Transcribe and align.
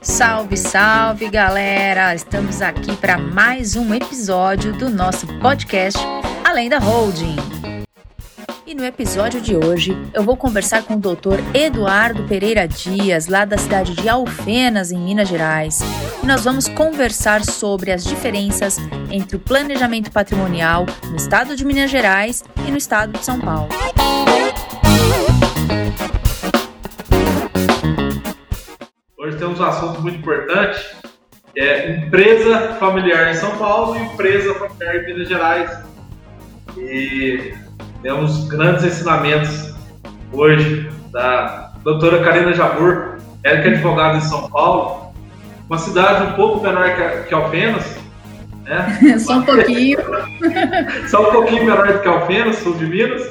Salve, 0.00 0.56
salve 0.56 1.28
galera! 1.28 2.14
Estamos 2.14 2.62
aqui 2.62 2.94
para 2.96 3.18
mais 3.18 3.74
um 3.74 3.92
episódio 3.94 4.72
do 4.72 4.88
nosso 4.88 5.26
podcast 5.40 5.98
Além 6.44 6.68
da 6.68 6.78
Holding. 6.78 7.36
E 8.66 8.74
no 8.74 8.84
episódio 8.84 9.40
de 9.40 9.56
hoje 9.56 9.96
eu 10.12 10.22
vou 10.22 10.36
conversar 10.36 10.82
com 10.82 10.94
o 10.94 10.98
Dr. 10.98 11.40
Eduardo 11.52 12.24
Pereira 12.24 12.68
Dias, 12.68 13.26
lá 13.26 13.44
da 13.44 13.58
cidade 13.58 13.94
de 13.94 14.08
Alfenas, 14.08 14.92
em 14.92 14.98
Minas 14.98 15.28
Gerais. 15.28 15.80
E 16.22 16.26
nós 16.26 16.44
vamos 16.44 16.68
conversar 16.68 17.44
sobre 17.44 17.92
as 17.92 18.04
diferenças 18.04 18.78
entre 19.10 19.36
o 19.36 19.40
planejamento 19.40 20.10
patrimonial 20.10 20.86
no 21.08 21.16
estado 21.16 21.56
de 21.56 21.64
Minas 21.64 21.90
Gerais 21.90 22.42
e 22.66 22.70
no 22.70 22.76
estado 22.76 23.18
de 23.18 23.24
São 23.24 23.40
Paulo. 23.40 23.68
Hoje 24.04 24.24
temos 29.44 29.60
um 29.60 29.64
assunto 29.64 30.00
muito 30.00 30.18
importante, 30.18 30.96
é 31.54 31.90
empresa 31.90 32.76
familiar 32.80 33.30
em 33.30 33.34
São 33.34 33.50
Paulo 33.58 33.94
e 33.94 34.02
empresa 34.02 34.54
familiar 34.54 34.96
em 34.96 35.04
Minas 35.04 35.28
Gerais. 35.28 35.78
E 36.78 37.54
temos 38.02 38.48
grandes 38.48 38.84
ensinamentos 38.84 39.74
hoje 40.32 40.90
da 41.12 41.72
doutora 41.84 42.24
Karina 42.24 42.54
Jabur, 42.54 43.18
ela 43.44 43.60
que 43.60 43.68
é 43.68 43.72
advogada 43.72 44.16
em 44.16 44.22
São 44.22 44.48
Paulo, 44.48 45.12
uma 45.68 45.76
cidade 45.76 46.30
um 46.30 46.32
pouco 46.32 46.62
menor 46.62 46.96
que, 46.96 47.28
que 47.28 47.34
Alfenas, 47.34 47.98
né? 48.64 49.18
Só 49.20 49.34
um 49.34 49.42
pouquinho. 49.42 49.98
Só 51.06 51.28
um 51.28 51.32
pouquinho 51.32 51.66
menor 51.66 51.86
do 51.86 52.00
que 52.00 52.08
Alfenas, 52.08 52.56
sul 52.56 52.74
de 52.78 52.86
Minas, 52.86 53.22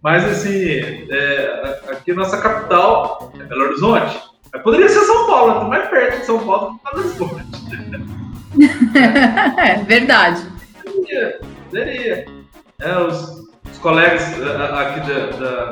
mas 0.00 0.24
assim, 0.24 0.80
é, 1.10 1.80
aqui 1.90 2.12
nossa 2.12 2.40
capital 2.40 3.32
é 3.38 3.42
Belo 3.42 3.64
Horizonte. 3.64 4.27
Poderia 4.62 4.88
ser 4.88 5.00
São 5.00 5.26
Paulo, 5.26 5.60
tô 5.60 5.68
mais 5.68 5.88
perto 5.88 6.20
de 6.20 6.26
São 6.26 6.38
Paulo 6.40 6.72
do 6.72 6.78
que 6.78 7.18
Belo 7.18 7.34
Horizonte. 7.34 7.48
é 9.58 9.74
verdade. 9.84 10.42
Poderia, 10.84 11.40
poderia. 11.64 12.26
É, 12.80 12.98
os, 12.98 13.48
os 13.70 13.78
colegas 13.78 14.22
aqui 14.22 15.00
da, 15.00 15.26
da, 15.36 15.70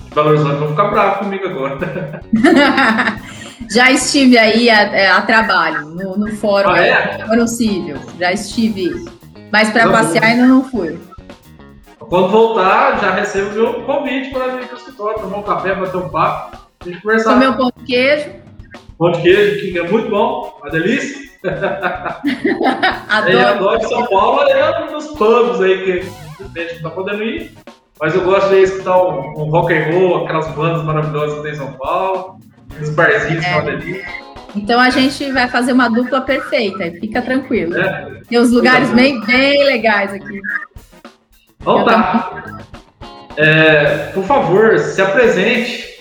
de 0.00 0.14
Belo 0.14 0.28
Horizonte 0.30 0.56
vão 0.56 0.68
ficar 0.70 0.88
bravos 0.88 1.18
comigo 1.18 1.46
agora. 1.46 2.22
Já 3.70 3.90
estive 3.90 4.38
aí 4.38 4.70
a, 4.70 4.82
é, 4.82 5.10
a 5.10 5.20
trabalho, 5.22 5.90
no, 5.90 6.16
no 6.16 6.34
fórum, 6.36 6.70
ah, 6.70 6.80
é? 6.80 7.46
civil. 7.46 7.96
Já 8.18 8.32
estive. 8.32 9.04
Mas 9.52 9.70
para 9.70 9.90
passear 9.90 10.24
ainda 10.24 10.46
não 10.46 10.64
fui. 10.64 10.98
Quando 11.98 12.28
voltar, 12.28 12.98
já 13.00 13.10
recebo 13.10 13.50
meu 13.50 13.82
convite 13.82 14.30
para 14.30 14.56
vir 14.56 14.66
para 14.66 14.74
o 14.74 14.78
escritório, 14.78 15.20
tomar 15.20 15.38
um 15.38 15.42
café, 15.42 15.74
bater 15.74 15.96
um 15.98 16.08
papo, 16.08 16.56
a 16.80 16.84
gente 16.84 17.02
conversar. 17.02 17.34
Comer 17.34 17.48
um 17.48 17.56
pão 17.56 17.72
de 17.76 17.84
queijo. 17.84 18.30
Pão 18.98 19.12
de 19.12 19.22
queijo, 19.22 19.72
que 19.72 19.78
é 19.78 19.88
muito 19.88 20.10
bom, 20.10 20.58
uma 20.60 20.70
delícia. 20.70 21.28
adoro. 23.08 23.32
Eu 23.32 23.48
adoro 23.48 23.88
São 23.88 24.06
Paulo, 24.06 24.42
é 24.42 24.84
um 24.84 24.92
dos 24.92 25.06
pubs 25.08 25.60
aí 25.60 25.84
que 25.84 25.90
a 26.40 26.62
gente 26.62 26.82
não 26.82 26.90
tá 26.90 26.96
podendo 26.96 27.22
ir. 27.22 27.52
Mas 28.00 28.14
eu 28.14 28.22
gosto 28.22 28.50
de 28.50 28.62
escutar 28.62 28.96
um, 29.02 29.40
um 29.40 29.50
rock 29.50 29.72
and 29.72 29.90
roll, 29.92 30.24
aquelas 30.24 30.48
bandas 30.54 30.84
maravilhosas 30.84 31.36
que 31.36 31.42
tem 31.42 31.52
em 31.52 31.56
São 31.56 31.72
Paulo, 31.72 32.38
os 32.80 32.90
barzinhos 32.90 33.44
é. 33.44 33.48
que 33.48 33.54
é 33.54 33.60
uma 33.60 33.70
delícia. 33.70 34.28
Então 34.56 34.80
a 34.80 34.90
gente 34.90 35.30
vai 35.32 35.48
fazer 35.48 35.72
uma 35.72 35.88
dupla 35.88 36.20
perfeita, 36.20 36.90
fica 37.00 37.20
tranquilo. 37.20 37.76
É. 37.76 38.20
Tem 38.28 38.40
uns 38.40 38.50
lugares 38.50 38.90
bem, 38.90 39.20
bem 39.24 39.64
legais 39.64 40.12
aqui. 40.12 40.40
Então 41.60 41.84
tá. 41.84 42.60
É, 43.36 44.10
por 44.14 44.24
favor, 44.24 44.78
se 44.78 45.00
apresente. 45.00 45.97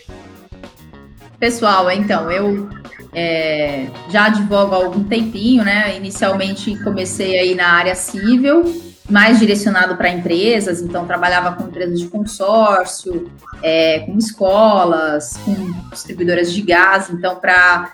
Pessoal, 1.39 1.89
então, 1.91 2.31
eu 2.31 2.67
é, 3.13 3.87
já 4.09 4.25
advogo 4.25 4.73
há 4.73 4.77
algum 4.77 5.03
tempinho, 5.03 5.63
né? 5.63 5.95
Inicialmente 5.95 6.75
comecei 6.83 7.37
aí 7.37 7.53
na 7.53 7.67
área 7.69 7.93
civil, 7.93 8.63
mais 9.07 9.39
direcionado 9.39 9.95
para 9.95 10.09
empresas, 10.09 10.81
então 10.81 11.05
trabalhava 11.05 11.55
com 11.55 11.67
empresas 11.67 11.99
de 11.99 12.07
consórcio, 12.07 13.31
é, 13.61 13.99
com 13.99 14.17
escolas, 14.17 15.37
com 15.45 15.73
distribuidoras 15.91 16.51
de 16.51 16.61
gás, 16.61 17.09
então 17.09 17.35
para 17.35 17.93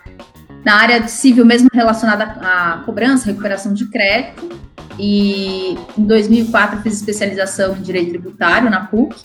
na 0.64 0.76
área 0.76 1.08
civil 1.10 1.46
mesmo 1.46 1.68
relacionada 1.74 2.24
à 2.42 2.82
cobrança, 2.86 3.26
recuperação 3.26 3.74
de 3.74 3.86
crédito. 3.90 4.50
E 4.98 5.78
em 5.98 6.06
2004 6.06 6.82
fiz 6.82 6.94
especialização 6.94 7.76
em 7.76 7.82
direito 7.82 8.10
tributário 8.12 8.70
na 8.70 8.86
PUC. 8.86 9.16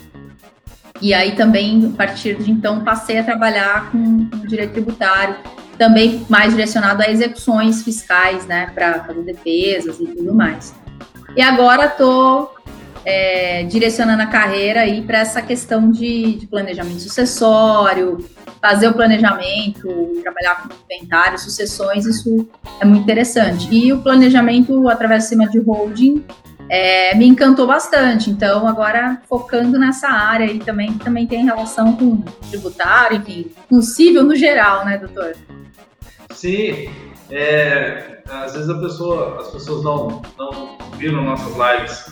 E 1.01 1.15
aí 1.15 1.37
também, 1.37 1.93
a 1.93 1.97
partir 1.97 2.37
de 2.37 2.51
então, 2.51 2.83
passei 2.85 3.19
a 3.19 3.25
trabalhar 3.25 3.91
com, 3.91 4.29
direito 4.47 4.73
tributário, 4.73 5.37
também 5.77 6.27
mais 6.29 6.51
direcionado 6.51 7.03
a 7.03 7.11
execuções 7.11 7.83
fiscais, 7.83 8.47
né, 8.47 8.71
para 8.75 9.05
fazer 9.05 9.23
defesas 9.23 10.01
e 10.01 10.07
tudo 10.07 10.35
mais. 10.35 10.75
E 11.37 11.43
agora 11.43 11.87
estou 11.87 12.53
é, 13.05 13.63
direcionando 13.65 14.23
a 14.23 14.27
carreira 14.27 14.81
aí 14.81 15.03
para 15.03 15.19
essa 15.19 15.41
questão 15.41 15.91
de, 15.91 16.35
de, 16.35 16.47
planejamento 16.47 17.01
sucessório, 17.01 18.19
fazer 18.61 18.89
o 18.89 18.93
planejamento, 18.93 19.89
trabalhar 20.23 20.63
com 20.63 20.75
inventário, 20.93 21.39
sucessões, 21.39 22.05
isso 22.07 22.49
é 22.81 22.85
muito 22.85 23.05
interessante. 23.05 23.69
E 23.73 23.93
o 23.93 24.03
planejamento 24.03 24.89
através 24.89 25.25
do 25.25 25.29
sistema 25.29 25.49
de 25.49 25.61
holding 25.61 26.25
é, 26.69 27.15
me 27.15 27.27
encantou 27.27 27.67
bastante. 27.67 28.31
Então, 28.31 28.67
agora 28.67 29.21
focando 29.29 29.79
nessa 29.79 30.09
área 30.09 30.47
aí 30.47 30.59
também, 30.59 30.93
também 30.95 31.27
tem 31.27 31.45
relação 31.45 31.97
com 31.97 32.23
tributário, 32.51 33.19
enfim, 33.19 33.51
com 33.69 33.81
civil 33.81 34.25
no 34.25 34.37
geral, 34.37 34.85
né, 34.85 34.99
doutor? 34.99 35.35
Sim. 36.31 36.91
É, 37.31 38.23
às 38.31 38.55
vezes 38.55 38.75
pessoa, 38.81 39.39
as 39.41 39.49
pessoas 39.49 39.85
não, 39.85 40.23
não 40.39 40.79
viram 40.97 41.23
nossas 41.25 41.55
lives 41.55 42.05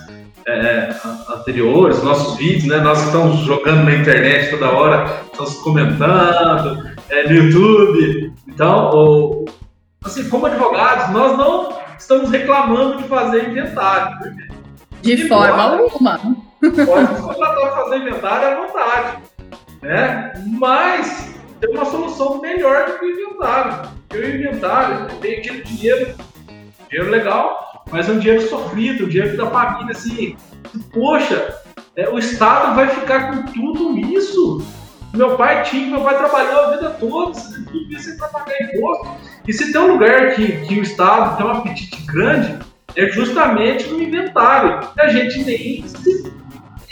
é, 0.47 0.95
anteriores, 1.29 2.03
nossos 2.03 2.37
vídeos, 2.37 2.67
né? 2.67 2.79
Nós 2.79 3.03
estamos 3.03 3.41
jogando 3.41 3.85
na 3.85 3.95
internet 3.95 4.51
toda 4.51 4.71
hora, 4.71 5.23
estamos 5.31 5.55
comentando 5.59 6.95
é, 7.09 7.29
no 7.29 7.35
YouTube. 7.35 8.33
Então, 8.47 8.91
ou, 8.91 9.45
assim, 10.05 10.29
como 10.29 10.47
advogados, 10.47 11.11
nós 11.11 11.37
não 11.37 11.86
estamos 11.99 12.31
reclamando 12.31 12.99
de 12.99 13.09
fazer 13.09 13.49
inventário. 13.49 14.19
De, 15.03 15.17
de 15.17 15.29
forma 15.29 15.63
alguma. 15.63 16.19
Pode 16.61 17.23
contratar 17.23 17.77
fazer 17.77 17.97
inventário 17.97 18.49
à 18.49 18.67
vontade. 18.67 19.19
Né? 19.83 20.33
Mas 20.59 21.35
tem 21.61 21.71
uma 21.71 21.85
solução 21.85 22.41
melhor 22.41 22.87
do 22.87 22.99
que 22.99 23.05
o 23.05 23.11
inventário. 23.11 23.89
Porque 24.09 24.25
o 24.25 24.37
inventário 24.37 25.07
tem 25.21 25.39
aquele 25.39 25.63
dinheiro, 25.63 26.15
dinheiro 26.89 27.11
legal, 27.11 27.85
mas 27.91 28.09
é 28.09 28.13
um 28.13 28.19
dinheiro 28.19 28.49
sofrido, 28.49 29.05
um 29.05 29.09
dinheiro 29.09 29.37
da 29.37 29.47
família, 29.47 29.93
assim, 29.93 30.37
poxa, 30.93 31.57
é, 31.95 32.09
o 32.09 32.19
Estado 32.19 32.75
vai 32.75 32.89
ficar 32.89 33.31
com 33.31 33.53
tudo 33.53 33.99
isso. 33.99 34.63
Meu 35.17 35.35
pai 35.35 35.63
tinha, 35.63 35.91
meu 35.91 36.03
pai 36.03 36.19
trabalhou 36.19 36.61
a 36.61 36.71
vida 36.73 36.91
toda, 36.91 37.33
tudo 37.33 37.93
isso 37.93 38.17
para 38.19 38.29
pagar 38.29 38.63
imposto. 38.63 39.09
E 39.49 39.53
se 39.53 39.73
tem 39.73 39.81
um 39.81 39.93
lugar 39.93 40.35
que, 40.35 40.61
que 40.67 40.79
o 40.79 40.83
Estado 40.83 41.39
tem 41.39 41.47
um 41.47 41.51
apetite 41.51 42.03
grande, 42.03 42.59
é 42.95 43.09
justamente 43.09 43.89
no 43.89 44.03
inventário. 44.03 44.87
A 44.99 45.09
gente 45.09 45.43
nem 45.43 45.85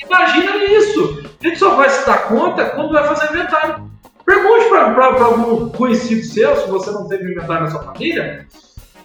imagina 0.03 0.57
isso. 0.65 1.23
A 1.39 1.47
gente 1.47 1.59
só 1.59 1.75
vai 1.75 1.91
se 1.91 2.07
dar 2.07 2.29
conta 2.29 2.65
quando 2.71 2.93
vai 2.93 3.05
fazer 3.05 3.31
inventário. 3.31 3.91
Pergunte 4.25 4.69
para 4.71 5.07
algum 5.27 5.69
conhecido 5.69 6.25
seu, 6.25 6.57
se 6.57 6.71
você 6.71 6.91
não 6.91 7.07
teve 7.07 7.31
inventário 7.31 7.65
na 7.65 7.71
sua 7.71 7.83
família, 7.83 8.47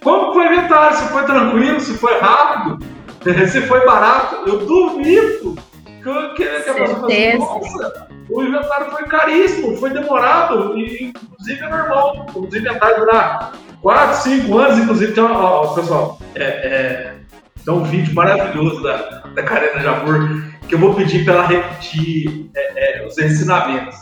como 0.01 0.34
foi 0.34 0.46
inventário? 0.46 0.97
Se 0.97 1.09
foi 1.09 1.24
tranquilo, 1.25 1.80
se 1.81 1.94
foi 1.97 2.18
rápido, 2.19 2.80
se 3.51 3.62
foi 3.62 3.86
barato. 3.86 4.50
Eu 4.50 4.66
duvido 4.66 5.57
que, 6.04 6.30
que, 6.36 6.62
que 6.62 6.70
a 6.70 6.74
pessoa 6.74 7.08
assim, 7.08 7.38
nossa, 7.38 8.08
o 8.30 8.44
inventário 8.44 8.92
foi 8.92 9.04
caríssimo, 9.06 9.78
foi 9.78 9.90
demorado, 9.90 10.78
e 10.78 11.06
inclusive 11.06 11.66
é 11.66 11.69
normal 11.69 12.28
os 12.36 12.56
inventários 12.56 13.00
durar 13.00 13.54
4, 13.81 14.16
5 14.24 14.57
anos, 14.57 14.80
inclusive 14.80 15.13
tem 15.13 15.24
uma, 15.24 15.40
ó, 15.40 15.74
pessoal, 15.74 16.19
é, 16.36 16.44
é, 16.44 17.16
tem 17.63 17.74
um 17.74 17.84
vídeo 17.84 18.13
maravilhoso 18.13 18.81
da, 18.84 18.98
da 19.36 19.44
Karina 19.44 19.81
Jamur 19.81 20.50
que 20.69 20.75
eu 20.75 20.80
vou 20.80 20.94
pedir 20.94 21.25
para 21.25 21.34
ela 21.34 21.48
repetir 21.48 22.50
é, 22.56 23.01
é, 23.01 23.07
os 23.07 23.18
ensinamentos. 23.18 23.98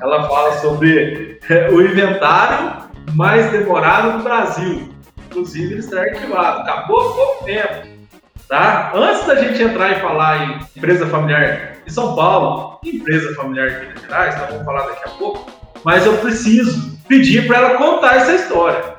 Ela 0.00 0.28
fala 0.28 0.52
sobre 0.60 1.40
é, 1.50 1.68
o 1.68 1.82
inventário 1.82 2.88
mais 3.14 3.50
demorado 3.50 4.18
do 4.18 4.22
Brasil. 4.22 4.88
Inclusive, 5.26 5.72
ele 5.72 5.80
está 5.80 6.00
arquivado. 6.00 6.60
Acabou 6.60 7.12
pouco 7.12 7.44
tempo. 7.44 7.91
Tá? 8.52 8.92
Antes 8.94 9.24
da 9.24 9.36
gente 9.36 9.62
entrar 9.62 9.92
e 9.92 10.00
falar 10.02 10.42
em 10.44 10.60
empresa 10.76 11.06
familiar 11.06 11.78
em 11.86 11.90
São 11.90 12.14
Paulo, 12.14 12.78
empresa 12.84 13.34
familiar 13.34 13.66
em 13.70 13.86
Minas 13.86 14.02
Gerais, 14.02 14.34
vamos 14.50 14.66
falar 14.66 14.88
daqui 14.88 15.04
a 15.06 15.12
pouco, 15.12 15.50
mas 15.82 16.04
eu 16.04 16.18
preciso 16.18 16.98
pedir 17.08 17.46
para 17.46 17.56
ela 17.56 17.78
contar 17.78 18.16
essa 18.16 18.34
história. 18.34 18.94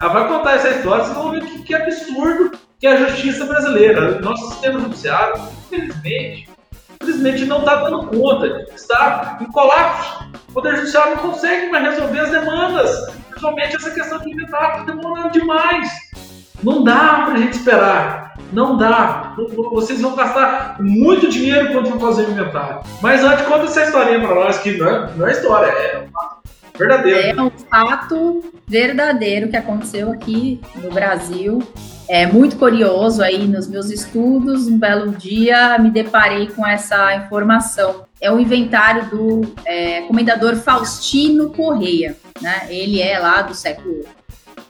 Ela 0.00 0.12
vai 0.12 0.28
contar 0.28 0.52
essa 0.52 0.68
história, 0.68 1.02
vocês 1.02 1.16
vão 1.16 1.32
ver 1.32 1.44
que, 1.44 1.62
que 1.64 1.74
absurdo 1.74 2.56
que 2.78 2.86
é 2.86 2.92
a 2.92 3.08
justiça 3.08 3.44
brasileira. 3.44 4.20
Nosso 4.20 4.52
sistema 4.52 4.78
judiciário, 4.78 5.34
infelizmente, 5.64 6.48
simplesmente 7.00 7.44
não 7.46 7.58
está 7.58 7.74
dando 7.82 8.06
conta, 8.06 8.68
está 8.72 9.36
em 9.40 9.46
colapso. 9.46 10.30
O 10.48 10.52
Poder 10.52 10.76
Judiciário 10.76 11.16
não 11.16 11.22
consegue 11.32 11.72
mais 11.72 11.90
resolver 11.90 12.20
as 12.20 12.30
demandas, 12.30 13.10
principalmente 13.30 13.74
essa 13.74 13.90
questão 13.90 14.20
de 14.20 14.30
inventário, 14.30 14.82
está 14.82 14.92
demorando 14.92 15.32
demais. 15.32 16.11
Não 16.62 16.84
dá 16.84 17.24
para 17.24 17.34
a 17.34 17.36
gente 17.38 17.54
esperar. 17.54 18.34
Não 18.52 18.76
dá. 18.76 19.34
Vocês 19.72 20.00
vão 20.00 20.14
gastar 20.14 20.76
muito 20.80 21.28
dinheiro 21.28 21.72
quando 21.72 21.90
for 21.90 22.00
fazer 22.00 22.28
o 22.28 22.30
inventário. 22.30 22.80
Mas 23.00 23.24
antes, 23.24 23.46
conta 23.46 23.64
essa 23.64 23.84
historinha 23.84 24.20
para 24.20 24.34
nós, 24.34 24.58
que 24.58 24.76
não 24.76 24.88
é, 24.88 25.10
não 25.16 25.26
é 25.26 25.32
história, 25.32 25.66
é 25.66 26.04
um 26.06 26.10
fato 26.12 26.42
verdadeiro. 26.78 27.40
É 27.40 27.42
um 27.42 27.50
fato 27.50 28.52
verdadeiro 28.66 29.48
que 29.48 29.56
aconteceu 29.56 30.12
aqui 30.12 30.60
no 30.76 30.90
Brasil. 30.90 31.62
É 32.08 32.26
muito 32.26 32.56
curioso 32.56 33.22
aí 33.22 33.46
nos 33.46 33.66
meus 33.66 33.90
estudos. 33.90 34.68
Um 34.68 34.78
belo 34.78 35.12
dia 35.12 35.78
me 35.78 35.90
deparei 35.90 36.48
com 36.48 36.66
essa 36.66 37.14
informação. 37.16 38.04
É 38.20 38.30
o 38.30 38.38
inventário 38.38 39.08
do 39.08 39.54
é, 39.64 40.02
comendador 40.02 40.56
Faustino 40.56 41.50
Correia. 41.50 42.16
Né? 42.40 42.66
Ele 42.68 43.00
é 43.00 43.18
lá 43.18 43.40
do 43.42 43.54
século 43.54 44.04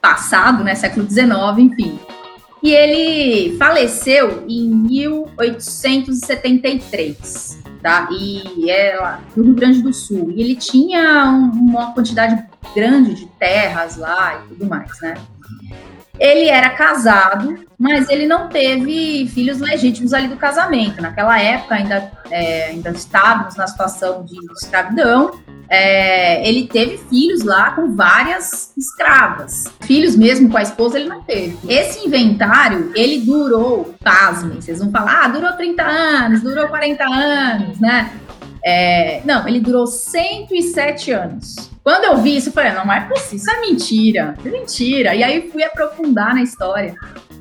passado, 0.03 0.63
né? 0.65 0.75
Século 0.75 1.09
XIX, 1.09 1.31
enfim. 1.59 1.99
E 2.63 2.73
ele 2.73 3.57
faleceu 3.57 4.45
em 4.49 4.69
1873, 4.69 7.63
tá? 7.83 8.09
E 8.11 8.71
é 8.71 9.17
do 9.35 9.43
Rio 9.43 9.55
Grande 9.55 9.81
do 9.83 9.93
Sul. 9.93 10.31
E 10.31 10.41
ele 10.41 10.55
tinha 10.57 11.31
um, 11.31 11.51
uma 11.51 11.93
quantidade 11.93 12.43
grande 12.75 13.15
de 13.15 13.27
terras 13.27 13.97
lá 13.97 14.43
e 14.45 14.49
tudo 14.49 14.67
mais, 14.67 15.01
né? 15.01 15.15
Ele 16.19 16.49
era 16.49 16.71
casado, 16.71 17.65
mas 17.77 18.09
ele 18.09 18.27
não 18.27 18.49
teve 18.49 19.29
filhos 19.29 19.59
legítimos 19.59 20.13
ali 20.13 20.29
do 20.29 20.37
casamento. 20.37 21.03
Naquela 21.03 21.41
época 21.41 21.75
ainda, 21.75 22.13
é, 22.31 22.67
ainda 22.67 22.91
estávamos 22.91 23.57
na 23.57 23.67
situação 23.67 24.25
de 24.25 24.37
escravidão. 24.53 25.41
É, 25.75 26.47
ele 26.47 26.67
teve 26.67 26.99
filhos 26.99 27.43
lá 27.43 27.71
com 27.71 27.97
várias 27.97 28.75
escravas. 28.77 29.65
Filhos 29.81 30.15
mesmo 30.15 30.51
com 30.51 30.59
a 30.59 30.63
esposa 30.63 30.99
ele 30.99 31.09
não 31.09 31.23
teve. 31.23 31.57
Esse 31.67 32.07
inventário, 32.07 32.93
ele 32.95 33.21
durou, 33.21 33.95
pasmem, 34.05 34.61
vocês 34.61 34.81
vão 34.81 34.91
falar, 34.91 35.25
ah, 35.25 35.29
durou 35.29 35.51
30 35.55 35.83
anos, 35.83 36.43
durou 36.43 36.69
40 36.69 37.05
anos, 37.05 37.81
né? 37.81 38.13
É, 38.63 39.23
não, 39.25 39.49
ele 39.49 39.61
durou 39.61 39.87
107 39.87 41.11
anos. 41.11 41.71
Quando 41.83 42.05
eu 42.05 42.19
vi 42.19 42.37
isso, 42.37 42.51
eu 42.51 42.53
falei, 42.53 42.73
não, 42.73 42.93
é 42.93 43.01
possível, 43.01 43.39
isso 43.39 43.51
é 43.51 43.61
mentira, 43.63 44.35
é 44.45 44.49
mentira. 44.51 45.15
E 45.15 45.23
aí 45.23 45.51
fui 45.51 45.65
aprofundar 45.65 46.35
na 46.35 46.43
história. 46.43 46.95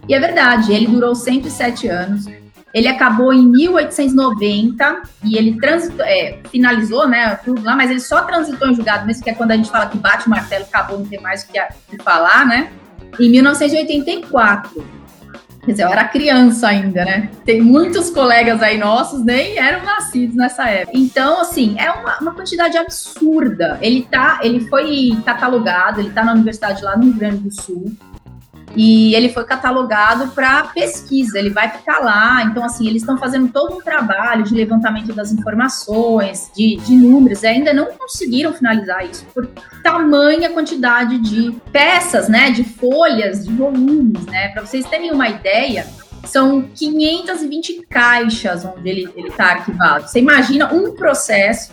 E 0.08 0.16
é 0.16 0.20
verdade, 0.22 0.72
ele 0.72 0.88
durou 0.88 1.14
107 1.14 1.90
anos. 1.90 2.26
Ele 2.74 2.88
acabou 2.88 3.34
em 3.34 3.46
1890 3.46 5.02
e 5.24 5.38
ele 5.38 5.60
transitou, 5.60 6.06
é, 6.06 6.40
finalizou, 6.50 7.08
né, 7.08 7.36
tudo 7.44 7.64
lá, 7.64 7.76
mas 7.76 7.90
ele 7.90 8.00
só 8.00 8.22
transitou 8.22 8.70
em 8.70 8.76
julgado 8.76 9.06
mesmo, 9.06 9.24
que 9.24 9.30
é 9.30 9.34
quando 9.34 9.52
a 9.52 9.58
gente 9.58 9.70
fala 9.70 9.88
que 9.88 9.98
bate 9.98 10.28
o 10.28 10.30
martelo, 10.30 10.64
acabou, 10.64 11.00
não 11.00 11.06
tem 11.06 11.20
mais 11.20 11.44
o 11.44 11.48
que, 11.48 12.04
falar, 12.04 12.46
né? 12.46 12.72
Em 13.20 13.30
1984. 13.30 15.02
Quer 15.66 15.72
dizer, 15.74 15.84
eu 15.84 15.90
era 15.90 16.06
criança 16.06 16.70
ainda, 16.70 17.06
né? 17.06 17.30
Tem 17.46 17.62
muitos 17.62 18.10
colegas 18.10 18.64
aí 18.64 18.80
nossos 18.80 19.24
nem 19.24 19.60
eram 19.60 19.86
nascidos 19.86 20.36
nessa 20.36 20.68
época. 20.68 20.98
Então, 20.98 21.40
assim, 21.40 21.76
é 21.78 21.92
uma, 21.92 22.18
uma 22.20 22.34
quantidade 22.34 22.78
absurda. 22.78 23.78
Ele 23.80 24.08
tá, 24.10 24.40
ele 24.42 24.62
foi 24.62 25.16
catalogado, 25.24 26.00
ele 26.00 26.10
tá 26.10 26.24
na 26.24 26.34
universidade 26.34 26.84
lá 26.84 26.98
no 26.98 27.04
Rio 27.04 27.14
Grande 27.14 27.38
do 27.38 27.52
Sul 27.52 27.96
e 28.76 29.14
ele 29.16 29.30
foi 29.30 29.44
catalogado 29.44 30.30
para 30.30 30.64
pesquisa, 30.64 31.38
ele 31.38 31.50
vai 31.50 31.70
ficar 31.70 32.00
lá. 32.00 32.44
Então, 32.44 32.64
assim, 32.64 32.88
eles 32.88 33.02
estão 33.02 33.18
fazendo 33.18 33.52
todo 33.52 33.78
um 33.78 33.82
trabalho 33.82 34.44
de 34.44 34.54
levantamento 34.54 35.14
das 35.14 35.32
informações, 35.32 36.50
de, 36.56 36.78
de 36.78 36.96
números, 36.96 37.44
e 37.44 37.48
ainda 37.48 37.74
não 37.74 37.88
conseguiram 37.94 38.54
finalizar 38.54 39.06
isso, 39.06 39.26
por 39.34 39.48
tamanha 39.84 40.50
quantidade 40.50 41.20
de 41.20 41.52
peças, 41.72 42.30
né, 42.30 42.52
de 42.52 42.64
folhas, 42.64 43.46
de 43.46 43.54
volumes, 43.54 44.26
né. 44.26 44.50
Para 44.50 44.66
vocês 44.66 44.86
terem 44.86 45.12
uma 45.12 45.28
ideia, 45.28 45.86
são 46.26 46.62
520 46.62 47.86
caixas 47.90 48.64
onde 48.64 48.90
ele 48.90 49.14
está 49.18 49.46
arquivado. 49.46 50.08
Você 50.08 50.20
imagina 50.20 50.74
um 50.74 50.96
processo 50.96 51.72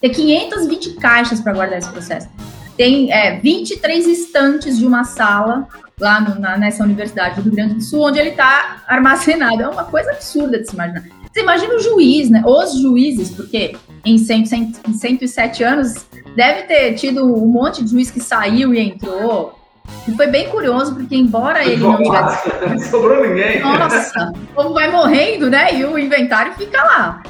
ter 0.00 0.10
520 0.10 0.94
caixas 0.94 1.40
para 1.40 1.52
guardar 1.52 1.78
esse 1.78 1.88
processo. 1.90 2.28
Tem 2.76 3.10
é, 3.10 3.38
23 3.40 4.06
estantes 4.06 4.78
de 4.78 4.86
uma 4.86 5.04
sala 5.04 5.66
lá 5.98 6.20
no, 6.20 6.38
na, 6.38 6.58
nessa 6.58 6.84
universidade 6.84 7.36
do 7.36 7.42
Rio 7.42 7.52
Grande 7.52 7.74
do 7.74 7.82
Sul, 7.82 8.02
onde 8.02 8.18
ele 8.18 8.30
está 8.30 8.82
armazenado. 8.86 9.62
É 9.62 9.68
uma 9.68 9.84
coisa 9.84 10.10
absurda 10.10 10.58
de 10.58 10.68
se 10.68 10.74
imaginar. 10.74 11.02
Você 11.32 11.40
imagina 11.40 11.74
o 11.74 11.78
juiz, 11.80 12.28
né? 12.28 12.42
Os 12.44 12.78
juízes, 12.78 13.30
porque 13.30 13.74
em, 14.04 14.18
100, 14.18 14.46
100, 14.46 14.72
em 14.88 14.92
107 14.92 15.64
anos 15.64 16.06
deve 16.34 16.64
ter 16.64 16.94
tido 16.94 17.24
um 17.24 17.46
monte 17.46 17.82
de 17.82 17.90
juiz 17.90 18.10
que 18.10 18.20
saiu 18.20 18.74
e 18.74 18.78
entrou. 18.78 19.58
E 20.06 20.12
foi 20.12 20.26
bem 20.26 20.50
curioso, 20.50 20.94
porque 20.94 21.16
embora 21.16 21.64
ele 21.64 21.78
não 21.78 21.96
tivesse. 21.96 22.48
Não 22.68 22.78
sobrou 22.78 23.26
ninguém. 23.26 23.60
Nossa, 23.60 24.32
como 24.54 24.74
vai 24.74 24.90
morrendo, 24.90 25.48
né? 25.48 25.74
E 25.74 25.84
o 25.84 25.98
inventário 25.98 26.52
fica 26.54 26.82
lá. 26.82 27.22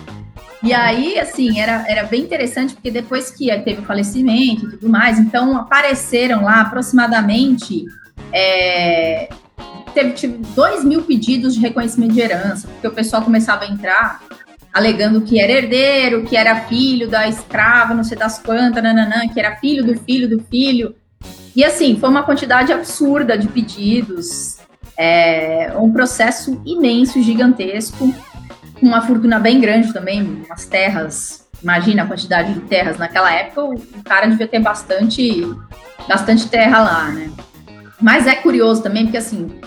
E 0.62 0.72
aí, 0.72 1.20
assim, 1.20 1.60
era, 1.60 1.84
era 1.86 2.04
bem 2.04 2.22
interessante, 2.22 2.74
porque 2.74 2.90
depois 2.90 3.30
que 3.30 3.46
teve 3.60 3.82
o 3.82 3.84
falecimento 3.84 4.66
e 4.66 4.70
tudo 4.70 4.88
mais, 4.88 5.18
então 5.18 5.56
apareceram 5.56 6.42
lá 6.42 6.62
aproximadamente 6.62 7.84
é, 8.32 9.28
teve, 9.94 10.12
tive 10.12 10.38
2 10.54 10.84
mil 10.84 11.02
pedidos 11.02 11.54
de 11.54 11.60
reconhecimento 11.60 12.12
de 12.12 12.20
herança, 12.20 12.68
porque 12.68 12.88
o 12.88 12.92
pessoal 12.92 13.22
começava 13.22 13.64
a 13.64 13.68
entrar 13.68 14.20
alegando 14.76 15.22
que 15.22 15.40
era 15.40 15.52
herdeiro, 15.52 16.24
que 16.24 16.36
era 16.36 16.60
filho 16.66 17.08
da 17.08 17.26
escrava, 17.26 17.94
não 17.94 18.04
sei 18.04 18.18
das 18.18 18.38
quantas, 18.38 18.82
nananã, 18.82 19.26
que 19.26 19.40
era 19.40 19.56
filho 19.56 19.82
do 19.82 19.98
filho 20.00 20.28
do 20.28 20.44
filho. 20.44 20.94
E 21.54 21.64
assim, 21.64 21.98
foi 21.98 22.10
uma 22.10 22.24
quantidade 22.24 22.70
absurda 22.70 23.38
de 23.38 23.48
pedidos, 23.48 24.58
é, 24.98 25.72
um 25.78 25.90
processo 25.90 26.60
imenso, 26.66 27.22
gigantesco, 27.22 28.14
com 28.78 28.86
uma 28.86 29.00
fortuna 29.00 29.38
bem 29.38 29.58
grande 29.58 29.94
também, 29.94 30.22
umas 30.46 30.66
terras. 30.66 31.48
Imagina 31.62 32.02
a 32.02 32.06
quantidade 32.06 32.52
de 32.52 32.60
terras 32.60 32.98
naquela 32.98 33.32
época, 33.32 33.64
o 33.64 34.04
cara 34.04 34.26
devia 34.26 34.46
ter 34.46 34.60
bastante, 34.60 35.42
bastante 36.06 36.48
terra 36.48 36.82
lá, 36.82 37.08
né? 37.08 37.30
Mas 38.00 38.26
é 38.26 38.34
curioso 38.34 38.82
também, 38.82 39.04
porque 39.04 39.16
assim, 39.16 39.60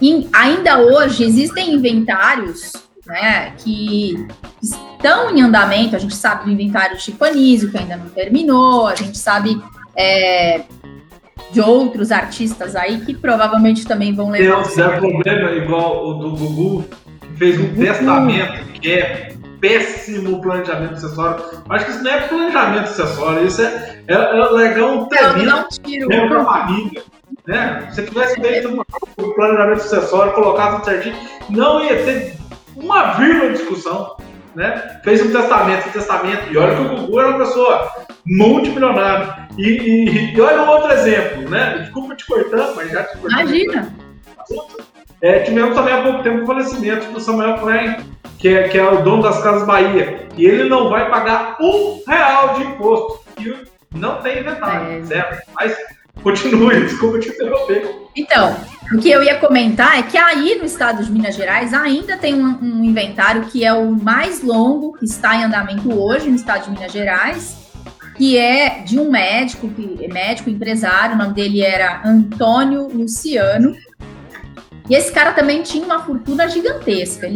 em, 0.00 0.28
ainda 0.32 0.78
hoje 0.78 1.24
existem 1.24 1.74
inventários 1.74 2.72
né, 3.06 3.52
que 3.58 4.26
estão 4.62 5.34
em 5.34 5.42
andamento. 5.42 5.96
A 5.96 5.98
gente 5.98 6.14
sabe 6.14 6.44
do 6.44 6.50
inventário 6.50 6.96
de 6.96 7.02
Chico 7.02 7.24
Anísio, 7.24 7.70
que 7.70 7.78
ainda 7.78 7.96
não 7.96 8.08
terminou, 8.08 8.86
a 8.86 8.94
gente 8.94 9.18
sabe 9.18 9.60
é, 9.96 10.62
de 11.50 11.60
outros 11.60 12.10
artistas 12.10 12.74
aí 12.74 13.00
que 13.00 13.14
provavelmente 13.14 13.86
também 13.86 14.14
vão 14.14 14.30
levar. 14.30 14.62
Tem 14.64 14.84
um 14.84 14.98
problema 14.98 15.52
igual 15.52 16.06
o 16.06 16.14
do 16.14 16.30
Gugu, 16.30 16.84
que 17.20 17.38
fez 17.38 17.60
um 17.60 17.66
Gugu. 17.68 17.80
testamento 17.80 18.72
que 18.80 18.92
é 18.92 19.34
péssimo 19.60 20.42
planejamento 20.42 20.94
acessório. 20.94 21.44
Acho 21.68 21.84
que 21.86 21.90
isso 21.92 22.02
não 22.02 22.10
é 22.10 22.20
planejamento 22.20 22.84
acessório, 22.84 23.46
isso 23.46 23.62
é, 23.62 24.02
é, 24.08 24.14
é 24.14 24.50
legal 24.52 24.98
um 24.98 25.06
tremendo. 25.06 25.44
Não, 25.44 25.60
não 25.62 25.68
tiro. 25.68 26.12
É 26.12 26.28
pra 26.28 26.44
família. 26.44 27.02
Né? 27.46 27.88
Se 27.92 28.02
tivesse 28.04 28.40
feito 28.40 28.68
um 29.18 29.32
planejamento 29.34 29.82
sucessório, 29.82 30.32
colocado 30.32 30.84
certinho, 30.84 31.16
não 31.50 31.84
ia 31.84 32.02
ter 32.04 32.36
uma 32.76 33.14
vírgula 33.14 33.50
de 33.50 33.58
discussão. 33.58 34.16
Né? 34.54 35.00
Fez 35.02 35.20
um 35.20 35.32
testamento, 35.32 35.88
um 35.88 35.92
testamento, 35.92 36.52
e 36.52 36.56
olha 36.56 36.76
que 36.76 36.82
o 36.82 36.96
Gugu 36.96 37.20
era 37.20 37.28
uma 37.30 37.38
pessoa 37.38 37.90
multimilionária. 38.24 39.48
E, 39.58 39.68
e, 39.68 40.34
e 40.34 40.40
olha 40.40 40.62
um 40.62 40.68
outro 40.68 40.92
exemplo, 40.92 41.48
né? 41.50 41.78
Desculpa 41.80 42.14
te 42.14 42.26
cortando, 42.26 42.74
mas 42.76 42.90
já 42.90 43.04
te 43.04 43.18
cortando. 43.18 43.40
Imagina! 43.40 43.92
É, 45.20 45.40
tivemos 45.40 45.74
também 45.74 45.94
há 45.94 46.02
pouco 46.02 46.22
tempo 46.22 46.42
o 46.42 46.46
falecimento 46.46 47.10
do 47.12 47.20
Samuel 47.20 47.58
Klein, 47.58 47.96
que 48.38 48.48
é, 48.48 48.68
que 48.68 48.78
é 48.78 48.84
o 48.84 49.02
dono 49.02 49.22
das 49.22 49.42
Casas 49.42 49.66
Bahia. 49.66 50.28
E 50.36 50.44
ele 50.44 50.68
não 50.68 50.88
vai 50.88 51.08
pagar 51.08 51.56
um 51.60 52.02
real 52.06 52.54
de 52.54 52.62
imposto. 52.62 53.24
E 53.40 53.56
não 53.94 54.20
tem 54.20 54.40
inventário, 54.40 55.00
é. 55.00 55.04
certo? 55.04 55.50
Mas 55.54 55.76
Continue, 56.22 56.80
desculpa 56.84 57.18
te 57.18 57.28
interromper. 57.28 58.04
Então, 58.16 58.56
o 58.92 58.98
que 58.98 59.10
eu 59.10 59.22
ia 59.22 59.36
comentar 59.36 59.98
é 59.98 60.02
que 60.02 60.16
aí 60.16 60.56
no 60.56 60.64
estado 60.64 61.02
de 61.02 61.10
Minas 61.10 61.34
Gerais 61.34 61.74
ainda 61.74 62.16
tem 62.16 62.34
um, 62.34 62.58
um, 62.62 62.84
inventário 62.84 63.46
que 63.46 63.64
é 63.64 63.72
o 63.72 63.90
mais 63.90 64.42
longo 64.42 64.92
que 64.92 65.04
está 65.04 65.36
em 65.36 65.44
andamento 65.44 65.92
hoje 65.92 66.28
no 66.28 66.36
estado 66.36 66.64
de 66.64 66.70
Minas 66.70 66.92
Gerais, 66.92 67.56
que 68.16 68.38
é 68.38 68.82
de 68.82 68.98
um 69.00 69.10
médico, 69.10 69.68
que, 69.68 70.06
médico 70.08 70.48
empresário, 70.48 71.16
o 71.16 71.18
nome 71.18 71.34
dele 71.34 71.60
era 71.60 72.02
Antônio 72.04 72.86
Luciano. 72.86 73.74
E 74.88 74.94
esse 74.94 75.10
cara 75.12 75.32
também 75.32 75.62
tinha 75.62 75.84
uma 75.84 76.00
fortuna 76.00 76.46
gigantesca. 76.46 77.30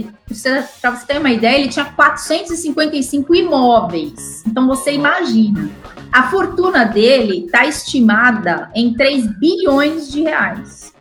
Para 0.80 0.90
você 0.90 1.06
ter 1.06 1.18
uma 1.18 1.30
ideia, 1.30 1.58
ele 1.58 1.68
tinha 1.68 1.86
455 1.86 3.34
imóveis. 3.34 4.44
Então 4.46 4.66
você 4.66 4.92
imagina. 4.92 5.70
A 6.12 6.24
fortuna 6.24 6.84
dele 6.84 7.46
está 7.46 7.66
estimada 7.66 8.70
em 8.74 8.92
3 8.94 9.26
bilhões 9.38 10.10
de 10.10 10.22
reais. 10.22 10.92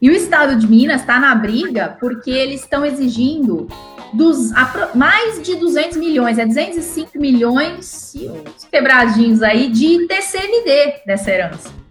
E 0.00 0.10
o 0.10 0.12
estado 0.12 0.56
de 0.56 0.66
Minas 0.68 1.00
está 1.00 1.18
na 1.18 1.34
briga 1.34 1.96
porque 1.98 2.30
eles 2.30 2.60
estão 2.60 2.84
exigindo 2.84 3.68
dos, 4.12 4.52
mais 4.94 5.42
de 5.42 5.56
200 5.56 5.96
milhões, 5.96 6.38
é 6.38 6.46
205 6.46 7.18
milhões 7.18 8.14
e 8.14 8.30
quebradinhos 8.70 9.42
aí 9.42 9.70
de 9.70 10.06
TCMD 10.06 11.02
dessa 11.06 11.30
herança. 11.30 11.83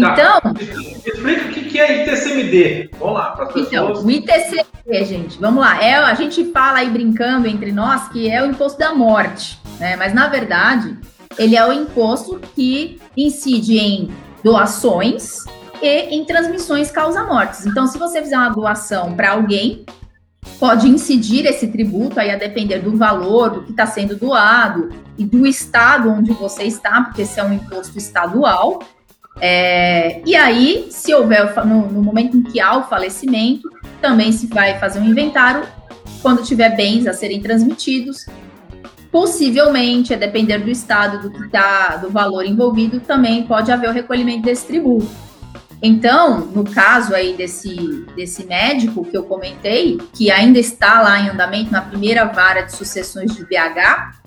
Tá. 0.00 0.12
Então. 0.12 0.40
Tá. 0.40 0.54
Explica 1.06 1.48
o 1.48 1.52
que 1.52 1.78
é 1.78 2.04
ITCMD. 2.04 2.90
Vamos 2.98 3.14
lá, 3.14 3.30
para 3.32 3.44
as 3.44 3.52
pessoas. 3.52 3.72
Então, 3.72 4.04
o 4.04 4.10
ITCMD, 4.10 5.04
gente, 5.04 5.38
vamos 5.38 5.60
lá. 5.60 5.82
É, 5.82 5.94
a 5.94 6.14
gente 6.14 6.50
fala 6.52 6.78
aí 6.78 6.90
brincando 6.90 7.46
entre 7.46 7.72
nós 7.72 8.08
que 8.08 8.28
é 8.28 8.42
o 8.42 8.46
imposto 8.46 8.78
da 8.78 8.94
morte, 8.94 9.58
né? 9.78 9.96
Mas 9.96 10.12
na 10.12 10.28
verdade, 10.28 10.96
ele 11.38 11.56
é 11.56 11.66
o 11.66 11.72
imposto 11.72 12.40
que 12.54 13.00
incide 13.16 13.78
em 13.78 14.10
doações 14.42 15.44
e 15.82 16.16
em 16.16 16.24
transmissões 16.24 16.90
causa-mortes. 16.90 17.66
Então, 17.66 17.86
se 17.86 17.98
você 17.98 18.20
fizer 18.20 18.36
uma 18.36 18.50
doação 18.50 19.14
para 19.14 19.32
alguém, 19.32 19.84
pode 20.58 20.88
incidir 20.88 21.46
esse 21.46 21.68
tributo 21.68 22.18
aí 22.18 22.30
a 22.30 22.36
depender 22.36 22.78
do 22.78 22.96
valor 22.96 23.50
do 23.50 23.62
que 23.62 23.70
está 23.70 23.86
sendo 23.86 24.16
doado 24.16 24.90
e 25.16 25.24
do 25.24 25.46
estado 25.46 26.10
onde 26.10 26.32
você 26.32 26.64
está, 26.64 27.02
porque 27.02 27.22
esse 27.22 27.38
é 27.38 27.44
um 27.44 27.52
imposto 27.52 27.96
estadual. 27.98 28.80
É, 29.40 30.20
e 30.26 30.34
aí, 30.34 30.88
se 30.90 31.14
houver, 31.14 31.54
no, 31.64 31.90
no, 31.90 32.02
momento 32.02 32.36
em 32.36 32.42
que 32.42 32.60
há 32.60 32.76
o 32.76 32.84
falecimento, 32.84 33.68
também 34.00 34.32
se 34.32 34.46
vai 34.46 34.78
fazer 34.78 34.98
um 34.98 35.04
inventário 35.04 35.62
quando 36.20 36.42
tiver 36.42 36.76
bens 36.76 37.06
a 37.06 37.12
serem 37.12 37.40
transmitidos. 37.40 38.26
Possivelmente, 39.10 40.12
a 40.12 40.16
depender 40.16 40.58
do 40.58 40.70
estado, 40.70 41.22
do 41.22 41.30
que 41.30 41.48
tá, 41.48 41.96
do 41.96 42.10
valor 42.10 42.44
envolvido, 42.44 43.00
também 43.00 43.44
pode 43.44 43.72
haver 43.72 43.88
o 43.88 43.92
recolhimento 43.92 44.42
desse 44.42 44.66
tributo. 44.66 45.08
Então, 45.80 46.40
no 46.40 46.64
caso 46.64 47.14
aí 47.14 47.34
desse, 47.34 48.04
desse 48.16 48.44
médico 48.44 49.04
que 49.04 49.16
eu 49.16 49.22
comentei, 49.22 49.98
que 50.12 50.30
ainda 50.30 50.58
está 50.58 51.00
lá 51.00 51.20
em 51.20 51.28
andamento 51.28 51.70
na 51.70 51.80
primeira 51.80 52.24
vara 52.24 52.62
de 52.62 52.72
sucessões 52.72 53.34
de 53.34 53.44
BH, 53.44 54.18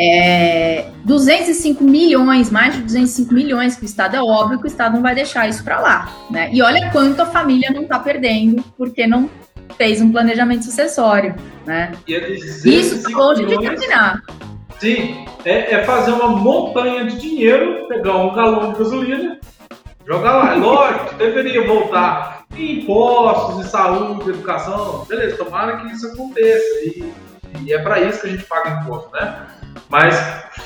é, 0.00 0.86
205 1.04 1.84
milhões, 1.84 2.50
mais 2.50 2.74
de 2.74 2.82
205 2.82 3.34
milhões 3.34 3.76
que 3.76 3.82
o 3.82 3.84
Estado 3.84 4.16
é 4.16 4.22
óbvio 4.22 4.58
que 4.58 4.64
o 4.64 4.66
Estado 4.66 4.94
não 4.94 5.02
vai 5.02 5.14
deixar 5.14 5.46
isso 5.46 5.62
para 5.62 5.78
lá, 5.78 6.16
né? 6.30 6.48
E 6.52 6.62
olha 6.62 6.90
quanto 6.90 7.20
a 7.20 7.26
família 7.26 7.70
não 7.70 7.82
está 7.82 7.98
perdendo 7.98 8.64
porque 8.78 9.06
não 9.06 9.28
fez 9.76 10.00
um 10.00 10.10
planejamento 10.10 10.64
sucessório, 10.64 11.34
né? 11.66 11.92
É 12.08 12.30
isso 12.30 13.02
tá 13.02 13.18
longe 13.18 13.44
de 13.44 13.58
terminar. 13.58 14.22
Sim, 14.78 15.26
é, 15.44 15.74
é, 15.74 15.84
fazer 15.84 16.12
uma 16.12 16.28
montanha 16.28 17.04
de 17.04 17.18
dinheiro, 17.18 17.86
pegar 17.86 18.16
um 18.16 18.34
galão 18.34 18.72
de 18.72 18.78
gasolina, 18.78 19.38
jogar 20.06 20.32
lá. 20.32 20.54
Lógico, 20.54 21.14
deveria 21.16 21.66
voltar 21.66 22.46
em 22.56 22.80
impostos, 22.80 23.66
em 23.66 23.68
saúde, 23.68 24.30
educação. 24.30 25.04
Beleza, 25.06 25.36
tomara 25.36 25.76
que 25.76 25.92
isso 25.92 26.06
aconteça. 26.06 26.64
E, 26.84 27.12
e 27.66 27.72
é 27.74 27.78
para 27.78 28.00
isso 28.00 28.22
que 28.22 28.28
a 28.28 28.30
gente 28.30 28.44
paga 28.44 28.80
imposto, 28.80 29.10
né? 29.12 29.59
Mas 29.88 30.16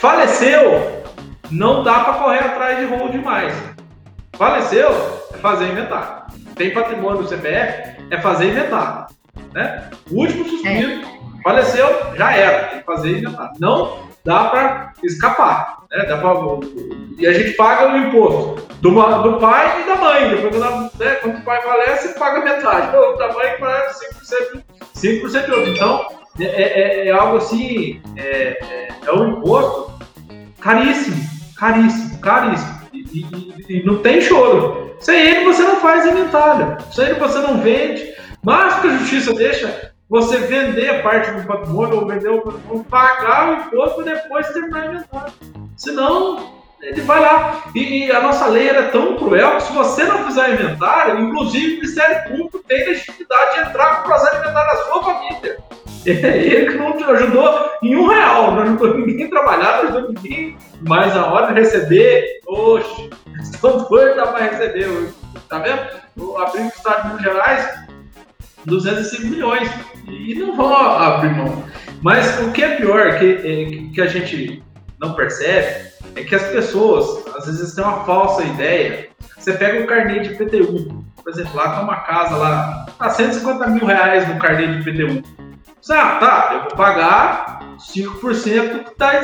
faleceu, 0.01 1.03
não 1.51 1.83
dá 1.83 2.01
para 2.01 2.15
correr 2.15 2.41
atrás 2.41 2.79
de 2.79 2.95
rol 2.95 3.09
demais. 3.09 3.55
Faleceu, 4.37 4.91
é 5.33 5.37
fazer 5.39 5.67
inventário. 5.67 6.25
Tem 6.57 6.73
patrimônio 6.73 7.23
do 7.23 7.29
CPF, 7.29 7.97
é 8.11 8.21
fazer 8.21 8.51
inventário. 8.51 9.07
Né? 9.53 9.91
O 10.11 10.21
último 10.21 10.45
suspiro, 10.45 11.03
é. 11.03 11.43
faleceu, 11.43 11.89
já 12.17 12.33
era, 12.33 12.69
tem 12.69 12.79
que 12.81 12.85
fazer 12.85 13.19
inventário. 13.19 13.55
Não 13.59 14.09
dá 14.25 14.45
para 14.45 14.93
escapar. 15.03 15.85
Né? 15.91 16.05
Dá 16.05 16.19
pra, 16.19 16.31
e 17.19 17.27
a 17.27 17.33
gente 17.33 17.53
paga 17.53 17.93
o 17.93 17.97
imposto 17.97 18.67
do, 18.81 18.91
do 18.91 19.39
pai 19.39 19.83
e 19.83 19.87
da 19.87 19.97
mãe. 19.97 20.31
Depois, 20.31 20.55
né, 20.99 21.15
quando 21.23 21.39
o 21.39 21.43
pai 21.43 21.63
falece, 21.63 22.19
paga 22.19 22.45
metade. 22.45 22.93
Da 23.19 23.33
mãe 23.33 23.57
paga 23.59 23.91
5%, 23.93 24.63
5% 24.95 25.45
de 25.45 25.51
outro. 25.53 25.71
Então, 25.71 26.07
é, 26.41 26.45
é, 26.45 27.09
é 27.09 27.11
algo 27.11 27.37
assim, 27.37 28.01
é, 28.17 28.23
é, 28.25 28.89
é, 29.07 29.13
um 29.13 29.39
imposto 29.39 29.93
caríssimo, 30.61 31.17
caríssimo, 31.57 32.19
caríssimo. 32.19 32.75
E, 32.93 32.99
e, 32.99 33.65
e, 33.69 33.83
não 33.85 33.99
tem 33.99 34.21
choro. 34.21 34.97
Sem 35.01 35.21
ele 35.21 35.45
você 35.45 35.63
não 35.63 35.77
faz 35.77 36.07
inventário, 36.07 36.77
sem 36.91 37.07
ele 37.07 37.19
você 37.19 37.39
não 37.39 37.61
vende. 37.61 38.15
Mas 38.43 38.81
que 38.81 38.89
a 38.89 38.97
justiça 38.99 39.33
deixa 39.35 39.93
você 40.09 40.39
vender 40.39 41.03
parte 41.03 41.31
do 41.31 41.47
patrimônio 41.47 42.01
ou 42.01 42.07
vender 42.07 42.29
o 42.29 42.43
patrimônio, 42.43 42.85
pagar 42.85 43.49
o 43.49 43.67
imposto 43.67 44.03
e 44.03 44.05
depois 44.05 44.49
terminar 44.49 44.89
o 44.89 44.95
inventário. 44.95 45.33
Senão, 45.77 46.64
ele 46.85 47.01
vai 47.01 47.21
lá. 47.21 47.65
E, 47.75 48.05
e, 48.05 48.13
a 48.13 48.21
nossa 48.21 48.47
lei 48.47 48.69
é 48.69 48.83
tão 48.89 49.17
cruel 49.17 49.57
que 49.57 49.63
se 49.63 49.73
você 49.73 50.05
não 50.05 50.27
fizer 50.27 50.53
inventário, 50.53 51.19
inclusive 51.21 51.67
o 51.67 51.77
Ministério 51.77 52.29
Público 52.29 52.63
tem 52.69 52.87
legitimidade 52.87 53.55
de 53.55 53.69
entrar 53.69 53.97
com 53.97 54.01
o 54.03 54.05
processo 54.05 54.37
inventário 54.37 54.75
na 54.75 54.85
sua 54.85 55.03
família. 55.03 55.65
É 56.07 56.37
ele 56.37 56.73
que 56.73 56.77
não 56.77 56.93
te 56.99 57.03
ajudou 57.03 57.71
em 57.83 57.97
um 57.97 58.07
real, 58.07 58.51
não 58.51 58.63
ajudou 58.65 58.99
ninguém 58.99 59.25
a 59.25 59.31
trabalhar, 59.31 59.77
não 59.79 59.83
ajudou 59.85 60.13
ninguém. 60.13 60.55
Mas 60.87 61.17
a 61.17 61.33
hora 61.33 61.47
de 61.47 61.59
receber, 61.59 62.41
oxe, 62.47 63.09
estão 63.41 63.79
doidos 63.89 64.29
para 64.29 64.45
receber 64.45 64.87
hoje. 64.87 65.15
Tá 65.49 65.61
vendo? 65.61 65.81
Abriu 66.37 66.65
o 66.65 66.69
Estado 66.69 67.03
de 67.05 67.09
Minas 67.09 67.23
Gerais, 67.23 67.79
205 68.67 69.27
milhões. 69.29 69.71
E 70.07 70.35
não 70.35 70.55
vão 70.55 70.77
abrir 70.77 71.35
mão. 71.35 71.65
Mas 72.03 72.39
o 72.41 72.53
que 72.53 72.63
é 72.63 72.77
pior, 72.77 73.19
que, 73.19 73.25
é, 73.25 73.95
que 73.95 74.01
a 74.03 74.07
gente 74.07 74.63
não 75.07 75.15
percebe, 75.15 75.91
é 76.15 76.23
que 76.23 76.35
as 76.35 76.45
pessoas, 76.45 77.27
às 77.37 77.47
vezes, 77.47 77.75
têm 77.75 77.85
uma 77.85 78.05
falsa 78.05 78.43
ideia. 78.43 79.09
Você 79.39 79.53
pega 79.53 79.83
um 79.83 79.87
carnê 79.87 80.21
de 80.21 80.35
PTU, 80.35 81.05
por 81.25 81.33
exemplo, 81.33 81.57
lá 81.57 81.77
tem 81.77 81.85
uma 81.85 81.97
casa 81.97 82.37
lá, 82.37 82.87
tá 82.99 83.09
150 83.09 83.67
mil 83.69 83.87
reais 83.87 84.29
no 84.29 84.39
carnê 84.39 84.67
de 84.67 84.85
PTU. 84.85 85.23
Ah, 85.91 86.17
tá, 86.19 86.51
eu 86.53 86.61
vou 86.61 86.77
pagar 86.77 87.61
5% 87.79 88.85
que 88.85 88.95
tá 88.97 89.21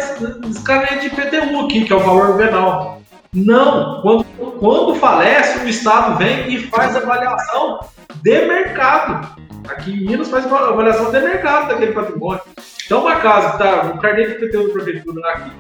descarnete 0.47 1.01
de 1.01 1.07
IPTU 1.07 1.61
aqui, 1.65 1.85
que 1.85 1.93
é 1.93 1.97
o 1.97 2.01
valor 2.01 2.37
venal. 2.37 3.01
Não, 3.33 4.03
quando, 4.03 4.25
quando 4.59 4.95
falece, 4.97 5.59
o 5.61 5.69
Estado 5.69 6.19
vem 6.19 6.53
e 6.53 6.67
faz 6.67 6.97
avaliação 6.97 7.81
de 8.23 8.47
mercado. 8.47 9.29
Aqui 9.69 9.93
em 9.93 10.07
Minas 10.07 10.29
faz 10.29 10.51
avaliação 10.51 11.11
de 11.11 11.21
mercado 11.21 11.69
daquele 11.69 11.93
patrimônio. 11.93 12.43
Então, 12.85 13.03
uma 13.03 13.17
casa 13.17 13.51
que 13.51 13.63
está 13.63 13.85
no 13.85 14.01
carnê 14.01 14.27
de 14.27 14.33
IPTU 14.33 14.67
da 14.69 14.73
prefeitura 14.73 15.31
aqui, 15.31 15.53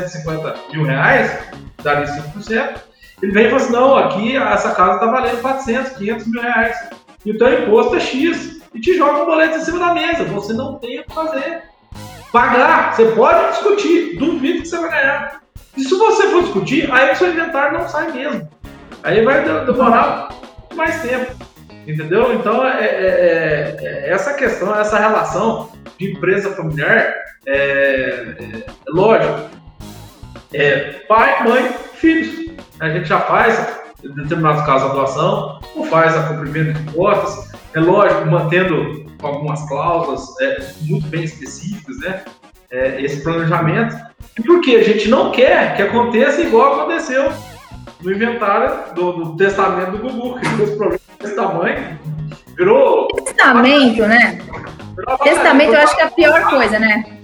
150 0.00 0.54
mil 0.72 0.84
reais, 0.84 1.38
daria 1.82 2.06
5%. 2.06 2.80
Ele 3.22 3.32
vem 3.32 3.46
e 3.46 3.50
fala 3.50 3.62
assim: 3.62 3.72
não, 3.72 3.96
aqui 3.96 4.36
essa 4.36 4.74
casa 4.74 4.94
está 4.94 5.06
valendo 5.06 5.40
400, 5.40 5.92
500 5.92 6.26
mil 6.26 6.42
reais. 6.42 6.76
E 7.24 7.30
o 7.30 7.38
teu 7.38 7.62
imposto 7.62 7.96
é 7.96 8.00
X 8.00 8.60
e 8.74 8.80
te 8.80 8.96
joga 8.96 9.22
um 9.22 9.26
boleto 9.26 9.58
em 9.58 9.64
cima 9.64 9.78
da 9.78 9.94
mesa. 9.94 10.24
Você 10.24 10.52
não 10.52 10.78
tem 10.78 11.00
o 11.00 11.04
que 11.04 11.14
fazer. 11.14 11.62
Pagar, 12.32 12.94
você 12.94 13.04
pode 13.12 13.50
discutir, 13.52 14.16
duvido 14.16 14.62
que 14.62 14.68
você 14.68 14.78
vai 14.78 14.90
ganhar. 14.90 15.40
E 15.76 15.84
se 15.84 15.94
você 15.96 16.28
for 16.28 16.42
discutir, 16.42 16.90
aí 16.92 17.12
o 17.12 17.16
seu 17.16 17.30
inventário 17.30 17.78
não 17.78 17.88
sai 17.88 18.10
mesmo. 18.10 18.48
Aí 19.04 19.24
vai 19.24 19.44
demorar 19.64 20.28
mais 20.74 21.00
tempo. 21.02 21.32
Entendeu? 21.86 22.34
Então, 22.34 22.66
é, 22.66 22.84
é, 22.84 22.86
é, 22.86 23.76
é 23.82 24.10
essa 24.10 24.34
questão, 24.34 24.74
essa 24.74 24.98
relação 24.98 25.70
de 25.98 26.12
empresa 26.12 26.50
familiar, 26.52 27.14
é, 27.46 27.54
é, 27.54 28.36
é 28.58 28.64
lógico, 28.88 29.53
é 30.54 31.04
pai, 31.08 31.42
mãe, 31.46 31.74
filhos. 31.94 32.52
A 32.80 32.88
gente 32.88 33.08
já 33.08 33.20
faz, 33.20 33.78
em 34.02 34.14
determinados 34.14 34.64
casos, 34.64 34.90
a 34.90 34.94
doação, 34.94 35.60
ou 35.74 35.84
faz 35.86 36.16
a 36.16 36.28
cumprimento 36.28 36.78
de 36.78 36.92
cotas, 36.92 37.52
é 37.74 37.80
lógico, 37.80 38.26
mantendo 38.26 39.04
algumas 39.22 39.66
cláusulas 39.68 40.22
é, 40.40 40.58
muito 40.82 41.06
bem 41.08 41.24
específicas, 41.24 41.98
né? 41.98 42.22
É, 42.70 43.00
esse 43.02 43.22
planejamento. 43.22 43.96
E 44.38 44.42
porque 44.42 44.76
a 44.76 44.82
gente 44.82 45.08
não 45.08 45.30
quer 45.30 45.76
que 45.76 45.82
aconteça 45.82 46.40
igual 46.40 46.80
aconteceu 46.80 47.32
no 48.02 48.12
inventário 48.12 48.94
do, 48.94 49.12
do 49.12 49.36
testamento 49.36 49.92
do 49.92 49.98
Gugu, 49.98 50.40
que 50.40 50.62
os 50.62 50.70
problemas 50.70 51.00
desse 51.20 51.36
tamanho 51.36 51.98
virou. 52.56 53.08
Testamento, 53.08 54.02
né? 54.06 54.38
Virou 54.96 55.18
testamento 55.18 55.72
eu 55.72 55.80
acho 55.80 55.96
que 55.96 56.02
é 56.02 56.04
a 56.04 56.10
pior 56.10 56.50
coisa, 56.50 56.78
né? 56.78 57.23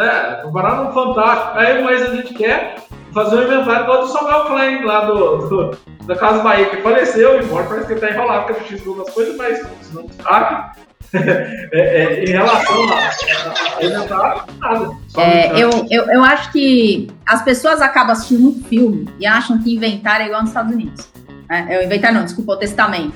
É, 0.00 0.42
comparado 0.42 0.84
no 0.84 0.92
Fantástico. 0.92 1.58
Aí, 1.58 1.82
mas 1.82 2.02
a 2.02 2.14
gente 2.16 2.32
quer 2.34 2.76
fazer 3.12 3.36
um 3.36 3.42
inventário 3.42 3.82
igual 3.82 4.00
do 4.02 4.08
Samuel 4.08 4.44
Klein, 4.46 4.84
lá 4.84 5.04
do, 5.04 5.48
do 5.48 5.78
da 6.06 6.16
Casa 6.16 6.42
Bahia, 6.42 6.70
que 6.70 6.78
faleceu, 6.78 7.40
embora 7.40 7.66
parece 7.66 7.86
que 7.86 7.92
ele 7.92 8.00
está 8.00 8.14
enrolado 8.14 8.46
com 8.46 8.52
a 8.52 8.58
justiça 8.58 8.88
algumas 8.88 9.10
coisas, 9.10 9.36
mas 9.36 9.58
se 9.58 9.94
não 9.94 10.08
sabe, 10.08 10.80
é, 11.14 11.70
é, 11.72 12.24
em 12.24 12.30
relação 12.30 12.76
a, 12.88 13.84
inventário, 13.84 14.42
nada. 14.58 14.90
É, 15.16 15.60
eu, 15.60 15.70
eu, 15.90 16.04
eu 16.04 16.24
acho 16.24 16.50
que 16.52 17.08
as 17.26 17.42
pessoas 17.42 17.82
acabam 17.82 18.12
assistindo 18.12 18.48
um 18.48 18.64
filme 18.64 19.08
e 19.18 19.26
acham 19.26 19.58
que 19.62 19.74
inventário 19.74 20.24
é 20.24 20.26
igual 20.26 20.40
nos 20.40 20.50
Estados 20.50 20.72
Unidos. 20.72 21.08
Né? 21.48 21.66
Eu 21.68 21.82
inventar 21.82 22.12
não, 22.12 22.24
desculpa, 22.24 22.52
o 22.52 22.56
testamento. 22.56 23.14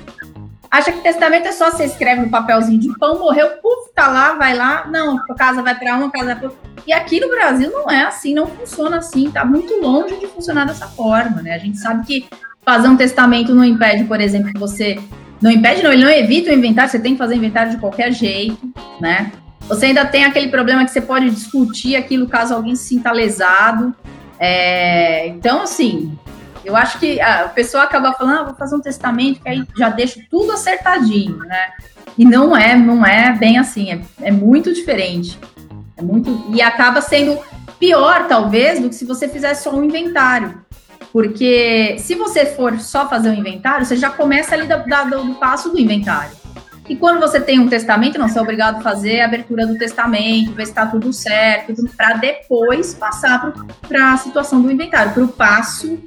Acha 0.69 0.91
que 0.91 1.01
testamento 1.01 1.47
é 1.47 1.51
só 1.51 1.71
você 1.71 1.85
escreve 1.85 2.21
no 2.21 2.29
papelzinho 2.29 2.79
de 2.79 2.97
pão, 2.97 3.19
morreu, 3.19 3.49
puf, 3.61 3.91
tá 3.93 4.07
lá, 4.07 4.33
vai 4.33 4.55
lá, 4.55 4.87
não, 4.87 5.17
a 5.29 5.33
casa 5.35 5.61
vai 5.61 5.75
para 5.77 5.95
uma, 5.95 6.11
casa 6.11 6.25
vai 6.25 6.35
para 6.35 6.51
E 6.85 6.91
aqui 6.93 7.19
no 7.19 7.29
Brasil 7.29 7.71
não 7.71 7.89
é 7.89 8.03
assim, 8.03 8.33
não 8.33 8.47
funciona 8.47 8.97
assim, 8.97 9.31
tá 9.31 9.45
muito 9.45 9.73
longe 9.81 10.17
de 10.17 10.27
funcionar 10.27 10.65
dessa 10.65 10.87
forma, 10.87 11.41
né? 11.41 11.53
A 11.53 11.57
gente 11.57 11.77
sabe 11.77 12.05
que 12.05 12.27
fazer 12.63 12.87
um 12.87 12.97
testamento 12.97 13.53
não 13.53 13.63
impede, 13.63 14.03
por 14.05 14.19
exemplo, 14.19 14.51
que 14.51 14.59
você 14.59 14.99
Não 15.41 15.51
impede, 15.51 15.83
não, 15.83 15.91
ele 15.91 16.03
não 16.03 16.11
evita 16.11 16.49
o 16.49 16.53
inventário, 16.53 16.89
você 16.89 16.99
tem 16.99 17.11
que 17.13 17.17
fazer 17.17 17.35
inventário 17.35 17.71
de 17.71 17.77
qualquer 17.77 18.11
jeito, 18.11 18.57
né? 18.99 19.31
Você 19.67 19.87
ainda 19.87 20.05
tem 20.05 20.23
aquele 20.23 20.47
problema 20.47 20.85
que 20.85 20.91
você 20.91 21.01
pode 21.01 21.29
discutir 21.29 21.95
aquilo 21.95 22.27
caso 22.27 22.53
alguém 22.53 22.75
se 22.75 22.85
sinta 22.85 23.11
lesado. 23.11 23.93
É, 24.39 25.27
então, 25.27 25.61
assim, 25.63 26.17
eu 26.65 26.75
acho 26.75 26.99
que 26.99 27.21
a 27.21 27.47
pessoa 27.49 27.83
acaba 27.83 28.13
falando, 28.13 28.39
ah, 28.39 28.43
vou 28.43 28.55
fazer 28.55 28.75
um 28.75 28.81
testamento, 28.81 29.41
que 29.41 29.47
aí 29.47 29.63
já 29.77 29.89
deixo 29.89 30.19
tudo 30.29 30.51
acertadinho, 30.51 31.37
né? 31.37 31.69
E 32.17 32.25
não 32.25 32.55
é, 32.55 32.75
não 32.75 33.05
é 33.05 33.31
bem 33.33 33.57
assim, 33.57 33.91
é, 33.91 34.01
é 34.21 34.31
muito 34.31 34.73
diferente. 34.73 35.39
É 35.97 36.01
muito. 36.01 36.45
E 36.49 36.61
acaba 36.61 37.01
sendo 37.01 37.37
pior, 37.79 38.27
talvez, 38.27 38.79
do 38.79 38.89
que 38.89 38.95
se 38.95 39.05
você 39.05 39.27
fizesse 39.27 39.63
só 39.63 39.75
um 39.75 39.83
inventário. 39.83 40.65
Porque 41.11 41.95
se 41.99 42.15
você 42.15 42.45
for 42.45 42.77
só 42.79 43.07
fazer 43.07 43.29
um 43.29 43.33
inventário, 43.33 43.85
você 43.85 43.95
já 43.95 44.09
começa 44.09 44.53
ali 44.53 44.67
do, 44.67 44.75
do, 44.77 45.23
do 45.23 45.35
passo 45.35 45.69
do 45.69 45.79
inventário. 45.79 46.35
E 46.87 46.95
quando 46.95 47.19
você 47.19 47.39
tem 47.39 47.59
um 47.59 47.67
testamento, 47.67 48.19
não, 48.19 48.27
você 48.27 48.37
é 48.37 48.41
obrigado 48.41 48.77
a 48.77 48.81
fazer 48.81 49.21
a 49.21 49.25
abertura 49.25 49.65
do 49.65 49.77
testamento, 49.77 50.53
ver 50.53 50.65
se 50.65 50.71
está 50.71 50.85
tudo 50.85 51.11
certo, 51.11 51.73
para 51.97 52.13
depois 52.13 52.93
passar 52.93 53.53
para 53.87 54.13
a 54.13 54.17
situação 54.17 54.61
do 54.61 54.71
inventário, 54.71 55.13
para 55.13 55.23
o 55.23 55.27
passo 55.27 55.97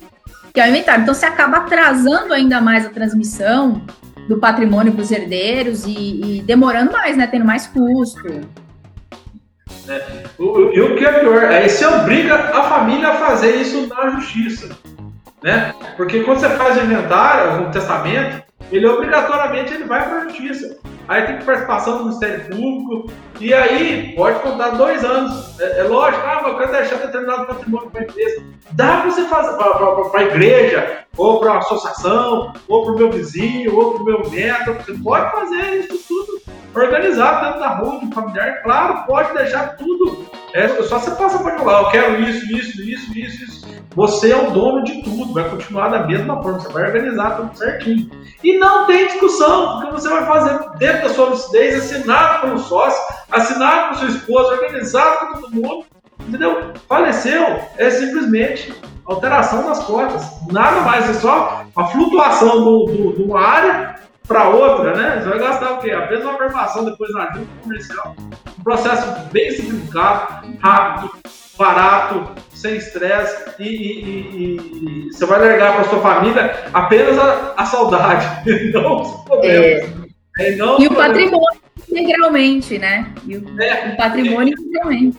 que 0.52 0.61
é 0.61 0.64
o 0.64 0.69
inventário. 0.69 1.02
Então 1.02 1.14
você 1.14 1.26
acaba 1.26 1.59
atrasando 1.59 2.33
ainda 2.33 2.61
mais 2.61 2.87
a 2.87 2.90
transmissão 2.90 3.83
do 4.28 4.38
patrimônio 4.38 4.93
para 4.93 5.02
os 5.02 5.11
herdeiros 5.11 5.85
e, 5.85 6.38
e, 6.38 6.43
demorando 6.43 6.93
mais, 6.93 7.17
né? 7.17 7.26
Tendo 7.26 7.45
mais 7.45 7.67
custo. 7.67 8.26
É. 9.88 10.02
E 10.38 10.81
o 10.81 10.97
que 10.97 11.05
é 11.05 11.21
pior, 11.21 11.45
aí 11.47 11.69
você 11.69 11.87
obriga 11.87 12.35
a 12.35 12.64
família 12.64 13.09
a 13.09 13.14
fazer 13.14 13.57
isso 13.57 13.87
na 13.87 14.11
justiça. 14.11 14.76
Né? 15.43 15.73
Porque 15.97 16.21
quando 16.25 16.40
você 16.40 16.50
faz 16.50 16.76
o 16.76 16.85
inventário, 16.85 17.62
o 17.62 17.71
testamento, 17.71 18.43
ele 18.70 18.87
obrigatoriamente 18.87 19.75
ele 19.75 19.84
vai 19.84 20.08
para 20.08 20.18
a 20.18 20.25
justiça. 20.25 20.78
Aí 21.06 21.22
tem 21.22 21.38
participação 21.38 21.98
do 21.98 22.04
Ministério 22.04 22.44
Público, 22.54 23.10
e 23.40 23.54
aí 23.54 24.14
pode 24.14 24.40
contar 24.40 24.70
dois 24.70 25.02
anos. 25.02 25.58
É, 25.58 25.80
é 25.80 25.82
lógico, 25.84 26.22
ah, 26.26 26.40
mas 26.42 26.52
eu 26.52 26.58
quero 26.58 26.72
deixar 26.72 26.96
determinado 26.96 27.46
patrimônio 27.46 27.90
para 27.90 28.00
a 28.02 28.04
empresa. 28.04 28.42
Dá 28.72 29.00
para 29.00 29.10
você 29.10 29.25
fazer 29.25 29.56
para 29.56 30.20
a 30.20 30.25
igreja, 30.25 30.98
ou 31.16 31.40
para 31.40 31.52
a 31.52 31.58
associação, 31.58 32.52
ou 32.68 32.84
para 32.84 32.92
o 32.92 32.96
meu 32.98 33.10
vizinho, 33.10 33.75
ou 33.75 33.94
para 33.94 34.02
o 34.02 34.04
meu 34.04 34.30
neto. 34.30 34.75
Você 34.75 34.92
pode 35.02 35.30
fazer 35.32 35.76
isso 35.76 35.98
tudo 36.06 36.48
organizado 36.75 37.46
dentro 37.46 37.60
da 37.60 37.68
rua, 37.76 38.00
de 38.00 38.14
familiar. 38.14 38.62
Claro, 38.62 39.04
pode 39.06 39.34
deixar 39.34 39.76
tudo. 39.76 40.26
É 40.52 40.68
só 40.82 40.98
você 40.98 41.10
passa 41.12 41.38
para 41.38 41.62
lá, 41.62 41.82
eu 41.82 41.90
quero 41.90 42.20
isso, 42.22 42.44
isso, 42.52 42.82
isso, 42.82 43.18
isso, 43.18 43.44
isso. 43.44 43.68
Você 43.94 44.30
é 44.30 44.37
o 44.37 44.50
dono 44.50 44.84
de 44.84 45.02
tudo, 45.02 45.32
vai 45.34 45.48
continuar 45.48 45.88
da 45.88 46.06
mesma 46.06 46.40
forma, 46.42 46.60
você 46.60 46.72
vai 46.72 46.84
organizar 46.84 47.37
tudo 47.37 47.56
certinho. 47.56 48.10
E 48.44 48.56
não 48.56 48.87
tem 48.87 49.06
discussão, 49.06 49.80
porque 49.80 49.92
você 49.92 50.08
vai 50.08 50.25
fazer 50.25 50.70
dentro 50.78 51.08
da 51.08 51.14
sua 51.14 51.30
lucidez, 51.30 51.76
assinado 51.76 52.42
pelo 52.42 52.58
sócio, 52.58 53.00
assinado 53.30 53.88
por 53.88 53.98
sua 53.98 54.08
esposa, 54.08 54.54
organizado 54.54 55.18
com 55.18 55.40
todo 55.40 55.54
mundo, 55.54 55.87
entendeu? 56.20 56.72
Faleceu, 56.88 57.60
é 57.76 57.90
simplesmente 57.90 58.72
alteração 59.04 59.66
das 59.66 59.82
cotas, 59.84 60.30
nada 60.52 60.82
mais, 60.82 61.10
é 61.10 61.14
só 61.14 61.64
a 61.75 61.87
flutuação 61.87 62.84
de 62.87 63.22
uma 63.22 63.40
área 63.40 63.98
para 64.28 64.50
outra, 64.50 64.94
né? 64.94 65.20
Você 65.20 65.28
vai 65.30 65.38
gastar 65.38 65.73
o 65.73 65.78
quê? 65.78 65.90
Apenas 65.90 66.23
uma 66.23 66.38
verbalização 66.38 66.85
depois 66.85 67.11
na 67.14 67.32
junta 67.32 67.49
comercial. 67.62 68.14
Um 68.58 68.62
processo 68.62 69.28
bem 69.32 69.50
simplificado, 69.50 70.47
rápido, 70.61 71.11
barato, 71.58 72.35
sem 72.54 72.76
estresse 72.76 73.50
e, 73.58 73.64
e, 73.64 75.06
e, 75.06 75.12
você 75.12 75.25
vai 75.25 75.40
largar 75.40 75.75
para 75.75 75.85
sua 75.85 76.00
família 76.00 76.68
apenas 76.75 77.18
a, 77.18 77.54
a 77.56 77.64
saudade, 77.64 78.26
não 78.73 79.00
os 79.00 79.25
problemas. 79.25 79.85
É. 79.94 80.08
É, 80.38 80.54
não 80.54 80.80
e 80.80 80.87
o 80.87 80.94
patrimônio 80.94 81.61
integralmente, 81.88 82.78
né? 82.78 83.12
E 83.26 83.37
o, 83.37 83.61
é, 83.61 83.92
o 83.92 83.97
patrimônio 83.97 84.54
integralmente. 84.54 85.18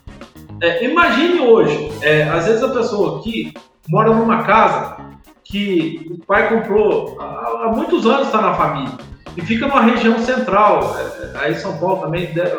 É, 0.62 0.86
imagine 0.86 1.42
hoje, 1.42 1.92
é, 2.02 2.24
às 2.24 2.46
vezes 2.46 2.64
a 2.64 2.70
pessoa 2.70 3.20
aqui 3.20 3.54
mora 3.90 4.14
numa 4.14 4.44
casa 4.44 4.98
que 5.50 6.08
o 6.12 6.26
pai 6.26 6.48
comprou 6.48 7.18
há, 7.20 7.66
há 7.66 7.72
muitos 7.76 8.06
anos 8.06 8.28
está 8.28 8.42
na 8.42 8.54
família 8.54 8.94
e 9.36 9.42
fica 9.42 9.68
numa 9.68 9.82
região 9.82 10.20
central. 10.20 10.96
É, 10.98 11.38
aí 11.40 11.54
em 11.54 11.58
São 11.58 11.78
Paulo 11.78 12.02
também 12.02 12.28
deve, 12.28 12.56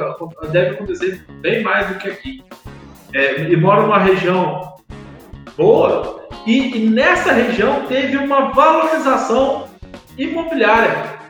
deve 0.50 0.70
acontecer 0.74 1.24
bem 1.40 1.62
mais 1.62 1.88
do 1.88 1.94
que 1.94 2.08
aqui 2.08 2.44
é, 3.12 3.42
e 3.42 3.56
mora 3.56 3.82
numa 3.82 3.98
região 3.98 4.76
boa, 5.56 6.28
e, 6.46 6.76
e, 6.76 6.88
nessa 6.88 7.32
região 7.32 7.84
teve 7.86 8.16
uma 8.16 8.50
valorização 8.52 9.68
imobiliária. 10.16 11.20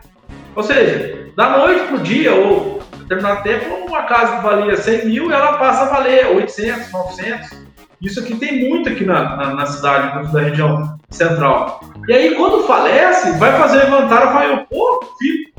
Ou 0.55 0.63
seja, 0.63 1.33
da 1.37 1.59
noite 1.59 1.87
para 1.87 1.97
o 1.97 2.01
dia, 2.01 2.35
ou 2.35 2.81
determinado 2.99 3.43
tempo, 3.43 3.75
uma 3.87 4.03
casa 4.03 4.37
que 4.37 4.43
valia 4.43 4.77
100 4.77 5.07
mil, 5.07 5.33
ela 5.33 5.59
passa 5.59 5.83
a 5.83 5.89
valer 5.89 6.27
800, 6.29 6.93
900. 6.93 7.70
Isso 8.03 8.21
aqui 8.21 8.35
tem 8.37 8.69
muito 8.69 8.89
aqui 8.89 9.05
na, 9.05 9.37
na, 9.37 9.55
na 9.55 9.67
cidade, 9.67 10.33
da 10.33 10.41
região 10.41 10.99
central. 11.11 11.81
E 12.09 12.13
aí, 12.13 12.35
quando 12.35 12.67
falece, 12.67 13.39
vai 13.39 13.53
fazer 13.59 13.87
inventário 13.87 14.31
e 14.31 14.33
fala, 14.33 14.67
pô, 14.71 15.15
filho, 15.19 15.53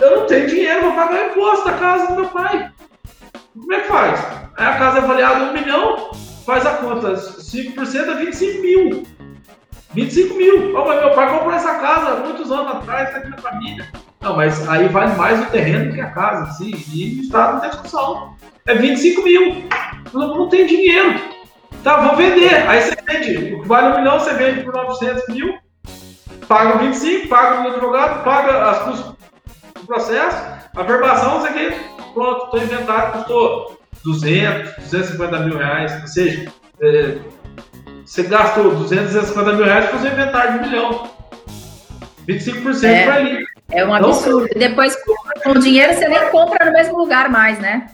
eu 0.00 0.16
não 0.16 0.26
tenho 0.26 0.48
dinheiro 0.48 0.80
para 0.80 1.06
pagar 1.06 1.30
imposto 1.30 1.64
da 1.64 1.74
casa 1.74 2.06
do 2.08 2.20
meu 2.20 2.28
pai. 2.28 2.70
Como 3.54 3.72
é 3.72 3.80
que 3.80 3.88
faz? 3.88 4.20
Aí 4.56 4.66
a 4.66 4.78
casa 4.78 4.98
é 4.98 5.02
avaliada 5.02 5.44
um 5.44 5.52
milhão, 5.52 6.10
faz 6.44 6.66
a 6.66 6.74
conta, 6.74 7.14
5% 7.14 8.08
é 8.08 8.14
25 8.16 8.62
mil. 8.62 9.02
25 9.94 10.34
mil. 10.34 10.76
Oh, 10.76 10.84
mas 10.86 11.00
meu 11.00 11.12
pai 11.12 11.30
comprou 11.30 11.52
essa 11.52 11.76
casa 11.76 12.16
muitos 12.16 12.50
anos 12.50 12.72
atrás, 12.72 13.08
está 13.08 13.20
aqui 13.20 13.30
na 13.30 13.38
família. 13.38 13.86
Não, 14.20 14.36
mas 14.36 14.68
aí 14.68 14.88
vale 14.88 15.14
mais 15.14 15.40
o 15.40 15.50
terreno 15.50 15.94
que 15.94 16.00
a 16.00 16.10
casa, 16.10 16.52
sim, 16.54 16.72
e 16.92 17.20
o 17.20 17.22
Estado 17.22 17.54
não 17.54 17.60
tem 17.60 17.70
discussão. 17.70 18.34
É 18.66 18.74
25 18.74 19.22
mil. 19.22 19.64
Não 20.12 20.48
tem 20.48 20.66
dinheiro. 20.66 21.35
Tá, 21.86 22.00
vou 22.00 22.16
vender. 22.16 22.68
Aí 22.68 22.82
você 22.82 22.96
vende. 23.06 23.54
O 23.54 23.62
que 23.62 23.68
vale 23.68 23.94
um 23.94 23.98
milhão, 24.00 24.18
você 24.18 24.34
vende 24.34 24.64
por 24.64 24.74
900 24.74 25.22
mil, 25.28 25.56
paga 26.48 26.78
25, 26.78 27.28
paga 27.28 27.62
o 27.62 27.70
advogado, 27.70 28.24
paga 28.24 28.70
as 28.70 28.78
custas 28.80 29.14
do 29.72 29.86
processo, 29.86 30.36
a 30.74 30.82
verbação, 30.82 31.40
você 31.40 31.52
quer 31.52 31.78
pronto, 32.12 32.46
estou 32.46 32.60
inventário, 32.60 33.12
custou 33.12 33.80
200, 34.02 34.74
250 34.82 35.38
mil 35.38 35.58
reais, 35.58 36.00
ou 36.00 36.08
seja, 36.08 36.50
é, 36.82 37.18
você 38.04 38.24
gastou 38.24 38.74
200, 38.74 39.12
250 39.12 39.52
mil 39.52 39.64
reais 39.64 39.84
para 39.84 39.96
fazer 39.96 40.08
um 40.08 40.12
inventário 40.12 40.52
de 40.54 40.58
um 40.58 40.68
milhão. 40.68 41.10
25% 42.28 42.82
é, 42.82 43.04
para 43.04 43.14
ali. 43.14 43.46
É 43.70 43.86
um 43.86 43.94
absurdo. 43.94 44.48
Então, 44.50 44.58
Depois, 44.58 44.96
com 45.44 45.50
o 45.50 45.58
dinheiro, 45.60 45.94
você 45.94 46.08
nem 46.08 46.30
compra 46.30 46.66
no 46.66 46.72
mesmo 46.72 46.98
lugar 46.98 47.30
mais, 47.30 47.60
né? 47.60 47.86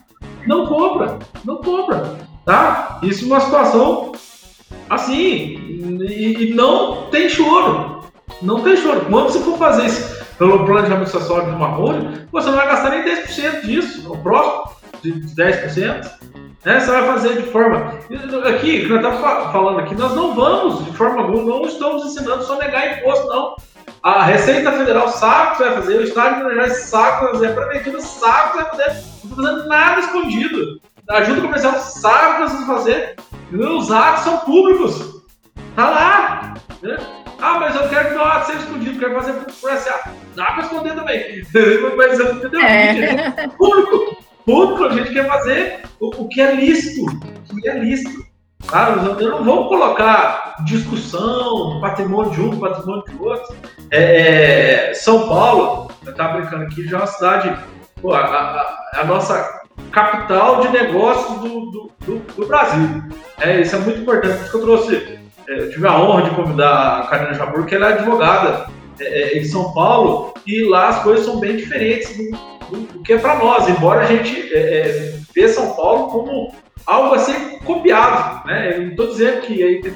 Não 0.46 0.66
compra, 0.66 1.18
não 1.44 1.58
compra. 1.58 2.31
Tá? 2.44 2.98
Isso 3.02 3.24
é 3.24 3.26
uma 3.28 3.40
situação 3.40 4.12
assim, 4.88 5.14
e, 5.16 6.50
e 6.50 6.54
não 6.54 7.06
tem 7.10 7.28
choro. 7.28 8.04
Não 8.40 8.60
tem 8.62 8.76
choro. 8.76 9.06
Quando 9.08 9.30
você 9.30 9.40
for 9.40 9.56
fazer 9.56 9.86
isso 9.86 10.22
pelo 10.38 10.64
planejamento 10.64 11.10
social 11.10 11.44
de 11.44 11.50
Marrone, 11.52 12.26
você 12.32 12.48
não 12.50 12.56
vai 12.56 12.66
gastar 12.66 12.90
nem 12.90 13.04
10% 13.04 13.62
disso, 13.62 14.12
o 14.12 14.18
próximo 14.18 14.76
de 15.02 15.12
10%. 15.12 16.10
Né? 16.64 16.80
Você 16.80 16.90
vai 16.90 17.06
fazer 17.06 17.42
de 17.42 17.50
forma. 17.50 17.94
Aqui, 18.48 18.82
que 18.82 18.88
nós 18.88 19.04
estamos 19.04 19.52
falando 19.52 19.80
aqui, 19.80 19.94
nós 19.94 20.14
não 20.14 20.34
vamos, 20.34 20.84
de 20.84 20.92
forma 20.92 21.22
alguma, 21.22 21.42
não 21.42 21.66
estamos 21.66 22.04
ensinando 22.04 22.44
só 22.44 22.56
negar 22.58 22.98
imposto, 22.98 23.26
não. 23.28 23.56
A 24.02 24.24
Receita 24.24 24.72
Federal 24.72 25.08
sabe 25.08 25.52
o 25.52 25.56
que 25.56 25.62
vai 25.62 25.74
fazer, 25.74 25.98
o 25.98 26.02
Estado 26.02 26.36
de 26.36 26.54
Minas 26.54 26.76
sabe 26.84 27.08
o 27.08 27.18
que 27.18 27.24
vai 27.24 27.32
fazer, 27.32 27.46
a 27.46 27.66
Prefeitura 27.66 28.00
sabe 28.00 28.48
o 28.48 28.50
que 28.50 28.56
vai 28.56 28.70
fazer, 28.70 28.84
não 29.24 29.30
está 29.30 29.36
fazendo 29.36 29.68
nada 29.68 30.00
escondido. 30.00 30.80
Ajuda 31.12 31.42
comercial 31.42 31.78
sabe 31.78 32.42
o 32.42 32.46
que 32.46 32.54
vai 32.54 32.66
fazer, 32.66 33.16
os 33.52 33.92
atos 33.92 34.24
são 34.24 34.38
públicos. 34.38 35.22
Tá 35.76 35.90
lá. 35.90 36.54
Né? 36.80 36.96
Ah, 37.38 37.58
mas 37.60 37.76
eu 37.76 37.86
quero 37.90 38.08
que 38.08 38.14
meu 38.14 38.24
ato 38.24 38.46
seja 38.46 38.60
escondido, 38.60 38.98
quero 38.98 39.14
fazer 39.16 39.32
por 39.34 39.70
SA. 39.72 40.10
Dá 40.34 40.46
para 40.46 40.62
esconder 40.62 40.94
também. 40.94 41.42
mas, 41.96 42.18
entendeu? 42.18 42.60
É. 42.60 43.46
Público. 43.48 44.24
Público, 44.46 44.84
a 44.84 44.88
gente 44.90 45.12
quer 45.12 45.28
fazer 45.28 45.82
o, 46.00 46.22
o 46.22 46.28
que 46.28 46.40
é 46.40 46.54
lícito. 46.54 47.04
O 47.04 47.56
que 47.60 47.68
é 47.68 47.78
lícito. 47.78 48.24
Claro, 48.66 49.20
eu 49.20 49.30
não 49.30 49.44
vou 49.44 49.68
colocar 49.68 50.54
discussão, 50.64 51.78
patrimônio 51.80 52.32
de 52.32 52.40
um, 52.40 52.58
patrimônio 52.58 53.04
de 53.04 53.22
outro. 53.22 53.54
É, 53.90 54.90
é 54.90 54.94
São 54.94 55.28
Paulo, 55.28 55.90
eu 56.06 56.12
estava 56.12 56.40
brincando 56.40 56.64
aqui, 56.64 56.88
já 56.88 56.96
é 56.96 57.00
uma 57.00 57.06
cidade, 57.06 57.58
pô, 58.00 58.14
a, 58.14 58.20
a, 58.20 59.00
a 59.00 59.04
nossa 59.04 59.61
capital 59.90 60.60
de 60.60 60.68
negócios 60.68 61.38
do, 61.40 61.70
do, 61.70 61.92
do, 62.00 62.18
do 62.36 62.46
Brasil. 62.46 63.02
É, 63.40 63.60
isso 63.60 63.76
é 63.76 63.78
muito 63.80 64.00
importante, 64.00 64.36
por 64.36 64.42
isso 64.42 64.50
que 64.50 64.56
eu 64.56 64.62
trouxe 64.62 65.22
é, 65.48 65.60
eu 65.60 65.70
tive 65.70 65.86
a 65.86 65.98
honra 65.98 66.22
de 66.22 66.30
convidar 66.30 67.00
a 67.00 67.06
Karina 67.06 67.34
Jabur, 67.34 67.66
que 67.66 67.74
ela 67.74 67.90
é 67.90 67.92
advogada 67.94 68.66
é, 69.00 69.04
é, 69.04 69.38
em 69.38 69.44
São 69.44 69.72
Paulo, 69.72 70.34
e 70.46 70.64
lá 70.68 70.88
as 70.88 71.02
coisas 71.02 71.24
são 71.24 71.40
bem 71.40 71.56
diferentes 71.56 72.16
do, 72.16 72.30
do, 72.70 72.80
do 72.92 73.02
que 73.02 73.14
é 73.14 73.18
para 73.18 73.36
nós, 73.36 73.68
embora 73.68 74.00
a 74.00 74.04
gente 74.04 74.52
é, 74.54 74.58
é, 74.58 75.14
vê 75.34 75.48
São 75.48 75.74
Paulo 75.74 76.08
como 76.08 76.54
algo 76.86 77.14
a 77.14 77.18
ser 77.18 77.58
copiado. 77.64 78.46
Né? 78.46 78.76
Eu 78.76 78.82
não 78.82 78.88
estou 78.90 79.06
dizendo 79.08 79.40
que 79.42 79.62
aí 79.62 79.80
tem 79.80 79.94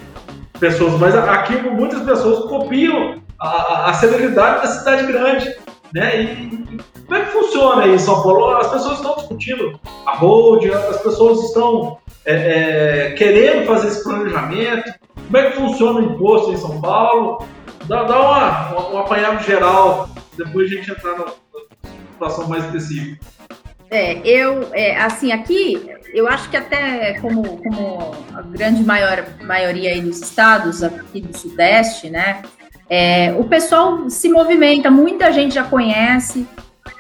pessoas, 0.59 0.95
mas 0.95 1.15
aqui 1.15 1.57
muitas 1.57 2.03
pessoas 2.03 2.49
copiam 2.49 3.21
a, 3.41 3.49
a, 3.49 3.91
a 3.91 3.95
celeridade 3.95 4.63
da 4.63 4.69
cidade 4.69 5.07
grande. 5.07 5.55
Né? 5.95 6.23
E 6.23 6.79
como 7.07 7.15
é 7.15 7.25
que 7.25 7.31
funciona 7.33 7.83
aí 7.83 7.95
em 7.95 7.99
São 7.99 8.23
Paulo? 8.23 8.57
As 8.57 8.71
pessoas 8.71 8.97
estão 8.99 9.15
discutindo 9.17 9.81
a 10.05 10.17
hold, 10.17 10.65
as 10.67 11.03
pessoas 11.03 11.45
estão 11.45 11.99
é, 12.25 12.35
é, 12.35 13.11
querendo 13.13 13.67
fazer 13.67 13.89
esse 13.89 14.03
planejamento. 14.03 14.93
Como 15.15 15.37
é 15.37 15.51
que 15.51 15.57
funciona 15.57 16.01
o 16.01 16.03
imposto 16.03 16.53
em 16.53 16.57
São 16.57 16.81
Paulo? 16.81 17.47
Dá, 17.85 18.05
dá 18.05 18.21
uma, 18.21 18.91
um 18.93 18.99
apanhado 18.99 19.43
geral, 19.45 20.09
depois 20.37 20.71
a 20.71 20.75
gente 20.75 20.91
entrar 20.91 21.17
na 21.17 21.27
situação 22.13 22.49
mais 22.49 22.65
específica. 22.65 23.25
É, 23.91 24.19
eu, 24.27 24.69
é, 24.73 24.97
assim, 25.01 25.31
aqui, 25.31 25.89
eu 26.13 26.27
acho 26.27 26.51
que 26.51 26.57
até 26.57 27.21
como, 27.21 27.59
como 27.59 28.17
a 28.35 28.43
grande 28.43 28.83
maior, 28.83 29.25
maioria 29.43 29.91
aí 29.91 30.01
dos 30.01 30.21
estados 30.21 30.83
aqui 30.83 31.21
do 31.21 31.37
Sudeste, 31.37 32.11
né, 32.11 32.43
é, 32.89 33.35
o 33.39 33.45
pessoal 33.45 34.09
se 34.09 34.29
movimenta, 34.29 34.91
muita 34.91 35.33
gente 35.33 35.55
já 35.55 35.65
conhece, 35.65 36.47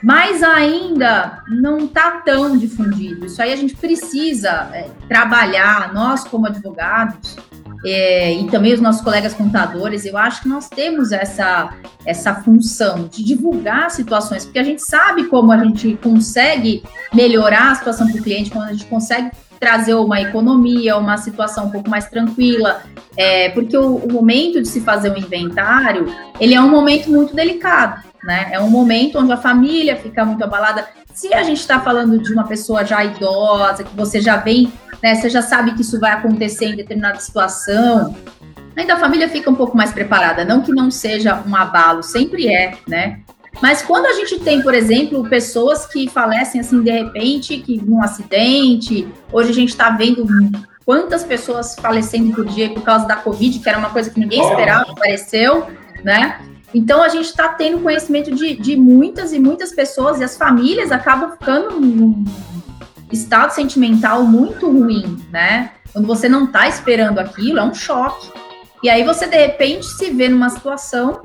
mas 0.03 0.42
ainda 0.42 1.42
não 1.49 1.79
está 1.79 2.22
tão 2.22 2.57
difundido. 2.57 3.27
Isso 3.27 3.40
aí 3.40 3.53
a 3.53 3.57
gente 3.57 3.77
precisa 3.77 4.68
é, 4.72 4.88
trabalhar, 5.09 5.92
nós 5.94 6.25
como 6.25 6.46
advogados, 6.46 7.37
é, 7.85 8.33
e 8.33 8.49
também 8.49 8.72
os 8.72 8.81
nossos 8.81 9.01
colegas 9.01 9.33
contadores, 9.33 10.05
eu 10.05 10.16
acho 10.16 10.42
que 10.42 10.49
nós 10.49 10.68
temos 10.68 11.12
essa, 11.12 11.72
essa 12.05 12.35
função 12.35 13.07
de 13.07 13.22
divulgar 13.22 13.90
situações, 13.90 14.44
porque 14.44 14.59
a 14.59 14.64
gente 14.64 14.83
sabe 14.83 15.25
como 15.27 15.53
a 15.53 15.59
gente 15.59 15.96
consegue 16.03 16.83
melhorar 17.14 17.70
a 17.70 17.75
situação 17.77 18.09
do 18.09 18.20
cliente, 18.20 18.51
quando 18.51 18.68
a 18.68 18.72
gente 18.72 18.87
consegue 18.87 19.31
trazer 19.59 19.95
uma 19.95 20.21
economia, 20.21 20.97
uma 20.97 21.16
situação 21.16 21.66
um 21.66 21.71
pouco 21.71 21.88
mais 21.88 22.09
tranquila, 22.09 22.83
é, 23.16 23.51
porque 23.51 23.77
o, 23.77 23.97
o, 23.97 24.12
momento 24.12 24.61
de 24.61 24.69
se 24.69 24.81
fazer 24.81 25.11
um 25.11 25.16
inventário, 25.16 26.07
ele 26.38 26.55
é 26.55 26.61
um 26.61 26.69
momento 26.69 27.11
muito 27.11 27.35
delicado, 27.35 28.03
né? 28.23 28.49
É 28.53 28.61
um 28.61 28.69
momento 28.69 29.19
onde 29.19 29.33
a 29.33 29.37
família 29.37 29.97
fica 29.97 30.25
muito 30.25 30.42
abalada. 30.45 30.87
Se 31.14 31.33
a 31.33 31.42
gente 31.42 31.61
está 31.61 31.81
falando 31.81 32.19
de 32.19 32.33
uma 32.33 32.45
pessoa 32.45 32.85
já 32.85 33.05
idosa, 33.05 33.85
que 33.85 33.97
você 33.97 34.21
já 34.21 34.37
vem, 34.37 34.73
né? 35.03 35.14
Você 35.14 35.31
já 35.31 35.40
sabe 35.42 35.73
que 35.73 35.81
isso 35.81 35.99
vai 35.99 36.12
acontecer 36.12 36.66
em 36.66 36.77
determinada 36.77 37.19
situação, 37.19 38.14
ainda 38.77 38.95
a 38.95 38.99
família 38.99 39.29
fica 39.29 39.51
um 39.51 39.55
pouco 39.55 39.77
mais 39.77 39.92
preparada. 39.92 40.45
Não 40.45 40.61
que 40.61 40.73
não 40.73 40.90
seja 40.90 41.42
um 41.47 41.57
abalo, 41.57 42.03
sempre 42.03 42.49
é, 42.49 42.77
né? 42.87 43.21
Mas 43.62 43.83
quando 43.83 44.07
a 44.07 44.12
gente 44.12 44.38
tem, 44.40 44.62
por 44.62 44.75
exemplo, 44.75 45.29
pessoas 45.29 45.87
que 45.87 46.09
falecem 46.09 46.61
assim 46.61 46.83
de 46.83 46.90
repente, 46.90 47.59
que 47.59 47.81
num 47.83 48.03
acidente, 48.03 49.09
hoje 49.33 49.51
a 49.51 49.55
gente 49.55 49.71
está 49.71 49.90
vendo 49.90 50.27
quantas 50.85 51.25
pessoas 51.25 51.75
falecendo 51.75 52.35
por 52.35 52.45
dia 52.47 52.71
por 52.71 52.83
causa 52.83 53.07
da 53.07 53.16
Covid, 53.16 53.59
que 53.59 53.69
era 53.69 53.79
uma 53.79 53.90
coisa 53.90 54.11
que 54.11 54.21
ninguém 54.21 54.40
esperava, 54.40 54.92
apareceu, 54.92 55.66
né? 56.05 56.40
Então 56.75 57.03
a 57.03 57.09
gente 57.09 57.27
está 57.27 57.49
tendo 57.49 57.81
conhecimento 57.81 58.35
de, 58.35 58.55
de 58.55 58.77
muitas 58.77 59.33
e 59.33 59.38
muitas 59.38 59.73
pessoas 59.73 60.21
e 60.21 60.25
as 60.25 60.37
famílias 60.37 60.92
acabam 60.92 61.33
ficando 61.33 61.81
num 61.81 62.25
estado 63.11 63.51
sentimental 63.53 64.25
muito 64.25 64.71
ruim, 64.71 65.16
né? 65.31 65.73
Quando 65.92 66.07
você 66.07 66.29
não 66.29 66.45
está 66.45 66.69
esperando 66.69 67.19
aquilo, 67.19 67.59
é 67.59 67.64
um 67.64 67.75
choque. 67.75 68.31
E 68.82 68.90
aí 68.90 69.02
você 69.02 69.26
de 69.26 69.36
repente 69.36 69.86
se 69.86 70.10
vê 70.10 70.28
numa 70.28 70.50
situação 70.50 71.22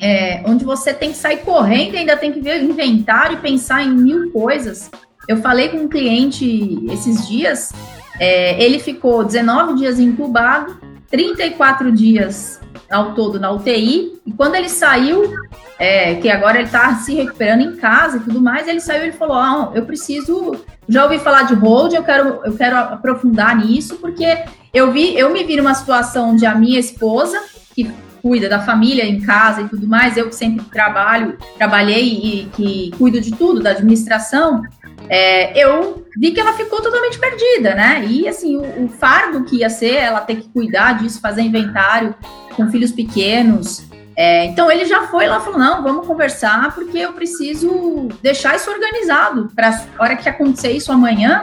é, 0.00 0.42
onde 0.46 0.64
você 0.64 0.92
tem 0.92 1.10
que 1.10 1.16
sair 1.16 1.38
correndo 1.38 1.96
ainda 1.96 2.16
tem 2.16 2.32
que 2.32 2.40
ver 2.40 2.60
o 2.60 2.64
inventário 2.64 3.38
e 3.38 3.40
pensar 3.40 3.82
em 3.82 3.90
mil 3.90 4.30
coisas. 4.32 4.90
Eu 5.28 5.38
falei 5.38 5.70
com 5.70 5.78
um 5.78 5.88
cliente 5.88 6.84
esses 6.90 7.26
dias, 7.26 7.72
é, 8.20 8.62
ele 8.62 8.78
ficou 8.78 9.24
19 9.24 9.76
dias 9.76 9.98
incubado, 9.98 10.78
34 11.10 11.90
dias 11.92 12.60
ao 12.90 13.14
todo 13.14 13.40
na 13.40 13.50
UTI, 13.50 14.20
e 14.26 14.32
quando 14.32 14.54
ele 14.54 14.68
saiu, 14.68 15.32
é, 15.78 16.14
que 16.16 16.28
agora 16.28 16.58
ele 16.58 16.66
está 16.66 16.94
se 16.96 17.14
recuperando 17.14 17.62
em 17.62 17.76
casa 17.76 18.18
e 18.18 18.20
tudo 18.20 18.40
mais, 18.40 18.68
ele 18.68 18.80
saiu 18.80 19.06
e 19.06 19.12
falou: 19.12 19.36
ah, 19.36 19.72
eu 19.74 19.84
preciso. 19.84 20.56
Já 20.86 21.04
ouvi 21.04 21.18
falar 21.18 21.44
de 21.44 21.54
hold, 21.54 21.94
eu 21.94 22.04
quero, 22.04 22.40
eu 22.44 22.54
quero 22.54 22.76
aprofundar 22.76 23.56
nisso, 23.56 23.96
porque 23.96 24.44
eu 24.74 24.90
vi, 24.90 25.16
eu 25.16 25.32
me 25.32 25.44
vi 25.44 25.56
numa 25.56 25.72
situação 25.72 26.30
onde 26.30 26.44
a 26.44 26.54
minha 26.54 26.80
esposa, 26.80 27.40
que 27.74 27.88
cuida 28.20 28.48
da 28.48 28.60
família 28.60 29.04
em 29.04 29.20
casa 29.20 29.62
e 29.62 29.68
tudo 29.68 29.86
mais, 29.86 30.16
eu 30.16 30.28
que 30.28 30.34
sempre 30.34 30.64
trabalho, 30.66 31.38
trabalhei 31.56 32.08
e 32.08 32.48
que 32.56 32.90
cuido 32.98 33.20
de 33.20 33.30
tudo, 33.32 33.62
da 33.62 33.70
administração, 33.70 34.62
é, 35.08 35.62
eu 35.62 36.04
vi 36.16 36.32
que 36.32 36.40
ela 36.40 36.54
ficou 36.54 36.80
totalmente 36.80 37.18
perdida, 37.18 37.74
né? 37.74 38.04
E 38.08 38.26
assim, 38.26 38.56
o, 38.56 38.84
o, 38.84 38.88
fardo 38.88 39.44
que 39.44 39.58
ia 39.58 39.68
ser 39.68 39.94
ela 39.94 40.20
ter 40.22 40.36
que 40.36 40.48
cuidar 40.48 40.98
disso, 40.98 41.20
fazer 41.20 41.42
inventário 41.42 42.14
com 42.56 42.70
filhos 42.70 42.90
pequenos. 42.90 43.86
É, 44.16 44.46
então 44.46 44.70
ele 44.70 44.86
já 44.86 45.06
foi 45.08 45.26
lá 45.26 45.40
falou: 45.40 45.58
não, 45.58 45.82
vamos 45.82 46.06
conversar, 46.06 46.74
porque 46.74 46.98
eu 46.98 47.12
preciso 47.12 48.08
deixar 48.22 48.56
isso 48.56 48.70
organizado 48.70 49.50
para 49.54 49.68
a 49.98 50.02
hora 50.02 50.16
que 50.16 50.28
acontecer 50.28 50.72
isso 50.72 50.90
amanhã, 50.90 51.42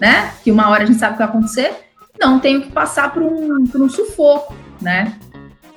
né? 0.00 0.32
Que 0.44 0.52
uma 0.52 0.68
hora 0.68 0.84
a 0.84 0.86
gente 0.86 0.98
sabe 0.98 1.14
o 1.14 1.16
que 1.16 1.22
vai 1.24 1.28
acontecer, 1.28 1.72
não 2.20 2.38
tenho 2.38 2.60
que 2.62 2.70
passar 2.70 3.12
por 3.12 3.22
um, 3.22 3.66
por 3.66 3.80
um 3.80 3.88
sufoco, 3.88 4.54
né? 4.80 5.18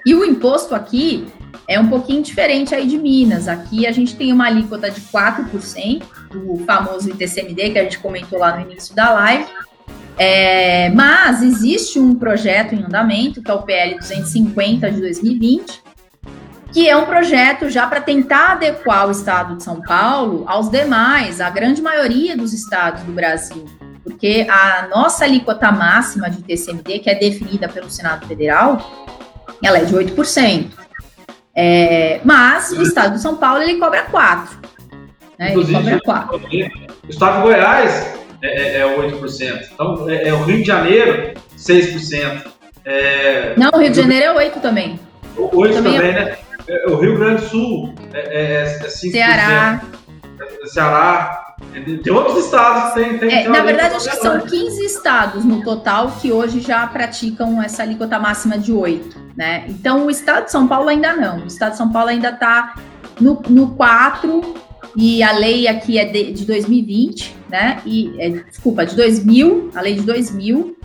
E 0.06 0.14
o 0.14 0.26
imposto 0.26 0.76
aqui 0.76 1.26
é 1.68 1.80
um 1.80 1.88
pouquinho 1.88 2.22
diferente 2.22 2.76
aí 2.76 2.86
de 2.86 2.98
Minas. 2.98 3.48
Aqui 3.48 3.88
a 3.88 3.92
gente 3.92 4.16
tem 4.16 4.34
uma 4.34 4.48
alíquota 4.48 4.92
de 4.92 5.00
4%, 5.00 6.04
do 6.32 6.58
famoso 6.66 7.10
ITCMD, 7.10 7.70
que 7.72 7.80
a 7.80 7.84
gente 7.84 8.00
comentou 8.00 8.40
lá 8.40 8.56
no 8.58 8.70
início 8.70 8.94
da 8.94 9.12
live. 9.12 9.46
É, 10.18 10.90
mas 10.90 11.42
existe 11.42 12.00
um 12.00 12.16
projeto 12.16 12.76
em 12.76 12.84
andamento, 12.84 13.42
que 13.42 13.50
é 13.50 13.54
o 13.54 13.64
PL 13.64 13.98
250 13.98 14.92
de 14.92 15.02
2020, 15.02 15.82
que 16.72 16.90
é 16.90 16.96
um 16.96 17.06
projeto 17.06 17.70
já 17.70 17.88
para 17.88 18.02
tentar 18.02 18.54
adequar 18.54 19.08
o 19.08 19.12
estado 19.12 19.56
de 19.58 19.64
São 19.64 19.82
Paulo 19.82 20.44
aos 20.48 20.70
demais, 20.70 21.40
a 21.40 21.50
grande 21.50 21.82
maioria 21.82 22.36
dos 22.36 22.54
estados 22.54 23.04
do 23.04 23.12
Brasil. 23.12 23.66
Porque 24.04 24.46
a 24.50 24.88
nossa 24.94 25.24
alíquota 25.24 25.72
máxima 25.72 26.30
de 26.30 26.40
ITCMD, 26.40 27.00
que 27.00 27.10
é 27.10 27.16
definida 27.16 27.70
pelo 27.70 27.90
Senado 27.90 28.28
Federal, 28.28 28.78
ela 29.64 29.78
é 29.78 29.86
de 29.86 29.94
8%. 29.94 30.72
É, 31.56 32.20
mas 32.24 32.72
o 32.72 32.82
estado 32.82 33.14
de 33.14 33.22
São 33.22 33.38
Paulo 33.38 33.62
ele 33.62 33.78
cobra 33.78 34.06
4%. 34.06 34.48
Né? 35.40 35.52
Inclusive, 35.52 35.92
ele 35.92 36.02
cobra 36.02 36.40
4%. 36.40 36.72
O 37.06 37.10
estado 37.10 37.36
de 37.38 37.42
Goiás 37.44 38.14
é, 38.42 38.82
é 38.82 38.98
8%. 38.98 39.42
É 39.42 39.70
então, 39.74 40.10
é, 40.10 40.28
é, 40.28 40.34
o 40.34 40.44
Rio 40.44 40.58
de 40.58 40.64
Janeiro, 40.66 41.34
6%. 41.58 42.52
É, 42.86 43.54
Não, 43.58 43.70
o 43.74 43.78
Rio 43.78 43.90
de 43.90 43.98
Janeiro 43.98 44.38
é 44.38 44.50
8% 44.50 44.62
também. 44.62 45.00
8% 45.38 45.52
também, 45.52 45.74
também 45.74 45.98
é... 45.98 46.26
né? 46.26 46.38
É, 46.68 46.90
o 46.90 46.96
Rio 46.98 47.18
Grande 47.18 47.42
do 47.42 47.50
Sul 47.50 47.94
é, 48.14 48.64
é 48.64 48.88
5%. 48.88 49.12
Ceará. 49.12 49.82
Ceará. 50.66 51.43
Tem 52.04 52.14
outros 52.14 52.46
estados 52.46 52.94
que 52.94 53.00
tem. 53.00 53.18
tem, 53.18 53.46
é, 53.46 53.48
na 53.50 53.64
verdade, 53.64 53.96
acho 53.96 54.10
que 54.10 54.18
são 54.18 54.40
15 54.40 54.86
estados 54.86 55.44
no 55.44 55.64
total 55.64 56.12
que 56.22 56.32
hoje 56.32 56.60
já 56.60 56.86
praticam 56.88 57.62
essa 57.62 57.84
alíquota 57.84 58.20
máxima 58.20 58.58
de 58.58 58.72
8, 58.72 59.18
né? 59.36 59.66
Então, 59.68 60.06
o 60.06 60.10
estado 60.12 60.46
de 60.46 60.52
São 60.52 60.68
Paulo 60.68 60.90
ainda 60.90 61.16
não. 61.16 61.44
O 61.44 61.48
estado 61.48 61.72
de 61.72 61.78
São 61.78 61.92
Paulo 61.92 62.10
ainda 62.10 62.30
está 62.30 62.76
no, 63.20 63.42
no 63.50 63.72
4, 63.76 64.42
e 64.96 65.24
a 65.24 65.32
lei 65.32 65.68
aqui 65.68 65.98
é 65.98 66.06
de, 66.06 66.32
de 66.32 66.46
2020, 66.46 67.36
né? 67.50 67.82
E, 67.86 68.14
é, 68.20 68.30
desculpa, 68.30 68.86
de 68.86 68.96
2000, 68.96 69.72
a 69.76 69.82
lei 69.82 69.96
de 69.96 70.02
2000. 70.02 70.78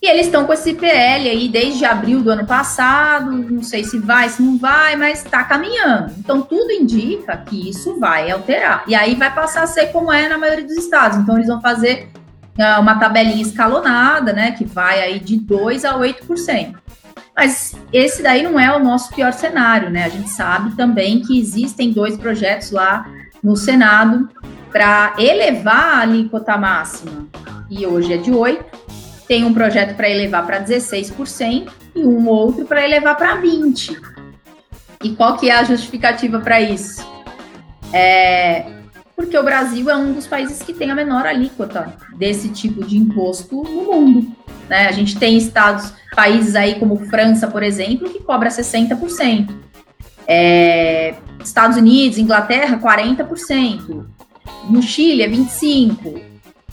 E 0.00 0.08
eles 0.08 0.26
estão 0.26 0.44
com 0.44 0.52
esse 0.52 0.74
PL 0.74 1.28
aí 1.28 1.48
desde 1.48 1.84
abril 1.84 2.22
do 2.22 2.30
ano 2.30 2.46
passado, 2.46 3.32
não 3.32 3.62
sei 3.62 3.82
se 3.82 3.98
vai, 3.98 4.28
se 4.28 4.40
não 4.40 4.56
vai, 4.56 4.94
mas 4.94 5.24
está 5.24 5.42
caminhando. 5.42 6.12
Então, 6.18 6.40
tudo 6.40 6.70
indica 6.70 7.36
que 7.38 7.68
isso 7.68 7.98
vai 7.98 8.30
alterar. 8.30 8.84
E 8.86 8.94
aí 8.94 9.16
vai 9.16 9.34
passar 9.34 9.64
a 9.64 9.66
ser 9.66 9.86
como 9.86 10.12
é 10.12 10.28
na 10.28 10.38
maioria 10.38 10.64
dos 10.64 10.76
estados. 10.76 11.18
Então, 11.18 11.34
eles 11.34 11.48
vão 11.48 11.60
fazer 11.60 12.10
uh, 12.56 12.80
uma 12.80 12.94
tabelinha 12.94 13.42
escalonada, 13.42 14.32
né, 14.32 14.52
que 14.52 14.64
vai 14.64 15.00
aí 15.00 15.18
de 15.18 15.36
2% 15.36 15.84
a 15.84 15.98
8%. 15.98 16.74
Mas 17.36 17.74
esse 17.92 18.22
daí 18.22 18.42
não 18.42 18.58
é 18.58 18.74
o 18.74 18.82
nosso 18.82 19.14
pior 19.14 19.32
cenário, 19.32 19.90
né? 19.90 20.04
A 20.04 20.08
gente 20.08 20.28
sabe 20.28 20.74
também 20.74 21.20
que 21.20 21.38
existem 21.38 21.92
dois 21.92 22.16
projetos 22.16 22.72
lá 22.72 23.06
no 23.40 23.56
Senado 23.56 24.28
para 24.72 25.14
elevar 25.18 25.98
a 25.98 26.00
alíquota 26.00 26.56
máxima, 26.58 27.28
e 27.70 27.86
hoje 27.86 28.12
é 28.12 28.16
de 28.16 28.32
8%, 28.32 28.64
tem 29.28 29.44
um 29.44 29.54
projeto 29.54 29.94
para 29.94 30.10
elevar 30.10 30.44
para 30.44 30.64
16% 30.64 31.70
e 31.94 32.00
um 32.00 32.26
outro 32.26 32.64
para 32.64 32.84
elevar 32.84 33.16
para 33.16 33.40
20%. 33.40 33.96
E 35.04 35.10
qual 35.10 35.36
que 35.36 35.48
é 35.48 35.54
a 35.54 35.62
justificativa 35.62 36.40
para 36.40 36.60
isso? 36.60 37.06
É 37.92 38.78
porque 39.18 39.36
o 39.36 39.42
Brasil 39.42 39.90
é 39.90 39.96
um 39.96 40.12
dos 40.12 40.28
países 40.28 40.62
que 40.62 40.72
tem 40.72 40.92
a 40.92 40.94
menor 40.94 41.26
alíquota 41.26 41.92
desse 42.16 42.50
tipo 42.50 42.86
de 42.86 42.96
imposto 42.96 43.64
no 43.64 43.92
mundo. 43.92 44.32
Né? 44.68 44.86
A 44.86 44.92
gente 44.92 45.18
tem 45.18 45.36
estados, 45.36 45.92
países 46.14 46.54
aí 46.54 46.78
como 46.78 47.04
França, 47.06 47.48
por 47.48 47.64
exemplo, 47.64 48.08
que 48.08 48.20
cobra 48.22 48.48
60%. 48.48 49.52
É, 50.24 51.16
Estados 51.42 51.76
Unidos, 51.76 52.16
Inglaterra, 52.16 52.78
40%. 52.78 54.06
No 54.70 54.80
Chile 54.80 55.22
é 55.22 55.28
25%. 55.28 56.27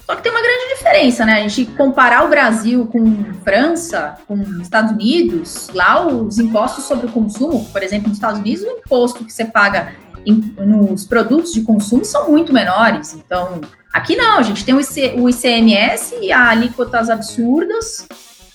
Só 0.06 0.16
que 0.16 0.22
tem 0.22 0.32
uma 0.32 0.42
grande 0.42 0.76
diferença, 0.76 1.26
né? 1.26 1.34
A 1.34 1.48
gente 1.48 1.66
comparar 1.72 2.26
o 2.26 2.30
Brasil 2.30 2.86
com 2.92 3.34
França, 3.44 4.18
com 4.28 4.36
Estados 4.62 4.92
Unidos, 4.92 5.70
lá 5.74 6.06
os 6.06 6.38
impostos 6.38 6.84
sobre 6.84 7.08
o 7.08 7.12
consumo, 7.12 7.66
por 7.72 7.82
exemplo, 7.82 8.10
nos 8.10 8.18
Estados 8.18 8.40
Unidos, 8.40 8.64
o 8.64 8.70
imposto 8.70 9.26
que 9.26 9.34
você 9.34 9.46
paga 9.46 9.94
em, 10.24 10.54
nos 10.60 11.06
produtos 11.06 11.54
de 11.54 11.62
consumo 11.62 12.06
são 12.06 12.30
muito 12.30 12.54
menores. 12.54 13.16
Então, 13.16 13.62
aqui 13.92 14.16
não, 14.16 14.38
a 14.38 14.44
gente 14.44 14.64
tem 14.64 14.76
o, 14.76 14.80
IC, 14.80 15.16
o 15.18 15.28
ICMS 15.28 16.16
e 16.22 16.32
alíquotas 16.32 17.10
absurdas, 17.10 18.08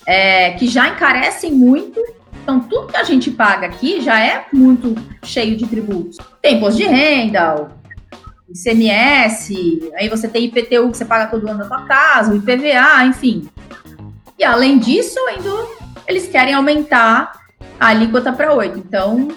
é, 0.06 0.52
que 0.52 0.68
já 0.68 0.88
encarecem 0.88 1.52
muito. 1.52 2.00
Então, 2.42 2.60
tudo 2.60 2.86
que 2.88 2.96
a 2.96 3.04
gente 3.04 3.28
paga 3.28 3.66
aqui 3.66 4.00
já 4.00 4.20
é 4.20 4.46
muito 4.52 4.94
cheio 5.24 5.56
de 5.56 5.66
tributos. 5.66 6.16
Tem 6.40 6.56
imposto 6.56 6.78
de 6.78 6.86
renda, 6.86 7.70
ICMS, 8.50 9.90
aí 9.94 10.08
você 10.08 10.28
tem 10.28 10.44
IPTU 10.44 10.90
que 10.90 10.96
você 10.96 11.04
paga 11.04 11.26
todo 11.26 11.48
ano 11.48 11.58
na 11.58 11.66
sua 11.66 11.82
casa, 11.82 12.32
o 12.32 12.36
IPVA, 12.36 13.04
enfim. 13.04 13.48
E 14.38 14.44
além 14.44 14.78
disso, 14.78 15.18
ainda 15.28 15.50
eles 16.08 16.26
querem 16.28 16.54
aumentar 16.54 17.32
a 17.78 17.88
alíquota 17.88 18.32
para 18.32 18.52
8. 18.52 18.78
Então, 18.78 19.28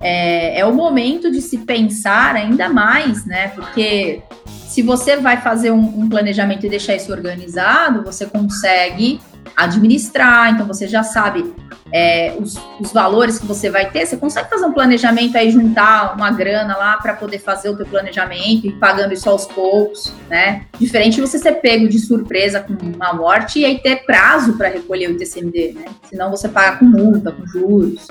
é, 0.00 0.60
é, 0.60 0.64
o 0.64 0.74
momento 0.74 1.30
de 1.30 1.40
se 1.40 1.58
pensar 1.58 2.34
ainda 2.34 2.68
mais, 2.68 3.24
né? 3.24 3.48
Porque 3.48 4.22
se 4.66 4.82
você 4.82 5.16
vai 5.16 5.38
fazer 5.38 5.70
um, 5.70 6.00
um 6.00 6.08
planejamento 6.08 6.66
e 6.66 6.68
deixar 6.68 6.96
isso 6.96 7.12
organizado, 7.12 8.02
você 8.02 8.26
consegue 8.26 9.20
administrar, 9.56 10.52
então 10.52 10.66
você 10.66 10.88
já 10.88 11.02
sabe 11.02 11.54
é, 11.92 12.36
os, 12.40 12.58
os, 12.80 12.92
valores 12.92 13.38
que 13.38 13.46
você 13.46 13.70
vai 13.70 13.90
ter, 13.90 14.06
você 14.06 14.16
consegue 14.16 14.48
fazer 14.48 14.64
um 14.66 14.72
planejamento 14.72 15.36
aí, 15.36 15.50
juntar 15.50 16.14
uma 16.14 16.30
grana 16.30 16.76
lá 16.76 16.96
para 16.96 17.14
poder 17.14 17.38
fazer 17.38 17.68
o 17.68 17.76
teu 17.76 17.86
planejamento 17.86 18.66
e 18.66 18.72
pagando 18.72 19.14
isso 19.14 19.28
aos 19.30 19.46
poucos, 19.46 20.12
né? 20.28 20.66
Diferente 20.78 21.16
de 21.16 21.20
você 21.20 21.38
ser 21.38 21.52
pego 21.54 21.88
de 21.88 21.98
surpresa 21.98 22.60
com 22.60 22.74
uma 22.74 23.12
morte 23.12 23.60
e 23.60 23.64
aí 23.64 23.78
ter 23.78 24.04
prazo 24.04 24.54
para 24.54 24.68
recolher 24.68 25.08
o 25.08 25.12
ITCMD, 25.12 25.72
né? 25.74 25.84
Senão 26.08 26.30
você 26.30 26.48
paga 26.48 26.78
com 26.78 26.84
multa, 26.84 27.30
com 27.30 27.46
juros. 27.46 28.08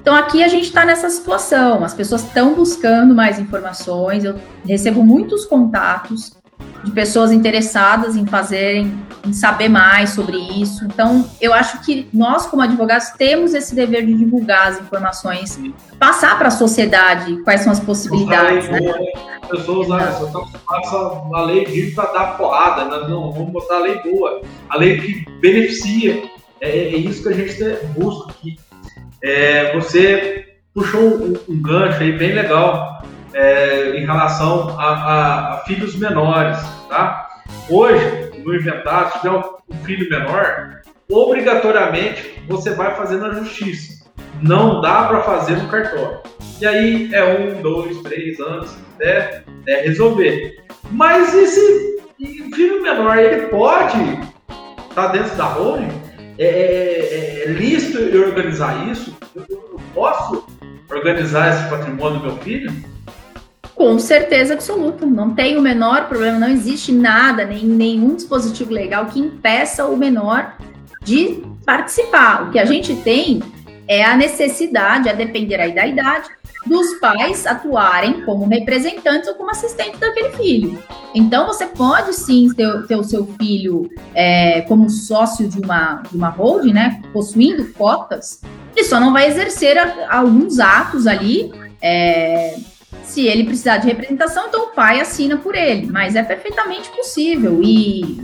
Então 0.00 0.14
aqui 0.14 0.42
a 0.42 0.48
gente 0.48 0.64
está 0.64 0.84
nessa 0.84 1.10
situação, 1.10 1.84
as 1.84 1.92
pessoas 1.92 2.22
estão 2.22 2.54
buscando 2.54 3.14
mais 3.14 3.38
informações, 3.38 4.24
eu 4.24 4.34
recebo 4.64 5.02
muitos 5.02 5.44
contatos 5.44 6.39
de 6.84 6.90
pessoas 6.92 7.30
interessadas 7.30 8.16
em 8.16 8.26
fazerem, 8.26 8.92
em 9.26 9.32
saber 9.32 9.68
mais 9.68 10.10
sobre 10.10 10.38
isso. 10.38 10.84
Então, 10.84 11.28
eu 11.40 11.52
acho 11.52 11.82
que 11.84 12.08
nós, 12.12 12.46
como 12.46 12.62
advogados, 12.62 13.10
temos 13.10 13.54
esse 13.54 13.74
dever 13.74 14.06
de 14.06 14.14
divulgar 14.14 14.68
as 14.68 14.80
informações, 14.80 15.58
passar 15.98 16.38
para 16.38 16.48
a 16.48 16.50
sociedade 16.50 17.36
quais 17.42 17.60
são 17.60 17.72
as 17.72 17.80
possibilidades. 17.80 18.68
Né? 18.68 18.80
Né? 18.80 19.12
As 19.42 19.48
pessoas 19.48 19.90
ah, 19.90 20.12
só 20.12 20.26
estão 20.26 20.42
acostumadas 20.42 21.32
a 21.34 21.44
lei 21.44 21.90
para 21.92 22.12
dar 22.12 22.36
porrada, 22.38 22.84
nós 22.84 23.08
não 23.08 23.30
vamos 23.32 23.52
botar 23.52 23.76
a 23.76 23.80
lei 23.80 24.00
boa, 24.02 24.40
a 24.68 24.76
lei 24.76 25.00
que 25.00 25.24
beneficia. 25.40 26.22
É, 26.60 26.68
é 26.70 26.96
isso 26.96 27.22
que 27.22 27.28
a 27.28 27.32
gente 27.32 27.56
busca 27.98 28.30
aqui. 28.30 28.58
É, 29.22 29.74
você 29.74 30.46
puxou 30.74 31.00
um, 31.00 31.34
um 31.48 31.62
gancho 31.62 32.02
aí 32.02 32.12
bem 32.12 32.32
legal 32.32 33.02
é, 33.34 33.96
em 33.96 34.04
relação 34.04 34.78
a, 34.78 34.84
a, 34.84 35.54
a, 35.54 35.58
filhos 35.58 35.94
menores, 35.96 36.58
tá? 36.88 37.28
Hoje, 37.68 38.30
no 38.44 38.54
inventário, 38.54 39.12
se 39.12 39.20
tiver 39.20 39.36
um 39.36 39.74
filho 39.84 40.08
menor, 40.10 40.80
obrigatoriamente 41.08 42.42
você 42.48 42.70
vai 42.70 42.94
fazer 42.94 43.16
na 43.16 43.32
justiça. 43.32 44.00
Não 44.42 44.80
dá 44.80 45.04
para 45.04 45.22
fazer 45.22 45.56
no 45.56 45.68
cartório. 45.68 46.20
E 46.60 46.66
aí 46.66 47.14
é 47.14 47.24
um, 47.24 47.62
dois, 47.62 47.98
três 48.02 48.38
anos 48.40 48.76
até, 48.94 49.42
até 49.62 49.82
resolver. 49.82 50.62
Mas 50.90 51.34
esse 51.34 52.00
filho 52.54 52.82
menor, 52.82 53.18
ele 53.18 53.46
pode 53.46 53.98
estar 54.88 55.06
tá 55.06 55.08
dentro 55.08 55.36
da 55.36 55.44
holding? 55.44 55.88
É, 56.38 56.44
é, 56.44 57.44
é, 57.44 57.44
é 57.44 57.46
lícito 57.48 57.98
eu 57.98 58.28
organizar 58.28 58.88
isso? 58.88 59.16
Eu, 59.34 59.44
eu 59.48 59.80
posso 59.94 60.46
organizar 60.90 61.50
esse 61.50 61.68
patrimônio 61.70 62.20
do 62.20 62.26
meu 62.26 62.36
filho? 62.38 62.72
Com 63.80 63.98
certeza 63.98 64.52
absoluta. 64.52 65.06
Não 65.06 65.30
tem 65.30 65.56
o 65.56 65.62
menor 65.62 66.06
problema, 66.06 66.38
não 66.38 66.50
existe 66.50 66.92
nada, 66.92 67.46
nem 67.46 67.64
nenhum 67.64 68.14
dispositivo 68.14 68.74
legal 68.74 69.06
que 69.06 69.18
impeça 69.18 69.86
o 69.86 69.96
menor 69.96 70.54
de 71.02 71.42
participar. 71.64 72.42
O 72.42 72.50
que 72.50 72.58
a 72.58 72.66
gente 72.66 72.94
tem 72.96 73.42
é 73.88 74.04
a 74.04 74.14
necessidade, 74.14 75.08
a 75.08 75.14
depender 75.14 75.58
aí 75.58 75.74
da 75.74 75.86
idade, 75.86 76.28
dos 76.66 76.92
pais 77.00 77.46
atuarem 77.46 78.20
como 78.26 78.46
representantes 78.46 79.30
ou 79.30 79.34
como 79.36 79.50
assistentes 79.50 79.98
daquele 79.98 80.28
filho. 80.32 80.78
Então, 81.14 81.46
você 81.46 81.64
pode 81.64 82.12
sim 82.12 82.52
ter, 82.52 82.86
ter 82.86 82.96
o 82.96 83.02
seu 83.02 83.26
filho 83.40 83.88
é, 84.14 84.60
como 84.68 84.90
sócio 84.90 85.48
de 85.48 85.58
uma, 85.58 86.02
de 86.10 86.18
uma 86.18 86.28
holding, 86.28 86.74
né, 86.74 87.00
possuindo 87.14 87.64
cotas, 87.72 88.42
ele 88.76 88.84
só 88.84 89.00
não 89.00 89.10
vai 89.10 89.26
exercer 89.26 89.78
a, 89.78 90.18
alguns 90.18 90.58
atos 90.58 91.06
ali 91.06 91.50
é, 91.80 92.58
se 93.04 93.26
ele 93.26 93.44
precisar 93.44 93.78
de 93.78 93.86
representação, 93.86 94.48
então 94.48 94.64
o 94.64 94.68
pai 94.68 95.00
assina 95.00 95.36
por 95.36 95.54
ele, 95.54 95.86
mas 95.86 96.14
é 96.16 96.22
perfeitamente 96.22 96.88
possível 96.90 97.60
e, 97.62 98.22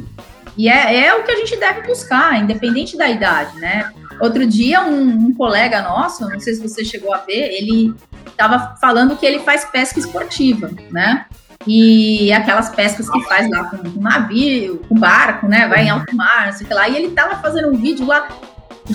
e 0.57 0.69
é, 0.69 1.07
é 1.07 1.15
o 1.15 1.25
que 1.25 1.31
a 1.31 1.37
gente 1.37 1.57
deve 1.57 1.83
buscar, 1.83 2.41
independente 2.41 2.97
da 2.97 3.09
idade, 3.09 3.59
né? 3.59 3.93
Outro 4.21 4.47
dia, 4.47 4.83
um, 4.83 5.27
um 5.27 5.35
colega 5.35 5.83
nosso, 5.83 6.29
não 6.29 6.41
sei 6.41 6.55
se 6.55 6.63
você 6.63 6.85
chegou 6.85 7.13
a 7.13 7.19
ver, 7.19 7.53
ele 7.53 7.95
estava 8.27 8.77
falando 8.81 9.17
que 9.17 9.27
ele 9.27 9.41
faz 9.41 9.65
pesca 9.65 9.99
esportiva, 9.99 10.71
né? 10.91 11.27
E 11.67 12.33
aquelas 12.33 12.71
pescas 12.71 13.11
que 13.11 13.23
faz 13.25 13.51
lá 13.51 13.65
com, 13.65 13.79
com 13.79 14.01
navio, 14.01 14.81
com 14.89 14.95
barco, 14.95 15.49
né? 15.49 15.67
Vai 15.67 15.85
em 15.85 15.91
alto 15.91 16.15
mar, 16.15 16.47
não 16.47 16.53
sei 16.53 16.65
o 16.65 16.69
que 16.69 16.75
lá. 16.75 16.89
E 16.89 16.97
ele 16.97 17.09
estava 17.09 17.37
fazendo 17.37 17.69
um 17.69 17.77
vídeo 17.77 18.07
lá 18.07 18.29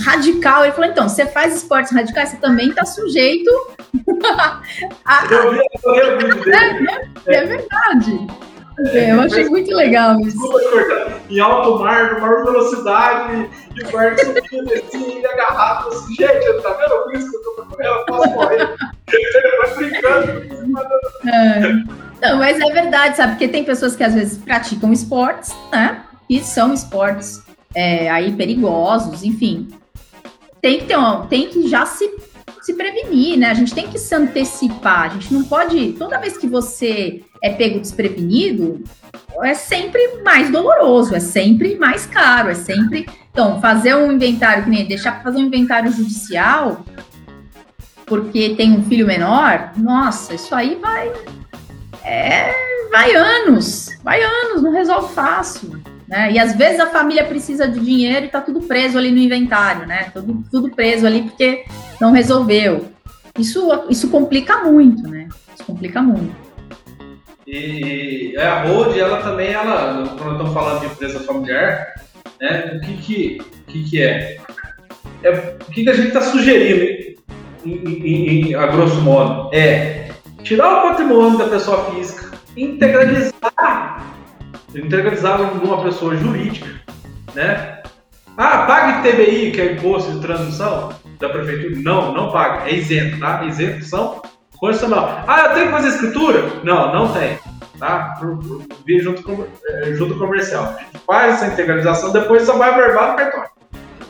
radical. 0.04 0.64
Ele 0.64 0.74
falou: 0.74 0.90
então, 0.90 1.08
você 1.08 1.26
faz 1.26 1.56
esportes 1.56 1.92
radicais, 1.92 2.30
você 2.30 2.38
também 2.38 2.70
está 2.70 2.86
sujeito 2.86 3.50
a. 5.06 5.26
Eu 5.30 5.52
vi, 5.52 5.60
eu 5.86 6.18
vi 6.18 6.52
é, 7.28 7.36
é 7.36 7.46
verdade. 7.46 8.28
É, 8.88 9.12
eu 9.12 9.22
achei 9.22 9.48
muito 9.48 9.70
legal 9.76 10.20
isso. 10.22 10.38
Em 11.30 11.40
alto 11.40 11.80
mar, 11.80 12.20
maior 12.20 12.46
velocidade, 12.46 13.50
e 13.76 13.84
barco 13.92 14.20
subindo 14.20 14.74
assim, 14.74 15.26
agarrado, 15.26 15.90
assim, 15.90 16.16
gente, 16.16 16.62
tá 16.62 16.74
vendo? 16.74 17.04
Por 17.04 17.14
isso 17.14 17.30
que 17.30 17.38
eu 17.38 17.56
tô 17.56 17.66
correndo, 17.66 17.96
eu 17.96 18.06
posso 18.06 18.34
correr. 18.34 18.76
Vai 19.60 19.76
brincando. 19.76 20.32
É. 21.28 22.28
Não, 22.28 22.38
mas 22.38 22.60
é 22.60 22.72
verdade, 22.72 23.18
sabe? 23.18 23.34
Porque 23.34 23.48
tem 23.48 23.64
pessoas 23.64 23.96
que 23.96 24.04
às 24.04 24.14
vezes 24.14 24.38
praticam 24.38 24.92
esportes, 24.92 25.54
né? 25.72 26.04
E 26.30 26.40
são 26.40 26.74
esportes 26.74 27.42
é, 27.76 28.10
aí 28.10 28.32
perigosos, 28.34 29.24
enfim 29.24 29.68
tem 30.62 30.80
que 30.80 30.86
ter 30.86 30.98
um, 30.98 31.26
tem 31.26 31.50
que 31.50 31.68
já 31.68 31.86
se, 31.86 32.10
se 32.62 32.74
prevenir, 32.76 33.38
né? 33.38 33.50
A 33.50 33.54
gente 33.54 33.74
tem 33.74 33.88
que 33.88 33.98
se 33.98 34.14
antecipar. 34.14 35.06
A 35.06 35.10
gente 35.10 35.34
não 35.34 35.44
pode. 35.44 35.94
Toda 35.94 36.20
vez 36.20 36.38
que 36.38 36.48
você 36.48 37.24
é 37.44 37.50
pego 37.50 37.80
desprevenido, 37.80 38.84
é 39.42 39.56
sempre 39.56 40.22
mais 40.24 40.52
doloroso, 40.52 41.16
é 41.16 41.20
sempre 41.20 41.76
mais 41.76 42.06
caro, 42.06 42.50
é 42.50 42.54
sempre. 42.54 43.10
Então, 43.32 43.60
fazer 43.60 43.96
um 43.96 44.12
inventário, 44.12 44.64
que 44.64 44.70
nem 44.70 44.86
deixar 44.86 45.14
para 45.14 45.24
fazer 45.24 45.40
um 45.40 45.48
inventário 45.48 45.92
judicial, 45.92 46.86
porque 48.06 48.56
tem 48.56 48.74
um 48.74 48.84
filho 48.84 49.08
menor, 49.08 49.72
nossa, 49.78 50.36
isso 50.36 50.54
aí 50.54 50.76
vai. 50.76 51.12
É, 52.04 52.52
vai 52.92 53.14
anos, 53.16 53.88
vai 54.04 54.22
anos, 54.22 54.62
não 54.62 54.72
resolve 54.72 55.14
fácil. 55.14 55.82
Né? 56.12 56.34
E 56.34 56.40
às 56.40 56.54
vezes 56.54 56.78
a 56.78 56.88
família 56.88 57.24
precisa 57.24 57.66
de 57.66 57.80
dinheiro 57.80 58.24
e 58.24 58.26
está 58.26 58.42
tudo 58.42 58.60
preso 58.60 58.98
ali 58.98 59.12
no 59.12 59.18
inventário, 59.18 59.88
né? 59.88 60.12
Tudo, 60.14 60.44
tudo 60.52 60.70
preso 60.70 61.08
ali 61.08 61.22
porque 61.22 61.64
não 62.02 62.12
resolveu. 62.12 62.92
Isso, 63.40 63.86
isso 63.90 64.10
complica 64.10 64.58
muito, 64.58 65.08
né? 65.08 65.30
Isso 65.56 65.64
complica 65.64 66.02
muito. 66.02 66.36
E 67.48 68.36
a 68.38 68.64
Hold, 68.64 68.98
ela 68.98 69.22
também, 69.22 69.54
ela, 69.54 70.14
quando 70.18 70.34
estamos 70.34 70.54
falando 70.54 70.82
de 70.82 70.88
empresa 70.88 71.22
familiar, 71.22 71.94
né? 72.42 72.74
O 72.76 72.82
que 72.82 72.98
que, 72.98 73.42
que, 73.68 73.84
que 73.90 74.04
é? 74.04 74.38
é? 75.24 75.30
O 75.62 75.72
que, 75.72 75.86
que 75.86 75.90
a 75.90 75.94
gente 75.94 76.10
está 76.10 76.20
sugerindo, 76.20 77.16
em, 77.64 77.72
em, 77.74 78.50
em, 78.50 78.56
a 78.56 78.68
grosso 78.68 79.00
modo? 79.00 79.50
É 79.54 80.10
tirar 80.44 80.80
o 80.80 80.90
patrimônio 80.90 81.38
da 81.38 81.48
pessoa 81.48 81.90
física, 81.92 82.32
integralizar 82.58 84.12
integralizava 84.76 85.46
numa 85.56 85.84
pessoa 85.84 86.16
jurídica, 86.16 86.68
né? 87.34 87.82
Ah, 88.38 88.60
pague 88.66 89.10
TBI, 89.10 89.52
que 89.52 89.62
é 89.62 89.74
imposto 89.74 90.14
de 90.14 90.22
transmissão 90.22 90.90
da 91.20 91.30
prefeitura. 91.30 91.76
Não, 91.78 92.14
não 92.14 92.32
paga, 92.32 92.70
é 92.70 92.76
isento, 92.76 93.20
tá? 93.20 93.44
Isenção 93.44 94.22
constitucional. 94.58 95.24
Ah, 95.28 95.48
eu 95.48 95.54
tenho 95.54 95.66
que 95.68 95.72
fazer 95.72 95.88
escritura? 95.90 96.50
Não, 96.64 96.94
não 96.94 97.14
tem, 97.14 97.38
tá? 97.78 98.20
Via 98.86 99.02
junto, 99.04 99.24
com, 99.24 99.46
é, 99.68 99.94
junto 99.94 100.18
comercial. 100.18 100.76
Faz 101.06 101.36
essa 101.36 101.54
integralização, 101.54 102.12
depois 102.12 102.44
só 102.44 102.58
vai 102.58 102.74
verbar 102.76 103.12
no 103.12 103.18
cartório. 103.18 103.50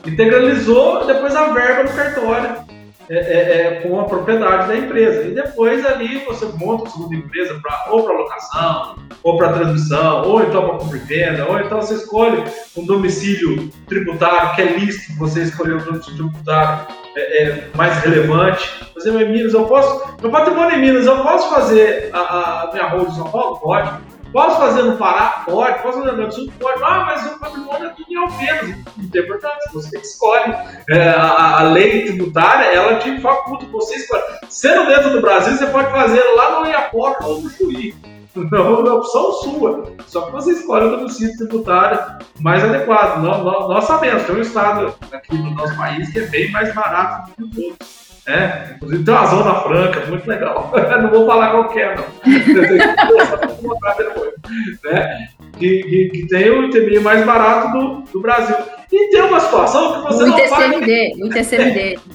Integralizou, 0.06 1.06
depois 1.06 1.36
a 1.36 1.52
verba 1.52 1.84
no 1.84 1.96
cartório 1.96 2.81
é, 3.12 3.18
é, 3.18 3.62
é, 3.62 3.82
com 3.82 4.00
a 4.00 4.06
propriedade 4.06 4.70
da 4.70 4.78
empresa. 4.78 5.28
E 5.28 5.32
depois 5.32 5.86
ali 5.86 6.20
você 6.20 6.46
monta 6.58 6.88
a 6.88 6.92
segunda 6.92 7.14
empresa 7.14 7.60
pra, 7.62 7.88
ou 7.90 8.04
para 8.04 8.14
locação, 8.14 8.96
ou 9.22 9.38
para 9.38 9.52
transmissão, 9.52 10.24
ou 10.30 10.42
então 10.42 10.66
para 10.66 10.78
compra 10.78 10.96
e 10.96 11.02
venda, 11.02 11.46
ou 11.46 11.60
então 11.60 11.82
você 11.82 11.96
escolhe 11.96 12.42
um 12.78 12.86
domicílio 12.86 13.70
tributário, 13.86 14.56
que 14.56 14.62
é 14.62 14.78
lícito 14.78 15.20
você 15.20 15.42
escolher 15.42 15.76
um 15.76 15.84
domicílio 15.84 16.30
tributário 16.30 16.88
é, 17.18 17.44
é, 17.44 17.68
mais 17.76 17.98
relevante. 17.98 18.82
Exemplo, 18.96 19.22
em 19.22 19.30
Minas, 19.30 19.54
eu 19.54 19.66
posso. 19.66 20.16
Meu 20.22 20.32
patrimônio 20.32 20.78
em 20.78 20.80
Minas, 20.80 21.06
eu 21.06 21.22
posso 21.22 21.54
fazer 21.54 22.12
a, 22.14 22.64
a 22.64 22.70
minha 22.72 22.88
rua 22.88 23.08
de 23.08 23.16
São 23.16 23.30
Paulo? 23.30 23.58
Pode. 23.58 23.92
Posso 24.32 24.58
fazer 24.58 24.84
no 24.84 24.98
Pará? 24.98 25.44
Pode. 25.46 25.82
Posso 25.82 26.00
fazer 26.00 26.12
no 26.12 26.22
Rio 26.22 26.32
Sul? 26.32 26.54
Pode. 26.60 26.84
Ah, 26.84 27.04
mas 27.06 27.26
o 27.26 27.40
patrimônio 27.40 27.88
é 27.88 27.90
tudo 27.90 28.12
em 28.12 28.18
Alfenas. 28.18 28.78
Não 28.98 29.10
tem 29.10 29.22
importância, 29.22 29.72
você 29.74 30.00
que 30.00 30.06
escolhe. 30.06 30.54
É, 30.90 31.10
a, 31.10 31.60
a, 31.60 31.64
lei 31.64 32.06
tributária, 32.06 32.66
ela 32.74 32.98
te 33.00 33.20
faculta, 33.20 33.66
você 33.68 33.96
escolhe. 33.96 34.24
Sendo 34.50 34.88
dentro 34.88 35.12
do 35.12 35.22
Brasil, 35.22 35.56
você 35.56 35.66
pode 35.68 35.92
fazer 35.92 36.24
lá 36.36 36.60
no 36.60 36.68
Iapoca 36.68 37.26
ou 37.26 37.42
no 37.42 37.50
Chuí. 37.50 37.94
Não, 38.34 38.88
é 38.88 38.92
opção 38.92 39.32
sua. 39.34 39.94
Só 40.08 40.22
que 40.22 40.32
você 40.32 40.52
escolhe 40.52 40.86
o 40.86 40.98
domicílio 40.98 41.38
tributário 41.38 42.00
mais 42.40 42.64
adequado. 42.64 43.22
Nós, 43.22 43.44
nós, 43.44 43.68
nós 43.68 43.84
sabemos, 43.84 44.24
tem 44.24 44.36
um 44.36 44.42
estado 44.42 44.96
aqui 45.12 45.38
no 45.38 45.52
nosso 45.52 45.76
país 45.76 46.12
que 46.12 46.20
é 46.20 46.28
bem 46.28 46.50
mais 46.52 46.74
barato 46.74 47.32
do 47.38 47.50
que 47.50 47.60
o 47.60 47.64
outro. 47.66 47.88
É, 48.28 48.74
inclusive 48.76 49.04
tem 49.04 49.14
uma 49.14 49.26
zona 49.26 49.56
franca, 49.56 50.06
muito 50.08 50.28
legal. 50.28 50.72
não 51.02 51.10
vou 51.10 51.26
falar 51.26 51.52
qualquer, 51.52 51.98
não. 51.98 52.06
né? 54.84 55.30
que, 55.58 55.84
que, 55.84 56.10
que 56.10 56.28
tem 56.28 56.50
o 56.50 56.66
ITBI 56.66 57.00
mais 57.00 57.26
barato 57.26 57.72
do, 57.78 58.02
do 58.12 58.20
Brasil. 58.22 58.56
E 58.92 59.10
tem 59.10 59.22
uma 59.22 59.40
situação 59.40 59.94
que 59.94 60.02
você 60.08 60.24
o 60.24 60.28
não 60.28 60.38
ITCMD, 60.38 61.12
paga. 61.12 61.24
O 61.24 61.28
ITCMD. 61.28 62.00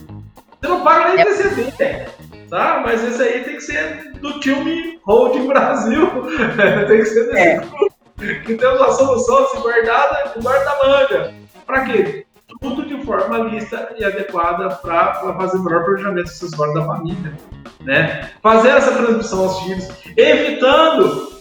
Você 0.58 0.68
não 0.68 0.80
paga 0.80 1.12
nem 1.12 1.20
é. 1.20 1.22
ITCMD 1.22 2.06
tá? 2.48 2.82
Mas 2.84 3.04
esse 3.04 3.22
aí 3.22 3.44
tem 3.44 3.56
que 3.56 3.60
ser 3.60 4.12
do 4.20 4.40
time 4.40 4.98
Holding 5.04 5.46
Brasil. 5.46 6.08
tem 6.88 6.98
que 6.98 7.06
ser 7.06 7.26
desse 7.26 7.38
é. 7.38 7.60
Que 8.44 8.54
temos 8.54 8.80
a 8.80 8.92
solução 8.92 9.44
assim, 9.44 9.60
guardada 9.60 10.32
guarda 10.40 10.64
da 10.64 10.86
manga. 10.86 11.34
Para 11.66 11.84
quê? 11.84 12.25
Tudo 12.60 12.86
de 12.86 13.04
forma 13.04 13.38
lista 13.38 13.94
e 13.98 14.04
adequada 14.04 14.70
para 14.76 15.14
fazer 15.14 15.58
o 15.58 15.64
melhor 15.64 15.84
planejamento 15.84 16.28
acessório 16.28 16.74
da 16.74 16.84
família. 16.84 17.34
Né? 17.82 18.30
Fazer 18.42 18.68
essa 18.68 18.92
transmissão 18.92 19.40
aos 19.40 19.60
filhos, 19.60 19.88
evitando 20.16 21.36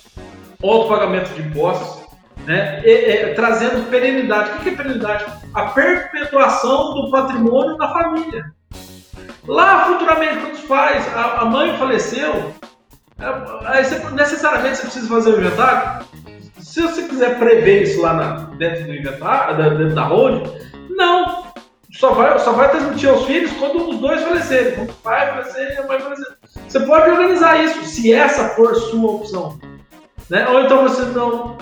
outro 0.61 0.89
pagamento 0.89 1.29
de 1.33 1.41
impostos, 1.41 2.05
né? 2.45 2.81
E, 2.85 2.91
e, 2.91 3.33
trazendo 3.33 3.89
perenidade. 3.89 4.51
O 4.51 4.61
que 4.61 4.69
é 4.69 4.75
perenidade? 4.75 5.25
A 5.53 5.65
perpetuação 5.65 6.93
do 6.93 7.11
patrimônio 7.11 7.77
da 7.77 7.89
família. 7.89 8.53
Lá, 9.47 9.85
futuramente, 9.85 10.39
quando 10.39 10.53
os 10.53 10.61
pais, 10.61 11.07
a, 11.15 11.41
a 11.41 11.45
mãe 11.45 11.77
faleceu, 11.77 12.53
é, 13.19 13.67
aí 13.67 13.83
você, 13.83 13.99
necessariamente 14.11 14.77
você 14.77 14.83
precisa 14.83 15.07
fazer 15.07 15.29
o 15.31 15.39
inventário. 15.39 16.05
Se 16.59 16.81
você 16.81 17.03
quiser 17.03 17.37
prever 17.39 17.83
isso 17.83 18.01
lá 18.01 18.13
na, 18.13 18.31
dentro 18.57 18.85
do 18.85 18.93
inventário, 18.93 19.57
dentro 19.57 19.95
da 19.95 20.03
holding, 20.03 20.51
não. 20.95 21.45
Só 21.91 22.11
vai, 22.11 22.37
só 22.39 22.51
vai 22.51 22.69
transmitir 22.71 23.09
aos 23.09 23.25
filhos 23.25 23.51
quando 23.53 23.89
os 23.89 23.99
dois 23.99 24.21
falecerem. 24.21 24.75
Quando 24.75 24.89
o 24.89 24.93
pai 24.95 25.31
falecer 25.31 25.73
e 25.73 25.77
a 25.77 25.87
mãe 25.87 25.99
falecer. 25.99 26.27
Você 26.67 26.79
pode 26.81 27.09
organizar 27.09 27.63
isso, 27.63 27.85
se 27.85 28.13
essa 28.13 28.49
for 28.49 28.75
sua 28.75 29.11
opção. 29.11 29.59
Né? 30.29 30.47
Ou 30.49 30.61
então 30.61 30.83
você 30.83 31.03
não. 31.05 31.57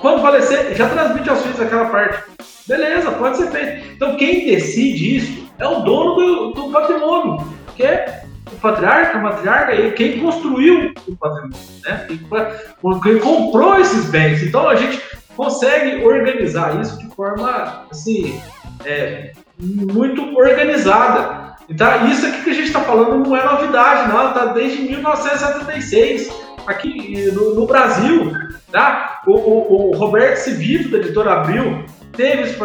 Quando 0.00 0.22
falecer, 0.22 0.74
já 0.74 0.88
transmite 0.88 1.30
aos 1.30 1.40
filhos 1.42 1.60
aquela 1.60 1.86
parte. 1.86 2.22
Beleza, 2.66 3.10
pode 3.12 3.36
ser 3.38 3.50
feito. 3.50 3.92
Então 3.94 4.16
quem 4.16 4.46
decide 4.46 5.16
isso 5.16 5.50
é 5.58 5.66
o 5.66 5.80
dono 5.80 6.14
do, 6.14 6.50
do 6.52 6.70
patrimônio, 6.70 7.46
que 7.76 7.82
é 7.82 8.22
o 8.50 8.56
patriarca, 8.56 9.18
a 9.18 9.20
matriarca, 9.20 9.74
e 9.74 9.92
quem 9.92 10.20
construiu 10.20 10.92
o 11.06 11.16
patrimônio, 11.16 11.56
né? 11.84 12.06
Quem, 12.08 13.00
quem 13.02 13.18
comprou 13.18 13.78
esses 13.78 14.06
bens. 14.06 14.42
Então 14.42 14.68
a 14.68 14.74
gente 14.74 15.00
consegue 15.40 16.04
organizar 16.04 16.78
isso 16.82 16.98
de 16.98 17.06
forma 17.14 17.86
assim 17.90 18.38
é, 18.84 19.32
muito 19.58 20.36
organizada. 20.36 21.56
Então 21.66 22.06
isso 22.08 22.26
aqui 22.26 22.42
que 22.44 22.50
a 22.50 22.54
gente 22.54 22.66
está 22.66 22.82
falando 22.82 23.26
não 23.26 23.34
é 23.34 23.42
novidade, 23.42 24.12
não. 24.12 24.28
Está 24.28 24.46
desde 24.46 24.82
1976 24.82 26.30
aqui 26.66 27.30
no, 27.32 27.54
no 27.54 27.66
Brasil, 27.66 28.32
tá? 28.70 29.22
O, 29.26 29.32
o, 29.32 29.90
o 29.90 29.96
Roberto 29.96 30.36
Civito 30.36 30.90
da 30.90 30.98
editora 30.98 31.32
Abril 31.32 31.86
teve 32.12 32.42
esse, 32.42 32.58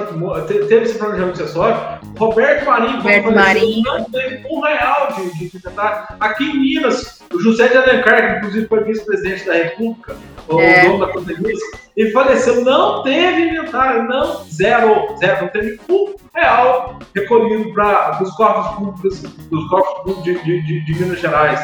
teve 0.68 0.86
esse 0.86 0.98
planejamento 0.98 1.42
acessório. 1.42 2.00
Roberto 2.18 2.66
Marinho, 2.66 2.98
Roberto 2.98 3.32
Marinho. 3.32 3.84
não 3.84 4.04
teve 4.06 4.48
um 4.50 4.62
real 4.62 5.14
de, 5.16 5.50
de, 5.50 5.60
tentar. 5.60 6.16
Aqui 6.20 6.44
em 6.44 6.60
Minas, 6.60 7.22
o 7.34 7.40
José 7.40 7.68
de 7.68 7.78
Alencar, 7.78 8.26
que 8.26 8.38
inclusive 8.38 8.68
foi 8.68 8.84
vice-presidente 8.84 9.46
da 9.46 9.54
República, 9.54 10.16
o 10.48 10.60
é. 10.60 10.86
dono 10.86 11.06
da 11.06 11.12
pandemia, 11.12 11.54
ele 11.98 12.12
faleceu, 12.12 12.64
não 12.64 13.04
teve 13.04 13.50
inventário, 13.50 14.04
não, 14.04 14.44
zero, 14.46 15.16
zero, 15.18 15.42
não 15.44 15.50
teve 15.50 15.80
um 15.90 16.16
real 16.34 17.00
recolhido 17.16 17.74
para 17.74 18.22
os 18.22 18.32
corpos 18.36 18.76
públicos, 18.76 19.22
dos 19.22 19.70
corpos 19.70 20.04
públicos 20.04 20.24
de, 20.24 20.62
de, 20.64 20.86
de, 20.86 20.96
Minas 20.96 21.20
Gerais, 21.20 21.60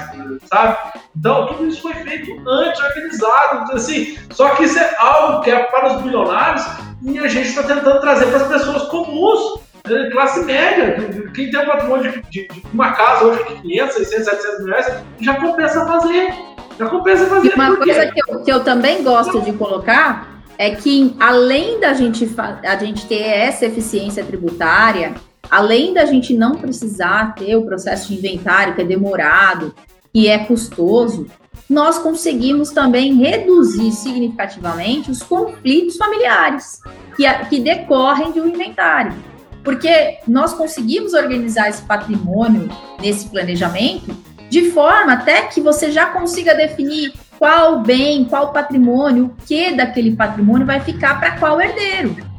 sabe? 0.45 0.77
Então, 1.17 1.47
tudo 1.47 1.67
isso 1.67 1.81
foi 1.81 1.93
feito 1.93 2.41
antes, 2.47 2.81
organizado, 2.81 3.63
então, 3.63 3.75
assim, 3.75 4.17
só 4.31 4.49
que 4.55 4.63
isso 4.63 4.79
é 4.79 4.95
algo 4.97 5.41
que 5.41 5.51
é 5.51 5.63
para 5.63 5.95
os 5.95 6.01
bilionários 6.01 6.65
e 7.03 7.19
a 7.19 7.27
gente 7.27 7.49
está 7.49 7.63
tentando 7.63 7.99
trazer 7.99 8.27
para 8.27 8.37
as 8.37 8.47
pessoas 8.47 8.83
comuns, 8.89 9.59
né, 9.87 10.09
classe 10.11 10.43
média, 10.43 10.95
quem 11.33 11.49
tem 11.49 11.59
um 11.59 11.65
patrimônio 11.65 12.11
de, 12.11 12.21
de, 12.29 12.47
de, 12.47 12.63
uma 12.73 12.91
casa 12.91 13.25
hoje 13.25 13.43
de 13.43 13.61
500, 13.61 13.95
600, 13.95 14.25
700 14.25 14.59
mil 14.59 14.67
reais, 14.67 15.03
já 15.19 15.35
compensa 15.35 15.85
fazer. 15.85 16.33
Já 16.77 16.89
compensa 16.89 17.25
fazer. 17.25 17.49
E 17.49 17.53
uma 17.55 17.77
coisa 17.77 18.07
que 18.07 18.21
eu, 18.31 18.43
que 18.43 18.51
eu 18.51 18.63
também 18.63 19.03
gosto 19.03 19.41
de 19.41 19.53
colocar 19.53 20.43
é 20.57 20.75
que 20.75 21.15
além 21.19 21.79
da 21.79 21.93
gente, 21.93 22.29
a 22.63 22.75
gente 22.75 23.07
ter 23.07 23.21
essa 23.21 23.65
eficiência 23.65 24.23
tributária, 24.23 25.15
além 25.49 25.93
da 25.93 26.05
gente 26.05 26.35
não 26.35 26.55
precisar 26.55 27.33
ter 27.33 27.55
o 27.55 27.65
processo 27.65 28.09
de 28.09 28.15
inventário 28.15 28.75
que 28.75 28.81
é 28.81 28.85
demorado, 28.85 29.73
que 30.13 30.27
é 30.27 30.37
custoso, 30.37 31.25
nós 31.71 31.97
conseguimos 31.97 32.71
também 32.71 33.13
reduzir 33.15 33.93
significativamente 33.93 35.09
os 35.09 35.23
conflitos 35.23 35.95
familiares 35.95 36.81
que, 37.15 37.23
que 37.45 37.61
decorrem 37.61 38.33
de 38.33 38.41
um 38.41 38.47
inventário. 38.49 39.13
Porque 39.63 40.17
nós 40.27 40.53
conseguimos 40.53 41.13
organizar 41.13 41.69
esse 41.69 41.81
patrimônio 41.83 42.69
nesse 42.99 43.29
planejamento 43.29 44.13
de 44.49 44.69
forma 44.71 45.13
até 45.13 45.43
que 45.43 45.61
você 45.61 45.89
já 45.91 46.07
consiga 46.07 46.53
definir 46.53 47.13
qual 47.39 47.79
bem, 47.79 48.25
qual 48.25 48.51
patrimônio, 48.51 49.27
o 49.27 49.45
que 49.45 49.71
daquele 49.71 50.13
patrimônio 50.13 50.67
vai 50.67 50.81
ficar 50.81 51.21
para 51.21 51.39
qual 51.39 51.61
herdeiro. 51.61 52.30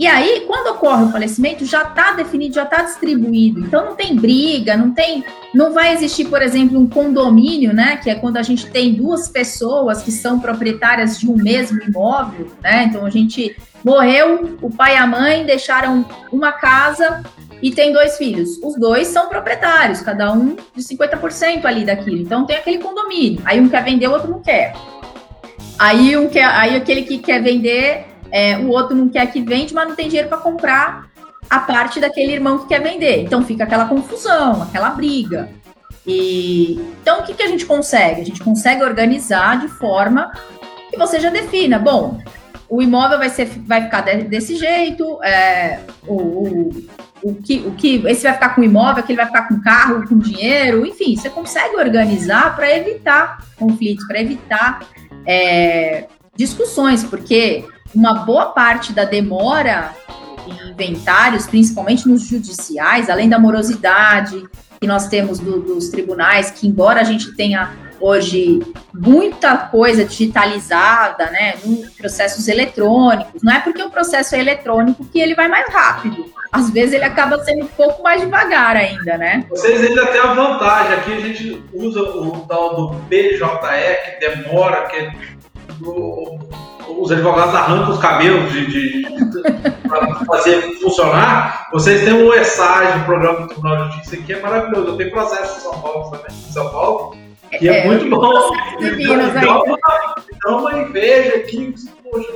E 0.00 0.06
aí, 0.06 0.44
quando 0.46 0.68
ocorre 0.68 1.04
o 1.04 1.12
falecimento, 1.12 1.62
já 1.66 1.82
está 1.82 2.12
definido, 2.12 2.54
já 2.54 2.62
está 2.62 2.80
distribuído. 2.80 3.60
Então 3.60 3.84
não 3.84 3.94
tem 3.94 4.16
briga, 4.16 4.74
não 4.74 4.92
tem, 4.92 5.22
não 5.52 5.74
vai 5.74 5.92
existir, 5.92 6.24
por 6.24 6.40
exemplo, 6.40 6.80
um 6.80 6.88
condomínio, 6.88 7.74
né? 7.74 7.98
Que 7.98 8.08
é 8.08 8.14
quando 8.14 8.38
a 8.38 8.42
gente 8.42 8.66
tem 8.70 8.94
duas 8.94 9.28
pessoas 9.28 10.02
que 10.02 10.10
são 10.10 10.40
proprietárias 10.40 11.20
de 11.20 11.30
um 11.30 11.36
mesmo 11.36 11.82
imóvel, 11.82 12.46
né? 12.62 12.84
Então 12.84 13.04
a 13.04 13.10
gente 13.10 13.54
morreu, 13.84 14.56
o 14.62 14.70
pai 14.70 14.94
e 14.94 14.96
a 14.96 15.06
mãe 15.06 15.44
deixaram 15.44 16.02
uma 16.32 16.50
casa 16.50 17.22
e 17.60 17.70
tem 17.70 17.92
dois 17.92 18.16
filhos. 18.16 18.58
Os 18.62 18.76
dois 18.76 19.06
são 19.08 19.28
proprietários, 19.28 20.00
cada 20.00 20.32
um 20.32 20.56
de 20.74 20.82
50% 20.82 21.66
ali 21.66 21.84
daquilo. 21.84 22.22
Então 22.22 22.46
tem 22.46 22.56
aquele 22.56 22.78
condomínio. 22.78 23.42
Aí 23.44 23.60
um 23.60 23.68
quer 23.68 23.84
vender, 23.84 24.08
o 24.08 24.12
outro 24.12 24.30
não 24.30 24.40
quer. 24.40 24.72
Aí, 25.78 26.14
um 26.14 26.28
quer, 26.28 26.44
aí 26.44 26.76
aquele 26.76 27.02
que 27.02 27.18
quer 27.18 27.42
vender 27.42 28.09
é, 28.30 28.58
o 28.58 28.68
outro 28.68 28.96
não 28.96 29.08
quer 29.08 29.26
que 29.26 29.40
vende, 29.40 29.74
mas 29.74 29.88
não 29.88 29.96
tem 29.96 30.08
dinheiro 30.08 30.28
para 30.28 30.38
comprar 30.38 31.10
a 31.48 31.58
parte 31.60 31.98
daquele 31.98 32.32
irmão 32.32 32.58
que 32.58 32.68
quer 32.68 32.80
vender. 32.80 33.22
Então 33.22 33.44
fica 33.44 33.64
aquela 33.64 33.86
confusão, 33.86 34.62
aquela 34.62 34.90
briga. 34.90 35.50
E 36.06 36.80
então 37.02 37.20
o 37.20 37.22
que, 37.24 37.34
que 37.34 37.42
a 37.42 37.48
gente 37.48 37.66
consegue? 37.66 38.20
A 38.20 38.24
gente 38.24 38.42
consegue 38.42 38.82
organizar 38.82 39.58
de 39.60 39.68
forma 39.68 40.32
que 40.90 40.96
você 40.96 41.20
já 41.20 41.30
defina. 41.30 41.78
Bom, 41.78 42.20
o 42.68 42.80
imóvel 42.80 43.18
vai, 43.18 43.28
ser, 43.28 43.46
vai 43.66 43.82
ficar 43.82 44.02
de, 44.02 44.22
desse 44.24 44.56
jeito, 44.56 45.20
é, 45.24 45.80
o, 46.06 46.14
o, 46.14 46.70
o, 47.22 47.34
que, 47.34 47.58
o 47.66 47.72
que 47.72 47.96
esse 48.06 48.22
vai 48.22 48.34
ficar 48.34 48.54
com 48.54 48.62
imóvel, 48.62 49.02
aquele 49.02 49.16
vai 49.16 49.26
ficar 49.26 49.48
com 49.48 49.60
carro, 49.60 50.08
com 50.08 50.16
dinheiro, 50.16 50.86
enfim, 50.86 51.16
você 51.16 51.28
consegue 51.28 51.76
organizar 51.76 52.54
para 52.54 52.72
evitar 52.76 53.44
conflitos, 53.58 54.06
para 54.06 54.20
evitar 54.20 54.86
é, 55.26 56.06
discussões, 56.36 57.02
porque 57.02 57.64
uma 57.94 58.24
boa 58.24 58.46
parte 58.46 58.92
da 58.92 59.04
demora 59.04 59.94
em 60.46 60.70
inventários, 60.70 61.46
principalmente 61.46 62.08
nos 62.08 62.26
judiciais, 62.26 63.10
além 63.10 63.28
da 63.28 63.38
morosidade 63.38 64.48
que 64.80 64.86
nós 64.86 65.08
temos 65.08 65.38
do, 65.38 65.60
dos 65.60 65.90
tribunais, 65.90 66.50
que 66.50 66.66
embora 66.66 67.00
a 67.00 67.04
gente 67.04 67.36
tenha 67.36 67.70
hoje 68.00 68.60
muita 68.94 69.56
coisa 69.58 70.06
digitalizada, 70.06 71.26
né, 71.30 71.54
processos 71.98 72.48
eletrônicos, 72.48 73.42
não 73.42 73.52
é 73.52 73.60
porque 73.60 73.82
o 73.82 73.90
processo 73.90 74.34
é 74.34 74.40
eletrônico 74.40 75.04
que 75.04 75.20
ele 75.20 75.34
vai 75.34 75.48
mais 75.48 75.70
rápido. 75.70 76.24
Às 76.50 76.70
vezes 76.70 76.94
ele 76.94 77.04
acaba 77.04 77.44
sendo 77.44 77.64
um 77.64 77.68
pouco 77.68 78.02
mais 78.02 78.22
devagar 78.22 78.74
ainda, 78.74 79.16
né? 79.16 79.44
Vocês 79.50 79.82
ainda 79.84 80.06
têm 80.06 80.20
a 80.20 80.32
vantagem, 80.32 80.94
aqui 80.94 81.12
a 81.12 81.20
gente 81.20 81.62
usa 81.72 82.00
o 82.00 82.40
tal 82.48 82.74
do 82.74 82.88
BJE, 83.00 83.38
que 83.38 84.28
demora, 84.28 84.86
que 84.88 84.96
é 84.96 85.12
do 85.78 86.38
os 86.98 87.12
advogados 87.12 87.54
arrancam 87.54 87.90
os 87.90 88.00
cabelos 88.00 88.52
de, 88.52 88.66
de, 88.66 89.02
de 89.02 89.70
para 89.88 90.14
fazer 90.24 90.62
funcionar, 90.80 91.68
vocês 91.72 92.04
têm 92.04 92.12
o 92.12 92.34
ESAG, 92.34 93.00
o 93.00 93.04
Programa 93.04 93.40
do 93.40 93.48
Tribunal 93.48 93.88
de 93.88 93.96
Justiça, 93.96 94.16
que 94.18 94.32
é 94.32 94.40
maravilhoso. 94.40 94.88
Eu 94.88 94.96
tenho 94.96 95.10
processo 95.10 95.58
em 95.58 95.60
São 95.60 95.80
Paulo 95.80 96.10
também, 96.10 96.36
em 96.36 96.52
São 96.52 96.70
Paulo, 96.70 97.16
que 97.58 97.68
é, 97.68 97.78
é 97.78 97.86
muito 97.86 98.08
bom. 98.08 98.52
Então, 98.80 99.64
então, 100.32 100.58
uma 100.58 100.78
inveja 100.78 101.36
aqui, 101.36 101.74
poxa, 102.02 102.28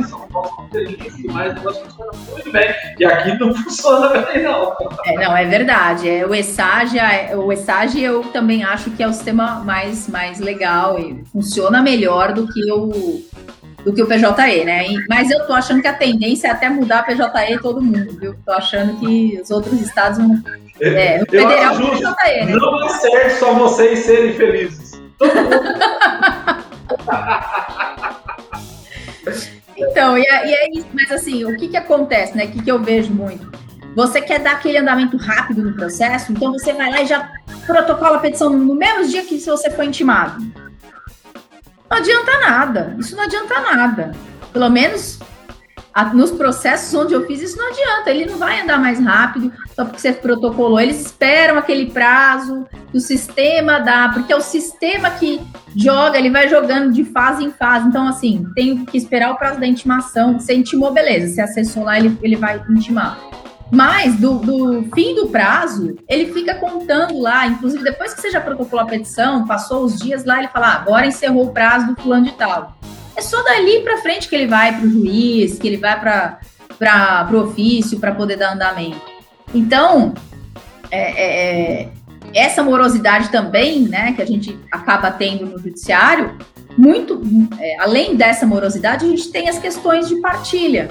os 0.00 0.08
São 0.08 0.26
Paulo 0.28 0.50
demais, 0.72 1.52
o 1.52 1.54
negócio 1.54 1.84
funciona 1.84 2.12
muito 2.30 2.52
bem. 2.52 2.74
E 2.98 3.04
aqui 3.04 3.38
não 3.38 3.54
funciona 3.62 4.08
bem, 4.08 4.42
não. 4.42 4.74
É, 5.04 5.14
não, 5.14 5.36
é 5.36 5.44
verdade. 5.44 6.08
É, 6.08 6.26
o 6.26 6.34
ESAG, 6.34 6.98
o 7.36 7.52
ESAG 7.52 8.02
eu 8.02 8.22
também 8.24 8.64
acho 8.64 8.90
que 8.90 9.02
é 9.02 9.08
o 9.08 9.12
sistema 9.12 9.62
mais, 9.64 10.08
mais 10.08 10.40
legal 10.40 10.98
e 10.98 11.22
funciona 11.32 11.82
melhor 11.82 12.32
do 12.32 12.46
que 12.46 12.72
o 12.72 13.22
do 13.84 13.92
que 13.92 14.02
o 14.02 14.06
PJE, 14.06 14.64
né? 14.64 14.86
Mas 15.08 15.30
eu 15.30 15.46
tô 15.46 15.52
achando 15.52 15.80
que 15.80 15.88
a 15.88 15.92
tendência 15.92 16.48
é 16.48 16.50
até 16.50 16.68
mudar 16.68 17.04
PJE 17.04 17.60
todo 17.62 17.80
mundo, 17.80 18.18
viu? 18.18 18.34
Tô 18.44 18.52
achando 18.52 18.98
que 18.98 19.38
os 19.42 19.50
outros 19.50 19.80
estados 19.80 20.18
vão. 20.18 20.42
É, 20.80 21.22
o 21.22 21.30
federal 21.30 21.74
acho 21.74 21.82
justo, 21.82 22.16
PJE, 22.16 22.44
né? 22.44 22.56
Não 22.56 22.84
é 22.84 22.88
certo 22.88 23.38
só 23.38 23.54
vocês 23.54 24.00
serem 24.00 24.34
felizes. 24.34 25.00
então, 29.76 30.16
e, 30.16 30.22
é, 30.22 30.46
e 30.46 30.54
é 30.54 30.70
isso, 30.70 30.88
mas 30.94 31.12
assim, 31.12 31.44
o 31.44 31.54
que 31.56 31.68
que 31.68 31.76
acontece, 31.76 32.34
né? 32.36 32.46
O 32.46 32.50
que, 32.50 32.62
que 32.62 32.70
eu 32.70 32.78
vejo 32.78 33.12
muito? 33.12 33.50
Você 33.94 34.20
quer 34.20 34.38
dar 34.38 34.52
aquele 34.52 34.78
andamento 34.78 35.16
rápido 35.16 35.62
no 35.62 35.74
processo, 35.74 36.32
então 36.32 36.52
você 36.52 36.72
vai 36.72 36.90
lá 36.90 37.02
e 37.02 37.06
já 37.06 37.30
protocola 37.66 38.16
a 38.16 38.20
petição 38.20 38.50
no 38.50 38.74
mesmo 38.74 39.08
dia 39.08 39.24
que 39.24 39.38
se 39.38 39.50
você 39.50 39.70
foi 39.70 39.86
intimado. 39.86 40.40
Não 41.90 41.98
adianta 41.98 42.38
nada. 42.38 42.96
Isso 42.98 43.16
não 43.16 43.24
adianta 43.24 43.60
nada. 43.60 44.12
Pelo 44.52 44.70
menos 44.70 45.18
a, 45.92 46.04
nos 46.14 46.30
processos 46.30 46.94
onde 46.94 47.14
eu 47.14 47.26
fiz, 47.26 47.42
isso 47.42 47.58
não 47.58 47.68
adianta. 47.68 48.10
Ele 48.10 48.26
não 48.26 48.38
vai 48.38 48.60
andar 48.60 48.78
mais 48.78 49.00
rápido 49.00 49.52
só 49.74 49.84
porque 49.84 50.00
você 50.00 50.12
protocolou. 50.12 50.80
Eles 50.80 51.04
esperam 51.04 51.58
aquele 51.58 51.90
prazo 51.90 52.64
que 52.90 52.96
o 52.96 53.00
sistema 53.00 53.80
dá, 53.80 54.08
porque 54.12 54.32
é 54.32 54.36
o 54.36 54.40
sistema 54.40 55.10
que 55.10 55.40
joga, 55.76 56.18
ele 56.18 56.30
vai 56.30 56.48
jogando 56.48 56.92
de 56.92 57.04
fase 57.04 57.44
em 57.44 57.50
fase. 57.50 57.88
Então, 57.88 58.06
assim, 58.06 58.46
tem 58.54 58.84
que 58.84 58.96
esperar 58.96 59.32
o 59.32 59.36
prazo 59.36 59.58
da 59.58 59.66
intimação. 59.66 60.38
Você 60.38 60.54
intimou, 60.54 60.92
beleza. 60.92 61.34
Você 61.34 61.40
acessou 61.40 61.84
lá, 61.84 61.98
ele, 61.98 62.16
ele 62.22 62.36
vai 62.36 62.62
intimar. 62.70 63.18
Mas 63.70 64.16
do, 64.16 64.38
do, 64.38 64.82
fim 64.92 65.14
do 65.14 65.28
prazo, 65.28 65.96
ele 66.08 66.32
fica 66.32 66.54
contando 66.56 67.20
lá, 67.20 67.46
inclusive 67.46 67.84
depois 67.84 68.12
que 68.12 68.20
você 68.20 68.30
já 68.30 68.40
protocolou 68.40 68.84
a 68.84 68.88
petição, 68.88 69.46
passou 69.46 69.84
os 69.84 69.96
dias 69.98 70.24
lá, 70.24 70.38
ele 70.38 70.48
fala: 70.48 70.68
ah, 70.68 70.74
agora 70.74 71.06
encerrou 71.06 71.46
o 71.46 71.52
prazo 71.52 71.86
do 71.86 72.00
fulano 72.00 72.24
de 72.24 72.32
tal. 72.32 72.76
É 73.16 73.22
só 73.22 73.42
dali 73.42 73.80
para 73.80 73.98
frente 73.98 74.28
que 74.28 74.34
ele 74.34 74.46
vai 74.46 74.74
para 74.76 74.86
o 74.86 74.90
juiz, 74.90 75.58
que 75.58 75.68
ele 75.68 75.76
vai 75.76 76.00
para 76.00 77.28
o 77.32 77.36
ofício 77.36 78.00
para 78.00 78.12
poder 78.12 78.36
dar 78.36 78.54
andamento. 78.54 79.00
Então, 79.54 80.14
é, 80.90 81.00
é, 81.00 81.82
é, 81.82 81.88
essa 82.34 82.62
morosidade 82.62 83.28
também, 83.28 83.80
né, 83.80 84.12
que 84.14 84.22
a 84.22 84.26
gente 84.26 84.58
acaba 84.72 85.10
tendo 85.10 85.46
no 85.46 85.58
judiciário, 85.58 86.36
muito 86.76 87.20
é, 87.58 87.78
além 87.80 88.16
dessa 88.16 88.46
morosidade, 88.46 89.04
a 89.04 89.08
gente 89.08 89.30
tem 89.30 89.48
as 89.48 89.58
questões 89.58 90.08
de 90.08 90.16
partilha 90.20 90.90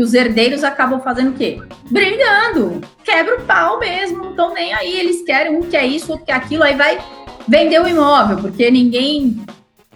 que 0.00 0.04
os 0.04 0.14
herdeiros 0.14 0.64
acabam 0.64 0.98
fazendo 0.98 1.32
o 1.32 1.34
quê? 1.34 1.60
Brigando, 1.90 2.80
quebra 3.04 3.36
o 3.36 3.42
pau 3.42 3.78
mesmo, 3.78 4.16
não 4.16 4.30
estão 4.30 4.54
nem 4.54 4.72
aí, 4.72 4.98
eles 4.98 5.22
querem, 5.22 5.54
um 5.54 5.60
quer 5.60 5.84
isso, 5.84 6.10
outro 6.10 6.24
quer 6.24 6.32
aquilo, 6.32 6.62
aí 6.62 6.74
vai 6.74 6.98
vender 7.46 7.78
o 7.82 7.86
imóvel, 7.86 8.38
porque 8.38 8.70
ninguém 8.70 9.44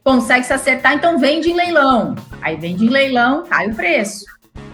consegue 0.05 0.45
se 0.45 0.53
acertar, 0.53 0.93
então 0.93 1.19
vende 1.19 1.51
em 1.51 1.55
leilão. 1.55 2.15
Aí 2.43 2.55
vende 2.55 2.85
em 2.85 2.91
leilão, 2.91 3.45
cai 3.47 3.71
o 3.71 3.75
preço. 3.75 4.27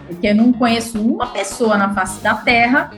Porque 0.08 0.34
não 0.34 0.52
conheço 0.52 1.00
uma 1.00 1.28
pessoa 1.28 1.78
na 1.78 1.94
face 1.94 2.20
da 2.20 2.34
terra 2.34 2.90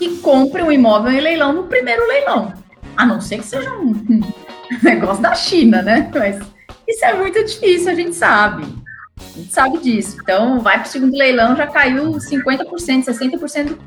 que 0.00 0.16
compre 0.16 0.62
um 0.62 0.72
imóvel 0.72 1.12
em 1.12 1.20
leilão 1.20 1.52
no 1.52 1.68
primeiro 1.68 2.04
leilão. 2.08 2.52
A 2.96 3.06
não 3.06 3.20
ser 3.20 3.38
que 3.38 3.46
seja 3.46 3.70
um 3.70 4.20
negócio 4.82 5.22
da 5.22 5.36
China, 5.36 5.80
né? 5.80 6.10
Mas 6.12 6.40
isso 6.88 7.04
é 7.04 7.14
muito 7.14 7.44
difícil, 7.44 7.92
a 7.92 7.94
gente 7.94 8.16
sabe. 8.16 8.81
A 9.18 9.38
gente 9.38 9.52
sabe 9.52 9.78
disso. 9.78 10.18
Então, 10.22 10.60
vai 10.60 10.78
para 10.78 10.86
o 10.86 10.90
segundo 10.90 11.16
leilão, 11.16 11.56
já 11.56 11.66
caiu 11.66 12.12
50%, 12.12 13.04
60% 13.04 13.78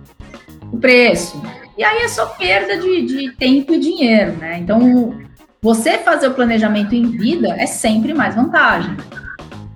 o 0.71 0.77
preço. 0.77 1.41
E 1.77 1.83
aí 1.83 2.03
é 2.03 2.07
só 2.07 2.25
perda 2.27 2.77
de, 2.77 3.05
de 3.05 3.31
tempo 3.33 3.73
e 3.73 3.79
dinheiro, 3.79 4.33
né? 4.33 4.59
Então, 4.59 5.17
você 5.61 5.97
fazer 5.97 6.27
o 6.27 6.33
planejamento 6.33 6.93
em 6.93 7.09
vida 7.17 7.49
é 7.57 7.65
sempre 7.65 8.13
mais 8.13 8.35
vantagem. 8.35 8.95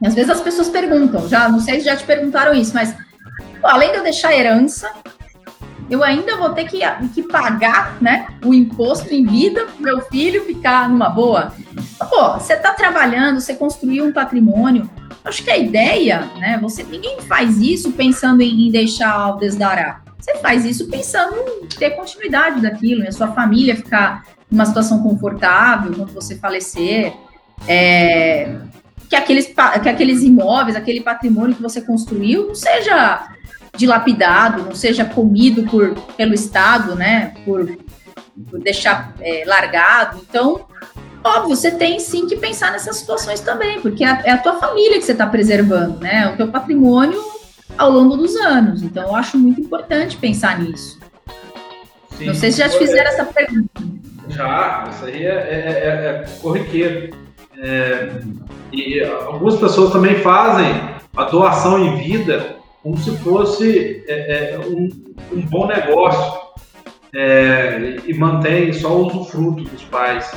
E 0.02 0.08
às 0.08 0.14
vezes 0.14 0.30
as 0.30 0.42
pessoas 0.42 0.70
perguntam, 0.70 1.28
já 1.28 1.50
não 1.50 1.60
sei 1.60 1.80
se 1.80 1.86
já 1.86 1.96
te 1.96 2.06
perguntaram 2.06 2.54
isso, 2.54 2.74
mas 2.74 2.96
pô, 3.60 3.68
além 3.68 3.92
de 3.92 3.98
eu 3.98 4.04
deixar 4.04 4.34
herança, 4.34 4.90
eu 5.90 6.04
ainda 6.04 6.38
vou 6.38 6.52
ter 6.52 6.66
que, 6.66 6.80
que 7.14 7.24
pagar 7.24 7.98
né, 8.00 8.28
o 8.46 8.54
imposto 8.54 9.14
em 9.14 9.26
vida 9.26 9.66
para 9.66 9.84
meu 9.84 10.02
filho 10.02 10.46
ficar 10.46 10.88
numa 10.88 11.10
boa. 11.10 11.54
Pô, 12.10 12.34
você 12.34 12.54
está 12.54 12.72
trabalhando, 12.72 13.42
você 13.42 13.56
construiu 13.56 14.06
um 14.06 14.14
patrimônio, 14.14 14.90
Acho 15.24 15.44
que 15.44 15.52
a 15.52 15.58
ideia, 15.58 16.30
né? 16.38 16.58
Você 16.62 16.84
ninguém 16.84 17.20
faz 17.22 17.60
isso 17.60 17.92
pensando 17.92 18.42
em, 18.42 18.68
em 18.68 18.72
deixar 18.72 19.36
o 19.36 19.38
desdará. 19.38 20.02
Você 20.20 20.36
faz 20.38 20.66
isso 20.66 20.88
pensando 20.88 21.36
em 21.64 21.68
ter 21.68 21.92
continuidade 21.92 22.62
daquilo, 22.62 23.08
a 23.08 23.12
sua 23.12 23.30
família 23.30 23.76
ficar 23.76 24.26
numa 24.50 24.66
situação 24.66 25.02
confortável 25.02 25.94
quando 25.94 26.14
você 26.14 26.36
falecer. 26.36 27.14
É, 27.68 28.58
que, 29.10 29.16
aqueles, 29.16 29.48
que 29.48 29.90
aqueles 29.90 30.22
imóveis, 30.24 30.76
aquele 30.76 31.02
patrimônio 31.02 31.56
que 31.56 31.62
você 31.62 31.82
construiu 31.82 32.48
não 32.48 32.56
seja 32.56 33.28
dilapidado, 33.76 34.64
não 34.64 34.76
seja 34.76 35.06
comido 35.06 35.64
por, 35.64 35.96
pelo 36.18 36.34
Estado, 36.34 36.96
né? 36.96 37.34
Por, 37.46 37.78
por 38.50 38.60
deixar 38.60 39.14
é, 39.20 39.44
largado. 39.46 40.20
Então, 40.28 40.66
Óbvio, 41.24 41.56
você 41.56 41.72
tem 41.72 42.00
sim 42.00 42.28
que 42.28 42.38
pensar 42.38 42.72
nessas 42.72 42.98
situações 42.98 43.42
também, 43.42 43.82
porque 43.82 44.04
é 44.04 44.08
a, 44.08 44.22
é 44.26 44.38
tua 44.38 44.54
família 44.54 44.98
que 44.98 45.06
você 45.06 45.12
está 45.12 45.28
preservando, 45.28 46.00
né? 46.00 46.24
É 46.24 46.34
o 46.34 46.38
teu 46.38 46.48
patrimônio 46.48 47.22
ao 47.78 47.92
longo 47.92 48.16
dos 48.16 48.36
anos. 48.38 48.82
Então, 48.84 49.04
eu 49.04 49.16
acho 49.16 49.38
muito 49.38 49.60
importante 49.60 50.18
pensar 50.18 50.60
nisso. 50.60 51.00
Sim. 52.12 52.26
Não 52.26 52.34
sei 52.34 52.52
se 52.52 52.60
já 52.60 52.70
te 52.70 52.78
fizeram 52.78 53.10
essa 53.10 53.26
pergunta. 53.26 53.70
Já, 54.30 54.90
isso 54.92 55.06
aí 55.06 55.26
é, 55.26 55.30
é, 55.30 55.34
é, 55.34 56.24
é 56.24 56.40
corriqueiro. 56.42 57.16
É, 57.58 58.22
e 58.72 59.02
algumas 59.02 59.58
pessoas 59.58 59.92
também 59.92 60.16
fazem 60.20 60.74
a 61.16 61.24
doação 61.26 61.84
em 61.84 61.98
vida 61.98 62.56
como 62.82 62.98
se 62.98 63.12
fosse 63.18 64.06
um, 64.68 64.90
um, 65.34 65.42
bom 65.42 65.68
negócio 65.68 66.40
e 68.06 68.14
mantém 68.14 68.72
só 68.72 68.96
o 68.96 69.08
usufruto 69.08 69.64
dos 69.64 69.84
pais. 69.86 70.32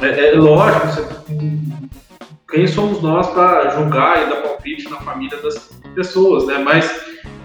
É, 0.00 0.28
é 0.28 0.32
lógico, 0.32 0.86
você, 0.86 1.06
quem 2.50 2.66
somos 2.66 3.02
nós 3.02 3.26
para 3.30 3.70
julgar 3.70 4.22
e 4.22 4.30
dar 4.30 4.42
palpite 4.42 4.88
na 4.88 4.98
família 4.98 5.36
das 5.38 5.70
pessoas, 5.94 6.46
né? 6.46 6.58
Mas, 6.58 6.88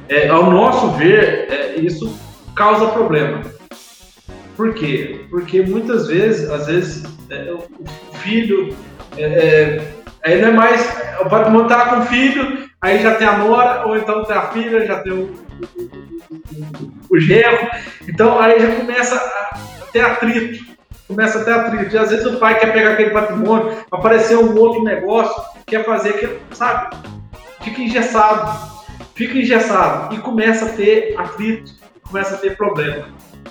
é, 0.07 0.29
ao 0.29 0.51
nosso 0.51 0.91
ver, 0.91 1.51
é, 1.51 1.79
isso 1.79 2.15
causa 2.55 2.87
problema. 2.87 3.41
Por 4.55 4.73
quê? 4.75 5.25
Porque 5.31 5.63
muitas 5.63 6.07
vezes, 6.07 6.49
às 6.49 6.67
vezes, 6.67 7.03
é, 7.31 7.51
o 7.51 8.13
filho, 8.17 8.75
é, 9.17 9.23
é, 9.23 9.93
aí 10.23 10.39
não 10.39 10.49
é 10.49 10.51
mais, 10.51 10.95
o 11.21 11.25
patrimônio 11.25 11.67
tá 11.67 11.89
com 11.89 12.01
o 12.01 12.05
filho, 12.05 12.69
aí 12.79 13.01
já 13.01 13.15
tem 13.15 13.27
a 13.27 13.37
nora, 13.39 13.87
ou 13.87 13.97
então 13.97 14.23
tem 14.25 14.35
a 14.35 14.51
filha, 14.51 14.85
já 14.85 14.99
tem 14.99 15.11
o, 15.11 15.23
o, 15.23 15.83
o, 15.83 16.93
o 17.09 17.19
genro, 17.19 17.67
então 18.07 18.39
aí 18.39 18.59
já 18.59 18.75
começa 18.75 19.15
a 19.15 19.85
ter 19.91 20.01
atrito 20.01 20.72
começa 21.07 21.39
até 21.39 21.53
atrito. 21.53 21.95
E 21.95 21.97
às 21.97 22.09
vezes 22.09 22.25
o 22.25 22.37
pai 22.37 22.59
quer 22.59 22.73
pegar 22.73 22.91
aquele 22.91 23.11
patrimônio, 23.11 23.77
aparecer 23.91 24.37
um 24.37 24.57
outro 24.57 24.83
negócio, 24.83 25.41
quer 25.65 25.85
fazer, 25.85 26.13
que, 26.13 26.55
sabe? 26.55 26.95
Fica 27.61 27.81
engessado. 27.81 28.73
Fica 29.15 29.37
engessado. 29.37 30.15
E 30.15 30.19
começa 30.19 30.65
a 30.65 30.69
ter 30.69 31.15
atrito, 31.17 31.71
começa 32.07 32.35
a 32.35 32.37
ter 32.37 32.57
problema. 32.57 33.07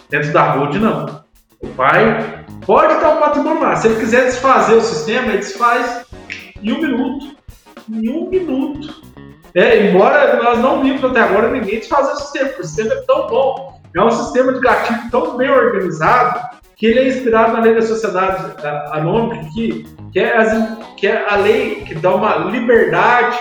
Dentro 0.09 0.33
da 0.33 0.53
road, 0.53 0.79
não. 0.79 1.23
O 1.61 1.69
pai 1.69 2.45
pode 2.67 2.95
estar 2.95 3.17
o 3.17 3.21
patrimônio 3.21 3.63
lá. 3.63 3.77
Se 3.77 3.89
ele 3.89 4.01
quiser 4.01 4.25
desfazer 4.25 4.75
o 4.75 4.81
sistema, 4.81 5.29
ele 5.29 5.39
desfaz 5.39 6.05
em 6.61 6.73
um 6.73 6.81
minuto. 6.81 7.37
Em 7.91 8.11
um 8.11 8.29
minuto. 8.29 9.03
É, 9.55 9.87
embora 9.87 10.43
nós 10.43 10.59
não 10.59 10.83
vimos 10.83 11.05
até 11.05 11.21
agora 11.21 11.51
ninguém 11.51 11.79
desfazer 11.79 12.13
o 12.13 12.17
sistema, 12.17 12.49
porque 12.49 12.63
o 12.63 12.67
sistema 12.67 12.95
é 12.95 13.03
tão 13.03 13.27
bom. 13.27 13.81
É 13.95 14.03
um 14.03 14.11
sistema 14.11 14.53
de 14.55 14.61
gatilho 14.61 15.11
tão 15.11 15.37
bem 15.37 15.51
organizado 15.51 16.62
que 16.83 16.87
ele 16.87 16.99
é 16.99 17.09
inspirado 17.11 17.53
na 17.53 17.61
lei 17.61 17.77
da 17.77 17.83
sociedade 17.83 18.57
anônima, 18.91 19.49
que, 19.55 19.87
que, 20.13 20.19
é, 20.19 20.37
as, 20.37 20.79
que 20.97 21.07
é 21.07 21.33
a 21.33 21.37
lei 21.37 21.77
que 21.77 21.95
dá 21.95 22.13
uma 22.13 22.39
liberdade 22.39 23.39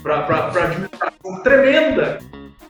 para 0.00 0.18
a 0.18 0.64
administração 0.64 1.42
tremenda. 1.42 2.20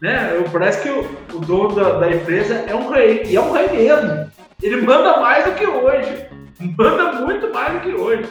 Né? 0.00 0.42
Parece 0.50 0.82
que 0.82 0.88
o, 0.88 1.00
o 1.36 1.40
dono 1.40 1.74
da, 1.74 1.98
da, 1.98 2.10
empresa 2.10 2.54
é 2.66 2.74
um 2.74 2.88
rei, 2.88 3.24
e 3.26 3.36
é 3.36 3.40
um 3.42 3.52
rei 3.52 3.68
mesmo. 3.68 4.30
Ele 4.62 4.80
manda 4.80 5.20
mais 5.20 5.44
do 5.44 5.52
que 5.52 5.66
hoje, 5.66 6.26
manda 6.58 7.12
muito 7.20 7.52
mais 7.52 7.74
do 7.74 7.80
que 7.80 7.92
hoje. 7.92 8.26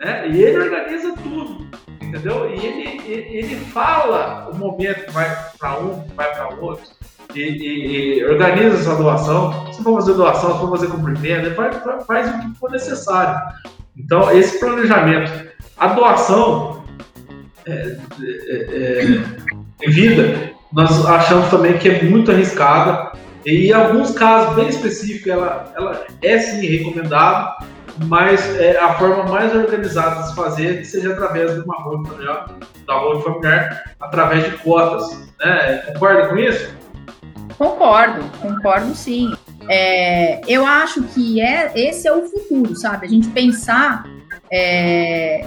Né? 0.00 0.28
E 0.28 0.42
ele 0.42 0.58
organiza 0.58 1.14
tudo. 1.22 1.66
entendeu? 1.98 2.50
E 2.50 2.66
ele, 2.66 3.38
ele 3.38 3.56
fala 3.56 4.50
o 4.52 4.54
momento 4.54 5.06
que 5.06 5.12
vai 5.12 5.34
para 5.58 5.78
um, 5.78 6.02
que 6.02 6.12
vai 6.12 6.30
para 6.34 6.48
outro. 6.56 6.99
E, 7.34 7.40
e, 7.40 8.18
e, 8.18 8.24
organiza 8.24 8.76
essa 8.76 8.96
doação. 8.96 9.72
Se 9.72 9.82
for 9.82 9.94
fazer 10.00 10.14
doação, 10.14 10.52
se 10.52 10.58
for 10.58 10.70
fazer 10.70 10.86
cumprimento, 10.88 11.54
faz, 11.54 11.76
faz 12.06 12.28
o 12.28 12.40
que 12.40 12.58
for 12.58 12.70
necessário. 12.70 13.40
Então, 13.96 14.30
esse 14.32 14.58
planejamento, 14.58 15.30
a 15.78 15.88
doação 15.88 16.82
é, 17.66 17.96
é, 18.22 18.56
é, 18.56 19.22
em 19.82 19.90
vida, 19.90 20.52
nós 20.72 21.04
achamos 21.06 21.48
também 21.48 21.78
que 21.78 21.88
é 21.88 22.02
muito 22.02 22.30
arriscada. 22.30 23.12
E 23.44 23.68
em 23.68 23.72
alguns 23.72 24.12
casos 24.12 24.54
bem 24.54 24.68
específicos, 24.68 25.26
ela, 25.28 25.72
ela 25.76 26.04
é 26.22 26.38
sim 26.38 26.66
recomendável, 26.66 27.66
mas 28.06 28.58
é 28.58 28.78
a 28.78 28.94
forma 28.94 29.24
mais 29.24 29.54
organizada 29.54 30.22
de 30.22 30.28
se 30.28 30.36
fazer 30.36 30.84
seja 30.84 31.12
através 31.12 31.54
de 31.54 31.60
uma 31.60 31.76
rua 31.76 32.02
familiar, 32.06 32.46
da 32.86 32.94
rua 32.94 33.20
familiar, 33.22 33.94
através 34.00 34.44
de 34.44 34.50
cotas. 34.58 35.28
Né? 35.38 35.78
Concorda 35.92 36.28
com 36.28 36.36
isso? 36.36 36.74
Concordo, 37.60 38.24
concordo 38.40 38.94
sim. 38.94 39.30
É, 39.68 40.40
eu 40.48 40.64
acho 40.64 41.02
que 41.02 41.42
é, 41.42 41.70
esse 41.74 42.08
é 42.08 42.12
o 42.12 42.24
futuro, 42.24 42.74
sabe? 42.74 43.04
A 43.04 43.08
gente 43.10 43.28
pensar 43.28 44.02
é, 44.50 45.46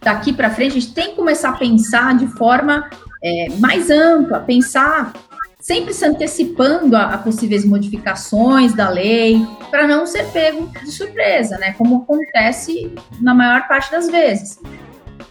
daqui 0.00 0.32
para 0.32 0.48
frente, 0.48 0.78
a 0.78 0.80
gente 0.80 0.94
tem 0.94 1.10
que 1.10 1.16
começar 1.16 1.50
a 1.50 1.52
pensar 1.52 2.16
de 2.16 2.26
forma 2.26 2.88
é, 3.22 3.48
mais 3.58 3.90
ampla, 3.90 4.40
pensar 4.40 5.12
sempre 5.60 5.92
se 5.92 6.06
antecipando 6.06 6.96
a, 6.96 7.12
a 7.12 7.18
possíveis 7.18 7.66
modificações 7.66 8.72
da 8.72 8.88
lei, 8.88 9.46
para 9.70 9.86
não 9.86 10.06
ser 10.06 10.24
pego 10.28 10.72
de 10.82 10.90
surpresa, 10.90 11.58
né? 11.58 11.74
Como 11.76 11.98
acontece 11.98 12.94
na 13.20 13.34
maior 13.34 13.68
parte 13.68 13.90
das 13.90 14.08
vezes. 14.08 14.58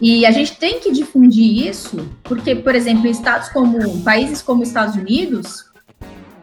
E 0.00 0.24
a 0.24 0.30
gente 0.30 0.56
tem 0.56 0.78
que 0.78 0.92
difundir 0.92 1.66
isso, 1.66 2.08
porque, 2.22 2.54
por 2.54 2.76
exemplo, 2.76 3.08
em 3.08 3.10
estados 3.10 3.48
como 3.48 4.04
países 4.04 4.40
como 4.40 4.62
Estados 4.62 4.94
Unidos, 4.94 5.71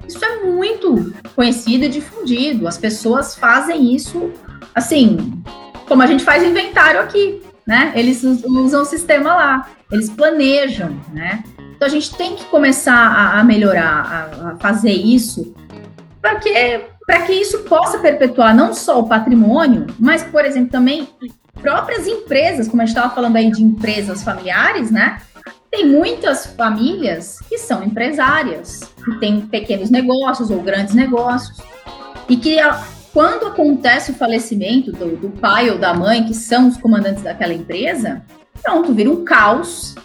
isso 0.10 0.26
é 0.26 0.44
muito 0.44 1.14
conhecido 1.36 1.86
e 1.86 1.90
difundido. 1.90 2.68
As 2.68 2.78
pessoas 2.78 3.36
fazem 3.36 3.96
isso 3.96 4.32
assim, 4.74 5.42
como 5.88 6.02
a 6.02 6.08
gente 6.08 6.24
faz 6.24 6.44
inventário 6.44 7.00
aqui, 7.00 7.42
né? 7.66 7.92
Eles 7.96 8.24
usam 8.24 8.82
o 8.82 8.86
sistema 8.86 9.36
lá, 9.36 9.70
eles 9.92 10.10
planejam, 10.10 11.00
né? 11.14 11.44
Então 11.76 11.88
a 11.88 11.92
gente 11.92 12.14
tem 12.16 12.36
que 12.36 12.44
começar 12.46 12.94
a, 12.94 13.40
a 13.40 13.44
melhorar, 13.44 13.86
a, 13.86 14.50
a, 14.50 14.56
fazer 14.58 14.92
isso, 14.92 15.54
para 16.22 16.36
que, 16.36 16.82
para 17.06 17.22
que 17.22 17.34
isso 17.34 17.60
possa 17.60 18.00
perpetuar 18.00 18.56
não 18.56 18.74
só 18.74 19.00
o 19.00 19.08
patrimônio, 19.08 19.88
mas, 20.00 20.24
por 20.24 20.44
exemplo, 20.44 20.72
também 20.72 21.08
próprias 21.62 22.08
empresas, 22.08 22.68
como 22.68 22.82
a 22.82 22.86
gente 22.86 22.96
estava 22.96 23.14
falando 23.14 23.36
aí 23.36 23.52
de 23.52 23.64
empresas 23.64 24.24
familiares, 24.24 24.92
né? 24.92 25.22
Tem 25.72 25.88
muitas 25.88 26.48
famílias 26.48 27.40
que 27.48 27.58
são 27.58 27.84
empresárias, 27.84 28.82
que 29.04 29.20
têm 29.20 29.42
pequenos 29.42 29.90
negócios 29.90 30.50
ou 30.50 30.62
grandes 30.62 30.96
negócios, 30.96 31.58
e 32.28 32.38
que 32.38 32.58
quando 33.14 33.48
acontece 33.48 34.12
o 34.12 34.16
falecimento 34.16 34.92
do, 34.92 35.16
do 35.18 35.30
pai 35.30 35.70
ou 35.70 35.78
da 35.78 35.94
mãe, 35.94 36.26
que 36.26 36.34
são 36.34 36.68
os 36.68 36.78
comandantes 36.78 37.24
daquela 37.24 37.54
empresa, 37.54 38.24
pronto, 38.62 38.94
vira 38.94 39.10
um 39.10 39.24
caos 39.24 39.96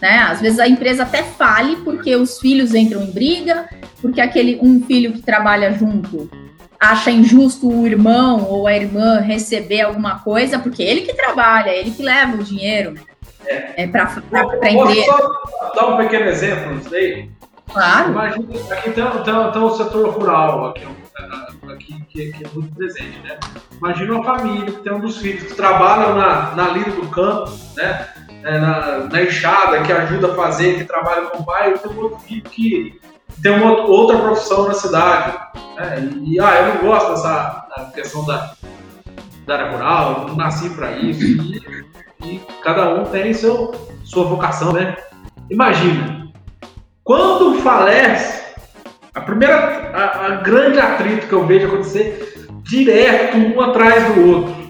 né? 0.00 0.18
Às 0.18 0.40
vezes 0.40 0.58
a 0.58 0.68
empresa 0.68 1.02
até 1.02 1.22
fale 1.22 1.76
porque 1.76 2.14
os 2.16 2.38
filhos 2.38 2.74
entram 2.74 3.02
em 3.02 3.10
briga, 3.10 3.68
porque 4.00 4.20
aquele 4.20 4.58
um 4.62 4.80
filho 4.82 5.12
que 5.12 5.22
trabalha 5.22 5.72
junto 5.72 6.30
acha 6.78 7.10
injusto 7.10 7.68
o 7.68 7.86
irmão 7.86 8.46
ou 8.48 8.66
a 8.66 8.76
irmã 8.76 9.18
receber 9.18 9.80
alguma 9.80 10.20
coisa, 10.20 10.58
porque 10.58 10.82
ele 10.82 11.00
que 11.00 11.12
trabalha, 11.12 11.70
ele 11.70 11.90
que 11.90 12.02
leva 12.02 12.36
o 12.36 12.44
dinheiro 12.44 12.94
é. 13.48 13.74
é 13.76 13.86
para 13.86 14.04
a 14.04 14.70
empresa. 14.70 15.12
Posso 15.12 15.74
dar 15.74 15.86
um 15.88 15.96
pequeno 15.96 16.26
exemplo 16.26 16.76
disso 16.76 16.90
daí? 16.90 17.30
Claro. 17.72 18.10
Imagina, 18.10 18.74
aqui 18.74 18.90
tem, 18.90 19.04
tem, 19.04 19.50
tem 19.52 19.62
o 19.62 19.70
setor 19.70 20.08
rural, 20.10 20.68
aqui, 20.68 20.88
aqui 21.70 22.04
que, 22.08 22.32
que, 22.32 22.44
é 22.44 22.48
muito 22.54 22.74
presente, 22.74 23.18
né? 23.20 23.38
Imagina 23.76 24.14
uma 24.14 24.24
família 24.24 24.72
que 24.72 24.82
tem 24.82 24.92
um 24.92 25.00
dos 25.00 25.18
filhos 25.18 25.44
que 25.44 25.54
trabalha 25.54 26.14
na, 26.14 26.54
na 26.54 26.68
linha 26.70 26.90
do 26.90 27.06
campo, 27.08 27.50
né? 27.76 28.08
é, 28.44 28.58
na, 28.58 28.98
na 29.04 29.22
enxada, 29.22 29.82
que 29.82 29.92
ajuda 29.92 30.32
a 30.32 30.34
fazer, 30.34 30.78
que 30.78 30.84
trabalha 30.84 31.26
com 31.26 31.42
o 31.42 31.44
pai, 31.44 31.72
eu 31.72 31.78
tenho 31.78 31.94
um 31.94 32.02
outro 32.04 32.18
filho 32.20 32.42
que 32.42 33.00
tem 33.42 33.52
uma 33.52 33.82
outra 33.82 34.18
profissão 34.18 34.66
na 34.66 34.74
cidade. 34.74 35.38
Né? 35.76 36.10
E, 36.22 36.34
e, 36.34 36.40
ah, 36.40 36.54
eu 36.60 36.74
não 36.74 36.80
gosto 36.82 37.10
dessa 37.10 37.92
questão 37.94 38.24
da, 38.24 38.54
da 39.46 39.54
área 39.54 39.70
rural, 39.70 40.26
não 40.28 40.36
nasci 40.36 40.70
para 40.70 40.92
isso. 40.92 41.22
E, 41.22 41.78
e, 42.24 42.40
cada 42.62 42.94
um 42.94 43.04
tem 43.04 43.32
seu, 43.32 43.72
sua 44.04 44.24
vocação, 44.24 44.72
né? 44.72 44.96
Imagina, 45.50 46.30
quando 47.04 47.60
falece, 47.62 48.54
a 49.14 49.20
primeira, 49.20 49.56
a, 49.94 50.26
a 50.26 50.30
grande 50.36 50.78
atrito 50.78 51.26
que 51.26 51.32
eu 51.32 51.46
vejo 51.46 51.66
acontecer 51.66 52.46
direto 52.62 53.36
um 53.38 53.60
atrás 53.60 54.14
do 54.14 54.30
outro. 54.30 54.68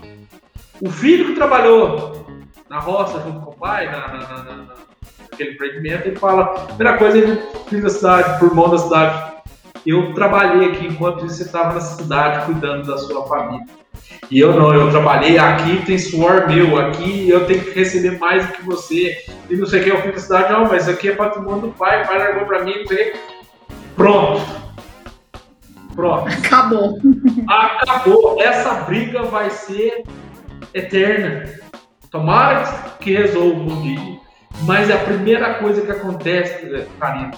O 0.80 0.90
filho 0.90 1.26
que 1.26 1.34
trabalhou 1.34 2.26
na 2.70 2.78
roça 2.78 3.20
junto 3.20 3.40
com 3.40 3.50
o 3.50 3.56
pai, 3.56 3.86
na, 3.86 4.08
na, 4.08 4.42
na, 4.44 4.66
naquele 5.30 5.52
empreendimento, 5.52 6.06
ele 6.06 6.16
fala: 6.16 6.46
primeira 6.66 6.96
coisa, 6.96 7.18
ele 7.18 7.42
fiz 7.68 7.82
da 7.82 7.90
cidade, 7.90 8.38
por 8.38 8.54
mão 8.54 8.70
da 8.70 8.78
cidade. 8.78 9.32
Eu 9.86 10.12
trabalhei 10.12 10.70
aqui 10.70 10.86
enquanto 10.86 11.22
você 11.22 11.42
estava 11.42 11.74
na 11.74 11.80
cidade 11.80 12.46
cuidando 12.46 12.86
da 12.86 12.98
sua 12.98 13.26
família. 13.26 13.66
E 14.30 14.38
eu 14.38 14.52
não, 14.54 14.74
eu 14.74 14.90
trabalhei 14.90 15.38
aqui, 15.38 15.84
tem 15.86 15.98
suor 15.98 16.46
meu, 16.46 16.78
aqui 16.78 17.28
eu 17.30 17.46
tenho 17.46 17.64
que 17.64 17.70
receber 17.70 18.18
mais 18.18 18.46
do 18.46 18.52
que 18.52 18.62
você. 18.62 19.24
E 19.48 19.56
não 19.56 19.66
sei 19.66 19.80
o 19.80 19.84
que, 19.84 19.90
eu 19.90 20.02
fico 20.02 20.20
cidade, 20.20 20.52
não, 20.52 20.66
mas 20.66 20.88
aqui 20.88 21.08
é 21.08 21.14
patrimônio 21.14 21.62
do 21.62 21.68
pai, 21.68 22.02
o 22.02 22.06
pai 22.06 22.18
largou 22.18 22.46
pra 22.46 22.62
mim, 22.62 22.72
o 22.72 22.84
que. 22.84 23.14
Pronto. 23.96 24.68
Pronto. 25.94 26.28
Acabou. 26.28 26.98
Acabou. 27.48 28.40
Essa 28.40 28.74
briga 28.84 29.22
vai 29.24 29.50
ser 29.50 30.04
eterna. 30.74 31.58
Tomara 32.10 32.62
que 33.00 33.12
resolva 33.12 33.60
um 33.60 33.82
dia, 33.82 34.18
mas 34.62 34.88
é 34.88 34.94
a 34.94 34.98
primeira 34.98 35.54
coisa 35.54 35.82
que 35.82 35.90
acontece, 35.90 36.86
Karina, 36.98 37.32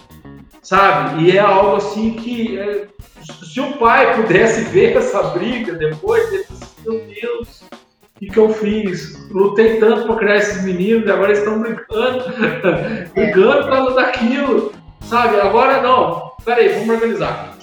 sabe? 0.62 1.24
E 1.24 1.36
é 1.36 1.40
algo 1.40 1.76
assim 1.76 2.12
que, 2.12 2.56
é, 2.58 2.86
se 3.22 3.60
o 3.60 3.72
pai 3.78 4.14
pudesse 4.14 4.62
ver 4.62 4.94
essa 4.98 5.22
briga 5.24 5.72
depois, 5.72 6.32
ele 6.32 6.44
disse, 6.48 6.69
meu 6.84 7.00
Deus, 7.00 7.62
o 7.62 8.18
que, 8.18 8.26
que 8.26 8.38
eu 8.38 8.50
fiz? 8.50 9.28
Lutei 9.30 9.78
tanto 9.78 10.06
para 10.06 10.16
criar 10.16 10.36
esses 10.36 10.64
meninos 10.64 11.06
e 11.06 11.10
agora 11.10 11.28
eles 11.28 11.38
estão 11.38 11.60
brigando, 11.60 12.24
brigando 13.14 13.62
por 13.62 13.70
causa 13.70 13.94
daquilo, 13.94 14.72
sabe? 15.02 15.40
Agora 15.40 15.82
não, 15.82 16.32
peraí, 16.44 16.68
vamos 16.70 16.88
organizar. 16.88 17.56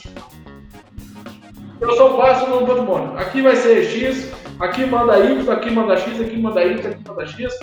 Eu 1.80 1.92
sou 1.94 2.14
o 2.14 2.18
pai, 2.18 2.36
sou 2.40 2.64
o 2.64 2.68
patrimônio. 2.68 3.18
Aqui 3.18 3.42
vai 3.42 3.56
ser 3.56 3.84
X, 3.84 4.32
aqui 4.60 4.86
manda 4.86 5.20
Y, 5.20 5.52
aqui 5.52 5.70
manda 5.70 5.98
X, 5.98 6.20
aqui 6.20 6.38
manda 6.38 6.64
Y, 6.64 6.80
aqui 6.80 7.08
manda 7.08 7.28
X. 7.28 7.54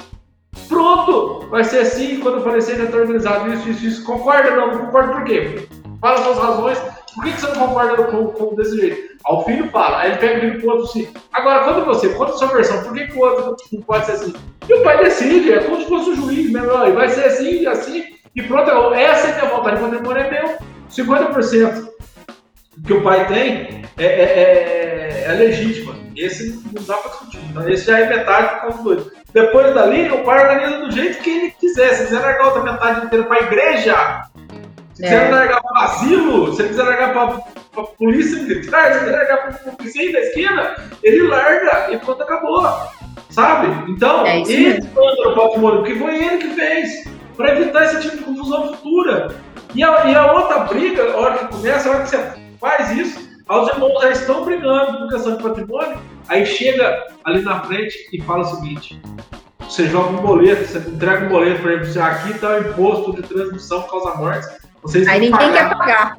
Pronto! 0.68 1.48
Vai 1.50 1.64
ser 1.64 1.80
assim, 1.80 2.20
quando 2.20 2.38
aparecer 2.38 2.76
já 2.76 2.84
está 2.84 2.96
organizado 2.96 3.52
isso, 3.52 3.68
isso, 3.68 3.86
isso. 3.86 4.04
Concorda? 4.04 4.54
Não 4.54 4.78
concorda 4.78 5.12
por 5.14 5.24
quê? 5.24 5.68
Fala 6.00 6.22
suas 6.22 6.38
razões. 6.38 6.93
Por 7.14 7.24
que, 7.24 7.30
você 7.30 7.46
não 7.46 7.68
concorda 7.68 8.02
com, 8.04 8.26
com 8.28 8.54
desse 8.54 8.76
jeito? 8.76 9.14
Aí 9.26 9.34
o 9.34 9.42
filho 9.42 9.70
fala, 9.70 10.00
aí 10.00 10.10
ele 10.10 10.18
pega 10.18 10.36
o 10.36 10.40
filho 10.40 10.60
pro 10.60 10.70
outro 10.70 10.84
assim. 10.84 11.08
Agora, 11.32 11.64
quando 11.64 11.84
você, 11.84 12.08
conta 12.10 12.32
a 12.32 12.36
sua 12.36 12.48
versão, 12.48 12.82
por 12.82 12.92
que, 12.92 13.06
que 13.06 13.16
o 13.16 13.20
outro 13.20 13.56
não 13.72 13.82
pode 13.82 14.06
ser 14.06 14.12
assim? 14.12 14.34
E 14.68 14.74
o 14.74 14.82
pai 14.82 15.02
decide, 15.04 15.52
é 15.52 15.62
como 15.62 15.80
se 15.80 15.88
fosse 15.88 16.10
o 16.10 16.16
juiz 16.16 16.50
mesmo, 16.50 16.70
e 16.86 16.92
vai 16.92 17.08
ser 17.08 17.24
assim, 17.24 17.66
assim, 17.66 18.04
e 18.34 18.42
pronto, 18.42 18.94
essa 18.94 19.28
é 19.28 19.30
a 19.30 19.34
minha 19.36 19.56
vontade, 19.56 19.80
patrimônio 19.80 20.22
é 20.22 20.30
meu. 20.30 20.58
50% 20.90 21.88
que 22.84 22.92
o 22.92 23.02
pai 23.02 23.26
tem 23.26 23.84
é, 23.96 24.04
é, 24.04 25.24
é, 25.24 25.24
é 25.26 25.32
legítima. 25.32 25.94
Esse 26.16 26.60
não 26.72 26.82
dá 26.82 26.94
para 26.96 27.10
discutir. 27.10 27.38
Então, 27.50 27.68
esse 27.68 27.86
já 27.86 27.98
é 27.98 28.08
metade 28.08 28.54
do 28.54 28.60
caso 28.60 28.82
dois. 28.82 29.06
Depois 29.32 29.74
dali, 29.74 30.10
o 30.10 30.22
pai 30.24 30.42
organiza 30.42 30.78
do 30.84 30.90
jeito 30.90 31.22
que 31.22 31.30
ele 31.30 31.50
quiser. 31.52 31.94
Se 31.94 32.04
quiser 32.04 32.20
largar 32.20 32.46
outra 32.46 32.62
metade 32.62 33.06
inteira 33.06 33.24
para 33.24 33.42
igreja, 33.42 34.22
se 34.94 35.02
quiser 35.02 35.26
é. 35.26 35.30
largar 35.30 35.60
para 35.60 35.72
o 35.72 35.84
asilo, 35.84 36.54
se 36.54 36.62
quiser 36.62 36.82
largar 36.84 37.12
para 37.12 37.82
a 37.82 37.86
polícia 37.86 38.42
militar, 38.42 38.92
se 38.92 38.98
quiser 39.00 39.12
largar 39.12 39.38
para 39.38 39.72
o 39.72 39.82
vizinho 39.82 40.12
da 40.12 40.20
esquina, 40.20 40.76
ele 41.02 41.26
larga 41.26 41.92
e 41.92 41.98
pronto, 41.98 42.22
acabou. 42.22 42.64
Sabe? 43.30 43.90
Então, 43.90 44.24
é 44.24 44.40
ele 44.42 44.86
contra 44.88 45.30
o 45.30 45.34
patrimônio, 45.34 45.78
porque 45.80 45.98
foi 45.98 46.24
ele 46.24 46.38
que 46.38 46.54
fez, 46.54 47.04
para 47.36 47.60
evitar 47.60 47.84
esse 47.84 48.00
tipo 48.02 48.16
de 48.18 48.24
confusão 48.24 48.68
futura. 48.68 49.34
E 49.74 49.82
a, 49.82 50.06
e 50.06 50.14
a 50.14 50.32
outra 50.32 50.60
briga, 50.60 51.12
a 51.12 51.16
hora 51.16 51.38
que 51.38 51.46
começa, 51.48 51.88
a 51.88 51.92
hora 51.92 52.02
que 52.04 52.10
você 52.10 52.32
faz 52.60 52.92
isso, 52.92 53.28
os 53.48 53.68
irmãos 53.68 54.00
já 54.00 54.10
estão 54.10 54.44
brigando 54.44 54.98
por 54.98 55.08
questão 55.10 55.36
de 55.36 55.42
patrimônio, 55.42 55.98
aí 56.28 56.46
chega 56.46 57.04
ali 57.24 57.42
na 57.42 57.60
frente 57.64 58.08
e 58.12 58.22
fala 58.22 58.42
o 58.42 58.44
seguinte: 58.44 59.02
você 59.58 59.88
joga 59.88 60.10
um 60.10 60.22
boleto, 60.22 60.64
você 60.64 60.78
entrega 60.78 61.26
um 61.26 61.28
boleto 61.28 61.60
para 61.60 61.72
ele, 61.72 61.98
aqui 61.98 62.30
está 62.30 62.56
o 62.56 62.60
imposto 62.60 63.14
de 63.14 63.22
transmissão 63.22 63.82
causa 63.82 64.14
morte. 64.16 64.46
Vocês 64.84 65.08
aí 65.08 65.18
ninguém 65.18 65.52
quer 65.52 65.68
pagar. 65.70 66.18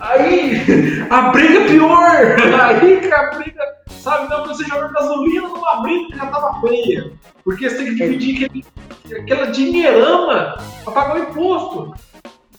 Aí 0.00 0.62
a 1.10 1.22
briga 1.30 1.60
é 1.60 1.68
pior! 1.68 2.36
Aí 2.62 3.00
que 3.00 3.12
a 3.12 3.30
briga, 3.30 3.62
sabe, 3.88 4.28
não, 4.28 4.46
você 4.46 4.64
joga 4.64 4.88
gasolina 4.88 5.48
numa 5.48 5.82
briga 5.82 6.08
que 6.08 6.16
já 6.18 6.26
tava 6.26 6.60
feia. 6.60 7.10
Porque 7.42 7.68
você 7.68 7.76
tem 7.78 7.86
que 7.86 7.94
dividir 7.94 8.64
aquela 9.18 9.46
dinheirama 9.46 10.58
para 10.84 10.92
pagar 10.92 11.16
o 11.16 11.22
imposto. 11.22 11.94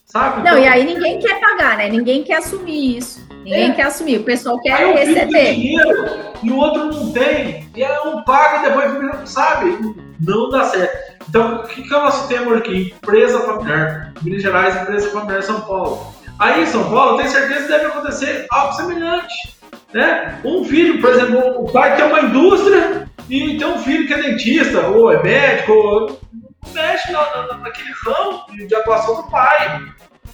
Sabe? 0.05 0.37
Não, 0.37 0.57
então, 0.57 0.63
e 0.63 0.67
aí 0.67 0.83
ninguém 0.83 1.19
quer 1.19 1.39
pagar, 1.39 1.77
né? 1.77 1.87
Ninguém 1.87 2.23
quer 2.23 2.37
assumir 2.37 2.97
isso. 2.97 3.29
Ninguém 3.43 3.69
é. 3.69 3.73
quer 3.73 3.83
assumir. 3.83 4.17
O 4.17 4.23
pessoal 4.23 4.59
quer 4.59 4.73
aí 4.73 5.05
receber. 5.05 5.53
dinheiro 5.53 6.07
e 6.41 6.51
o 6.51 6.57
outro 6.57 6.85
não 6.85 7.11
tem. 7.11 7.69
E 7.75 7.83
aí 7.83 8.07
um 8.07 8.23
paga 8.23 8.57
e 8.57 8.69
depois, 8.69 9.29
sabe? 9.29 9.95
Não 10.19 10.49
dá 10.49 10.63
certo. 10.63 11.19
Então, 11.29 11.57
o 11.57 11.67
que, 11.67 11.83
que 11.83 11.93
é 11.93 11.97
o 11.97 12.01
nosso 12.01 12.27
tema 12.27 12.57
aqui? 12.57 12.91
Empresa 13.03 13.39
familiar. 13.41 14.09
Minas 14.22 14.41
Gerais, 14.41 14.82
empresa 14.82 15.11
familiar 15.11 15.43
São 15.43 15.61
Paulo. 15.61 16.13
Aí 16.38 16.63
em 16.63 16.65
São 16.65 16.89
Paulo, 16.89 17.17
tenho 17.17 17.30
certeza 17.30 17.63
que 17.63 17.67
deve 17.67 17.86
acontecer 17.86 18.47
algo 18.49 18.74
semelhante. 18.74 19.57
Né? 19.93 20.39
Um 20.45 20.63
filho, 20.63 21.01
por 21.01 21.09
exemplo, 21.09 21.63
o 21.63 21.72
pai 21.72 21.95
tem 21.95 22.05
uma 22.05 22.22
indústria 22.22 23.09
e 23.30 23.57
tem 23.57 23.67
um 23.67 23.80
filho 23.80 24.07
que 24.07 24.13
é 24.13 24.22
dentista, 24.22 24.88
ou 24.88 25.11
é 25.11 25.22
médico, 25.22 25.72
ou 25.74 26.20
mexe 26.74 27.11
na, 27.11 27.47
na, 27.47 27.57
naquele 27.57 27.91
ramo 28.05 28.45
de 28.55 28.76
atuação 28.76 29.15
do 29.15 29.30
pai. 29.30 29.82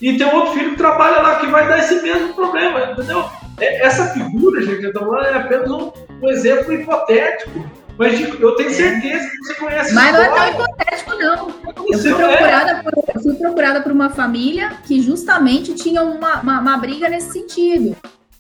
E 0.02 0.18
tem 0.18 0.28
outro 0.28 0.54
filho 0.54 0.72
que 0.72 0.78
trabalha 0.78 1.22
lá 1.22 1.36
que 1.38 1.48
vai 1.48 1.68
dar 1.68 1.80
esse 1.80 2.02
mesmo 2.02 2.34
problema, 2.34 2.92
entendeu? 2.92 3.30
É, 3.60 3.86
essa 3.86 4.08
figura, 4.08 4.62
gente, 4.62 4.80
que 4.80 4.88
eu 4.88 4.94
tô 4.94 5.00
falando, 5.00 5.26
é 5.26 5.36
apenas 5.36 5.72
um, 5.72 5.92
um 6.22 6.30
exemplo 6.30 6.74
hipotético. 6.74 7.66
Mas 7.98 8.20
eu 8.20 8.56
tenho 8.56 8.70
certeza 8.72 9.30
que 9.30 9.38
você 9.38 9.54
conhece 9.56 9.94
Mas 9.94 10.14
não 10.14 10.22
é 10.22 10.30
tão 10.30 10.50
hipotético, 10.50 11.16
não. 11.16 11.50
Eu 11.88 12.00
fui, 12.00 12.14
procurada 12.14 12.84
por, 12.84 12.94
eu 13.16 13.22
fui 13.22 13.36
procurada 13.36 13.82
por 13.82 13.92
uma 13.92 14.10
família 14.10 14.72
que 14.86 15.02
justamente 15.02 15.74
tinha 15.76 16.02
uma, 16.04 16.42
uma, 16.42 16.60
uma 16.60 16.78
briga 16.78 17.08
nesse 17.08 17.32
sentido. 17.32 17.96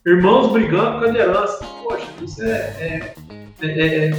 Irmãos 0.05 0.51
brigando 0.51 0.99
com 0.99 1.05
a 1.05 1.09
herança. 1.09 1.65
Poxa, 1.83 2.07
isso 2.21 2.43
é, 2.43 2.47
é, 2.79 3.13
é, 3.61 4.09
é, 4.09 4.11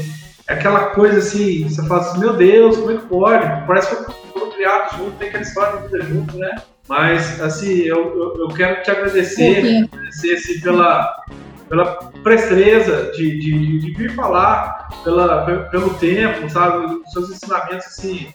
aquela 0.48 0.86
coisa 0.90 1.18
assim, 1.18 1.68
você 1.68 1.86
fala 1.86 2.00
assim, 2.00 2.18
meu 2.18 2.32
Deus, 2.32 2.76
como 2.76 2.90
é 2.90 2.96
que 2.96 3.06
pode? 3.06 3.66
Parece 3.66 3.96
que 3.96 4.12
foram 4.32 4.50
criados 4.52 4.96
juntos, 4.96 5.18
tem 5.18 5.28
aquela 5.28 5.42
história 5.42 5.80
de 5.80 5.88
vida 5.88 6.04
junto, 6.04 6.36
né? 6.38 6.56
Mas, 6.88 7.40
assim, 7.40 7.80
eu, 7.80 8.16
eu, 8.16 8.36
eu 8.38 8.48
quero 8.48 8.82
te 8.82 8.90
agradecer, 8.90 9.86
agradecer 9.92 10.34
assim, 10.34 10.60
pela, 10.60 11.24
pela 11.68 11.84
presteza 12.22 13.12
de, 13.12 13.38
de, 13.38 13.78
de, 13.78 13.94
vir 13.94 14.14
falar, 14.14 14.88
pela, 15.02 15.44
pelo 15.70 15.90
tempo, 15.94 16.48
sabe? 16.48 16.86
Os 16.86 17.12
seus 17.12 17.30
ensinamentos, 17.30 17.86
assim, 17.86 18.28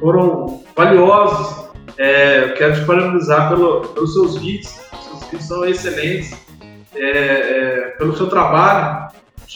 foram 0.00 0.62
valiosos. 0.74 1.66
É, 1.98 2.48
quero 2.56 2.74
te 2.74 2.84
parabenizar 2.84 3.48
pelo, 3.48 3.80
pelos 3.80 4.12
seus 4.12 4.36
vídeos, 4.38 4.78
os 4.92 5.04
seus 5.04 5.24
vídeos 5.24 5.44
são 5.44 5.64
excelentes, 5.64 6.38
é, 6.94 7.00
é, 7.00 7.80
pelo 7.98 8.16
seu 8.16 8.28
trabalho, 8.28 9.08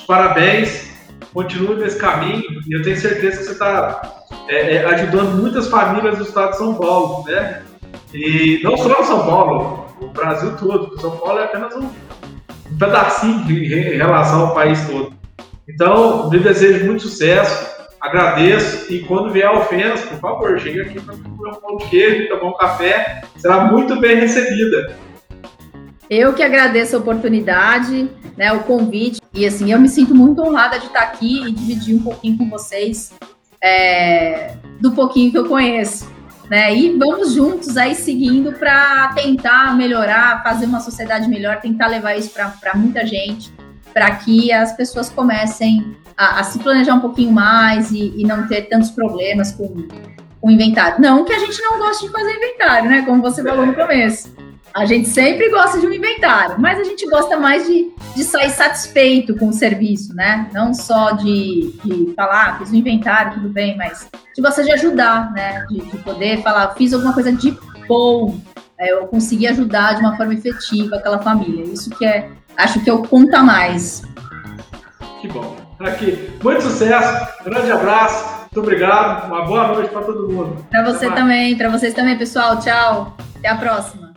parabéns, 0.07 0.91
continue 1.35 1.77
nesse 1.77 1.99
caminho, 1.99 2.45
e 2.67 2.75
eu 2.75 2.83
tenho 2.83 2.97
certeza 2.97 3.39
que 3.39 3.45
você 3.45 3.53
está 3.53 4.25
é, 4.49 4.77
é, 4.77 4.85
ajudando 4.87 5.37
muitas 5.37 5.69
famílias 5.69 6.19
do 6.19 6.25
estado 6.25 6.53
de 6.53 6.59
São 6.59 6.75
Paulo, 6.75 7.25
né? 7.27 7.63
E 8.13 8.61
não 8.65 8.77
só 8.77 9.03
São 9.05 9.27
Paulo, 9.27 9.87
o 10.01 10.09
Brasil 10.09 10.57
todo. 10.57 11.01
São 11.01 11.17
Paulo 11.19 11.39
é 11.39 11.45
apenas 11.45 11.75
um 11.77 11.89
pedacinho 12.81 13.49
em 13.51 13.97
relação 13.97 14.47
ao 14.47 14.55
país 14.55 14.85
todo. 14.89 15.13
Então, 15.69 16.31
me 16.31 16.39
desejo 16.39 16.87
muito 16.87 17.03
sucesso, 17.03 17.69
agradeço 18.01 18.93
e 18.93 19.01
quando 19.01 19.31
vier 19.31 19.47
ao 19.47 19.69
Fenas, 19.69 20.01
por 20.01 20.19
favor, 20.19 20.59
chegue 20.59 20.81
aqui 20.81 20.99
para 20.99 21.15
comer 21.15 21.51
um 21.51 21.61
pão 21.61 21.77
de 21.77 21.85
queijo, 21.87 22.29
tomar 22.31 22.51
um 22.51 22.57
café, 22.57 23.23
será 23.37 23.67
muito 23.67 24.01
bem 24.01 24.17
recebida. 24.17 24.97
Eu 26.09 26.33
que 26.33 26.43
agradeço 26.43 26.97
a 26.97 26.99
oportunidade, 26.99 28.11
né, 28.37 28.53
o 28.53 28.61
convite, 28.61 29.21
e 29.33 29.47
assim, 29.47 29.71
eu 29.71 29.79
me 29.79 29.89
sinto 29.89 30.13
muito 30.13 30.43
honrada 30.43 30.81
de 30.81 30.87
estar 30.87 31.03
aqui 31.03 31.47
e 31.47 31.53
dividir 31.53 31.95
um 31.95 32.03
pouquinho 32.03 32.39
com 32.39 32.49
vocês 32.49 33.13
é, 33.63 34.55
do 34.81 34.91
pouquinho 34.93 35.31
que 35.31 35.39
eu 35.39 35.45
conheço 35.45 36.09
né? 36.51 36.75
E 36.75 36.99
vamos 36.99 37.33
juntos 37.33 37.77
aí 37.77 37.95
seguindo 37.95 38.53
para 38.53 39.13
tentar 39.15 39.77
melhorar, 39.77 40.43
fazer 40.43 40.67
uma 40.67 40.81
sociedade 40.81 41.29
melhor, 41.29 41.61
tentar 41.61 41.87
levar 41.87 42.17
isso 42.17 42.31
para 42.31 42.75
muita 42.75 43.07
gente, 43.07 43.53
para 43.95 44.17
que 44.17 44.53
as 44.53 44.73
pessoas 44.73 45.09
comecem 45.09 45.97
a, 46.17 46.41
a, 46.41 46.45
se 46.45 46.59
planejar 46.59 46.95
um 46.95 47.01
pouquinho 47.01 47.31
mais 47.31 47.93
e, 47.93 48.13
e 48.21 48.25
não 48.25 48.49
ter 48.49 48.63
tantos 48.63 48.91
problemas 48.91 49.53
com 49.53 49.87
o 50.43 50.51
inventário. 50.51 51.01
Não 51.01 51.25
que 51.25 51.33
a 51.33 51.39
gente 51.39 51.63
não 51.63 51.79
goste 51.79 52.07
de 52.07 52.13
fazer 52.13 52.35
inventário, 52.35 52.91
né? 52.91 53.03
Como 53.03 53.23
você 53.23 53.45
falou 53.45 53.65
no 53.65 53.75
começo. 53.75 54.35
A 54.73 54.85
gente 54.85 55.09
sempre 55.09 55.51
gosta 55.51 55.81
de 55.81 55.87
um 55.87 55.93
inventário, 55.93 56.57
mas 56.61 56.79
a 56.79 56.85
gente 56.85 57.09
gosta 57.09 57.37
mais 57.39 57.67
de, 57.67 57.91
de 58.15 58.23
sair 58.23 58.51
satisfeito 58.51 59.37
com 59.37 59.49
o 59.49 59.53
serviço, 59.53 60.15
né? 60.15 60.49
Não 60.53 60.73
só 60.73 61.13
de, 61.13 61.73
de 61.85 62.13
falar, 62.15 62.51
ah, 62.51 62.59
fiz 62.59 62.71
um 62.71 62.77
inventário, 62.77 63.35
tudo 63.35 63.49
bem, 63.49 63.77
mas 63.77 64.09
a 64.13 64.29
gente 64.29 64.41
gosta 64.41 64.63
de 64.63 64.71
ajudar, 64.71 65.33
né? 65.33 65.67
De, 65.69 65.81
de 65.81 65.97
poder 65.99 66.41
falar, 66.43 66.75
fiz 66.75 66.93
alguma 66.93 67.13
coisa 67.13 67.33
de 67.33 67.57
bom, 67.89 68.39
é, 68.79 68.93
eu 68.93 69.09
consegui 69.09 69.49
ajudar 69.49 69.95
de 69.95 70.01
uma 70.01 70.17
forma 70.17 70.35
efetiva 70.35 70.97
aquela 70.97 71.19
família. 71.19 71.65
Isso 71.65 71.91
que 71.91 72.07
é, 72.07 72.31
acho 72.57 72.81
que 72.81 72.89
é 72.89 72.93
o 72.93 73.03
conta 73.03 73.43
mais. 73.43 74.03
Que 75.21 75.27
bom. 75.27 75.57
Aqui, 75.81 76.31
muito 76.43 76.63
sucesso, 76.63 77.27
grande 77.45 77.73
abraço, 77.73 78.41
muito 78.43 78.61
obrigado, 78.61 79.27
uma 79.27 79.45
boa 79.45 79.69
noite 79.69 79.91
para 79.91 80.03
todo 80.03 80.29
mundo. 80.29 80.65
Para 80.71 80.85
você 80.85 81.11
também, 81.11 81.57
para 81.57 81.71
vocês 81.71 81.93
também, 81.93 82.17
pessoal. 82.17 82.61
Tchau, 82.61 83.17
até 83.37 83.49
a 83.49 83.57
próxima. 83.57 84.10